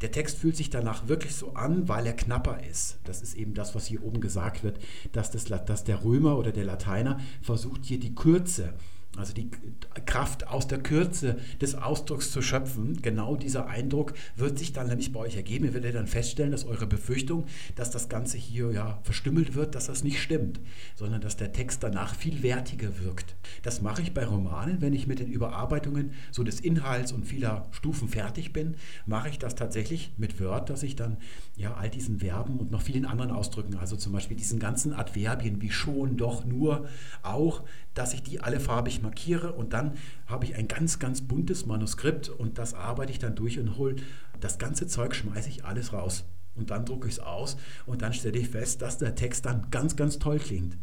Der 0.00 0.10
Text 0.10 0.38
fühlt 0.38 0.56
sich 0.56 0.70
danach 0.70 1.08
wirklich 1.08 1.34
so 1.34 1.54
an, 1.54 1.88
weil 1.88 2.06
er 2.06 2.14
knapper 2.14 2.62
ist. 2.68 2.98
Das 3.04 3.22
ist 3.22 3.34
eben 3.34 3.54
das, 3.54 3.74
was 3.74 3.86
hier 3.86 4.02
oben 4.02 4.20
gesagt 4.20 4.64
wird, 4.64 4.78
dass, 5.12 5.30
das, 5.30 5.44
dass 5.44 5.84
der 5.84 6.04
Römer 6.04 6.36
oder 6.36 6.52
der 6.52 6.64
Lateiner 6.64 7.20
versucht 7.40 7.84
hier 7.84 8.00
die 8.00 8.14
Kürze 8.14 8.74
also 9.16 9.32
die 9.32 9.50
Kraft 10.06 10.48
aus 10.48 10.66
der 10.66 10.78
Kürze 10.78 11.36
des 11.60 11.74
Ausdrucks 11.74 12.30
zu 12.30 12.42
schöpfen. 12.42 13.00
Genau 13.02 13.36
dieser 13.36 13.66
Eindruck 13.66 14.14
wird 14.36 14.58
sich 14.58 14.72
dann 14.72 14.88
nämlich 14.88 15.12
bei 15.12 15.20
euch 15.20 15.36
ergeben. 15.36 15.66
Ihr 15.66 15.74
werdet 15.74 15.94
dann 15.94 16.06
feststellen, 16.06 16.50
dass 16.50 16.64
eure 16.64 16.86
Befürchtung, 16.86 17.44
dass 17.76 17.90
das 17.90 18.08
Ganze 18.08 18.38
hier 18.38 18.72
ja 18.72 18.98
verstümmelt 19.02 19.54
wird, 19.54 19.74
dass 19.74 19.86
das 19.86 20.04
nicht 20.04 20.20
stimmt, 20.20 20.60
sondern 20.96 21.20
dass 21.20 21.36
der 21.36 21.52
Text 21.52 21.82
danach 21.82 22.14
viel 22.14 22.42
wertiger 22.42 22.98
wirkt. 23.00 23.36
Das 23.62 23.82
mache 23.82 24.02
ich 24.02 24.14
bei 24.14 24.24
Romanen, 24.24 24.80
wenn 24.80 24.92
ich 24.92 25.06
mit 25.06 25.20
den 25.20 25.28
Überarbeitungen 25.28 26.12
so 26.30 26.42
des 26.42 26.60
Inhalts 26.60 27.12
und 27.12 27.24
vieler 27.24 27.68
Stufen 27.70 28.08
fertig 28.08 28.52
bin, 28.52 28.76
mache 29.06 29.28
ich 29.28 29.38
das 29.38 29.54
tatsächlich 29.54 30.12
mit 30.16 30.40
Word, 30.40 30.70
dass 30.70 30.82
ich 30.82 30.96
dann 30.96 31.18
ja 31.56 31.74
all 31.74 31.90
diesen 31.90 32.18
Verben 32.18 32.58
und 32.58 32.70
noch 32.70 32.82
vielen 32.82 33.04
anderen 33.04 33.30
Ausdrücken, 33.30 33.76
also 33.76 33.96
zum 33.96 34.12
Beispiel 34.12 34.36
diesen 34.36 34.58
ganzen 34.58 34.92
Adverbien 34.92 35.62
wie 35.62 35.70
schon, 35.70 36.16
doch, 36.16 36.44
nur, 36.44 36.88
auch, 37.22 37.62
dass 37.94 38.12
ich 38.12 38.22
die 38.22 38.40
alle 38.40 38.58
farbig 38.58 39.02
markiere 39.04 39.52
und 39.52 39.72
dann 39.72 39.92
habe 40.26 40.44
ich 40.44 40.56
ein 40.56 40.66
ganz, 40.66 40.98
ganz 40.98 41.20
buntes 41.20 41.66
Manuskript 41.66 42.28
und 42.28 42.58
das 42.58 42.74
arbeite 42.74 43.12
ich 43.12 43.20
dann 43.20 43.36
durch 43.36 43.58
und 43.60 43.76
hole 43.76 43.96
das 44.40 44.58
ganze 44.58 44.86
Zeug, 44.88 45.14
schmeiße 45.14 45.48
ich 45.48 45.64
alles 45.64 45.92
raus. 45.92 46.24
Und 46.56 46.70
dann 46.70 46.84
drucke 46.84 47.08
ich 47.08 47.14
es 47.14 47.20
aus 47.20 47.56
und 47.86 48.02
dann 48.02 48.12
stelle 48.12 48.38
ich 48.38 48.48
fest, 48.48 48.82
dass 48.82 48.98
der 48.98 49.14
Text 49.14 49.46
dann 49.46 49.68
ganz, 49.70 49.96
ganz 49.96 50.18
toll 50.18 50.38
klingt. 50.38 50.76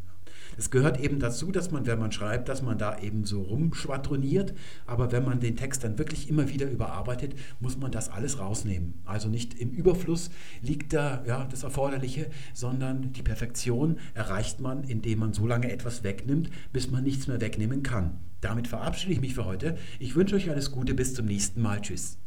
Es 0.58 0.70
gehört 0.70 1.00
eben 1.00 1.20
dazu, 1.20 1.52
dass 1.52 1.72
man, 1.72 1.86
wenn 1.86 2.00
man 2.00 2.12
schreibt, 2.12 2.50
dass 2.50 2.62
man 2.62 2.78
da 2.78 3.00
eben 3.00 3.26
so 3.26 3.42
rumschwadroniert. 3.42 4.54
Aber 4.86 5.12
wenn 5.12 5.26
man 5.26 5.40
den 5.40 5.56
Text 5.56 5.84
dann 5.84 5.98
wirklich 5.98 6.30
immer 6.30 6.50
wieder 6.50 6.70
überarbeitet, 6.70 7.36
muss 7.60 7.78
man 7.78 7.92
das 7.92 8.10
alles 8.10 8.40
rausnehmen. 8.40 8.96
Also 9.06 9.30
nicht 9.30 9.54
im 9.60 9.72
Überfluss 9.72 10.30
liegt 10.62 10.94
da 10.94 11.24
ja, 11.26 11.46
das 11.46 11.64
Erforderliche, 11.64 12.30
sondern 12.54 13.14
die 13.14 13.24
Perfektion 13.24 13.98
erreicht 14.14 14.60
man, 14.60 14.84
indem 14.84 15.20
man 15.20 15.34
so 15.34 15.48
lange 15.48 15.72
etwas 15.72 16.04
wegnimmt, 16.04 16.50
bis 16.74 16.92
man 16.92 17.04
nichts 17.04 17.28
mehr 17.28 17.42
wegnehmen 17.42 17.84
kann. 17.84 18.20
Damit 18.42 18.68
verabschiede 18.68 19.14
ich 19.14 19.22
mich 19.22 19.36
für 19.36 19.46
heute. 19.46 19.78
Ich 20.00 20.16
wünsche 20.16 20.36
euch 20.36 20.50
alles 20.50 20.72
Gute, 20.72 20.94
bis 20.94 21.14
zum 21.14 21.28
nächsten 21.28 21.62
Mal. 21.62 21.82
Tschüss. 21.82 22.18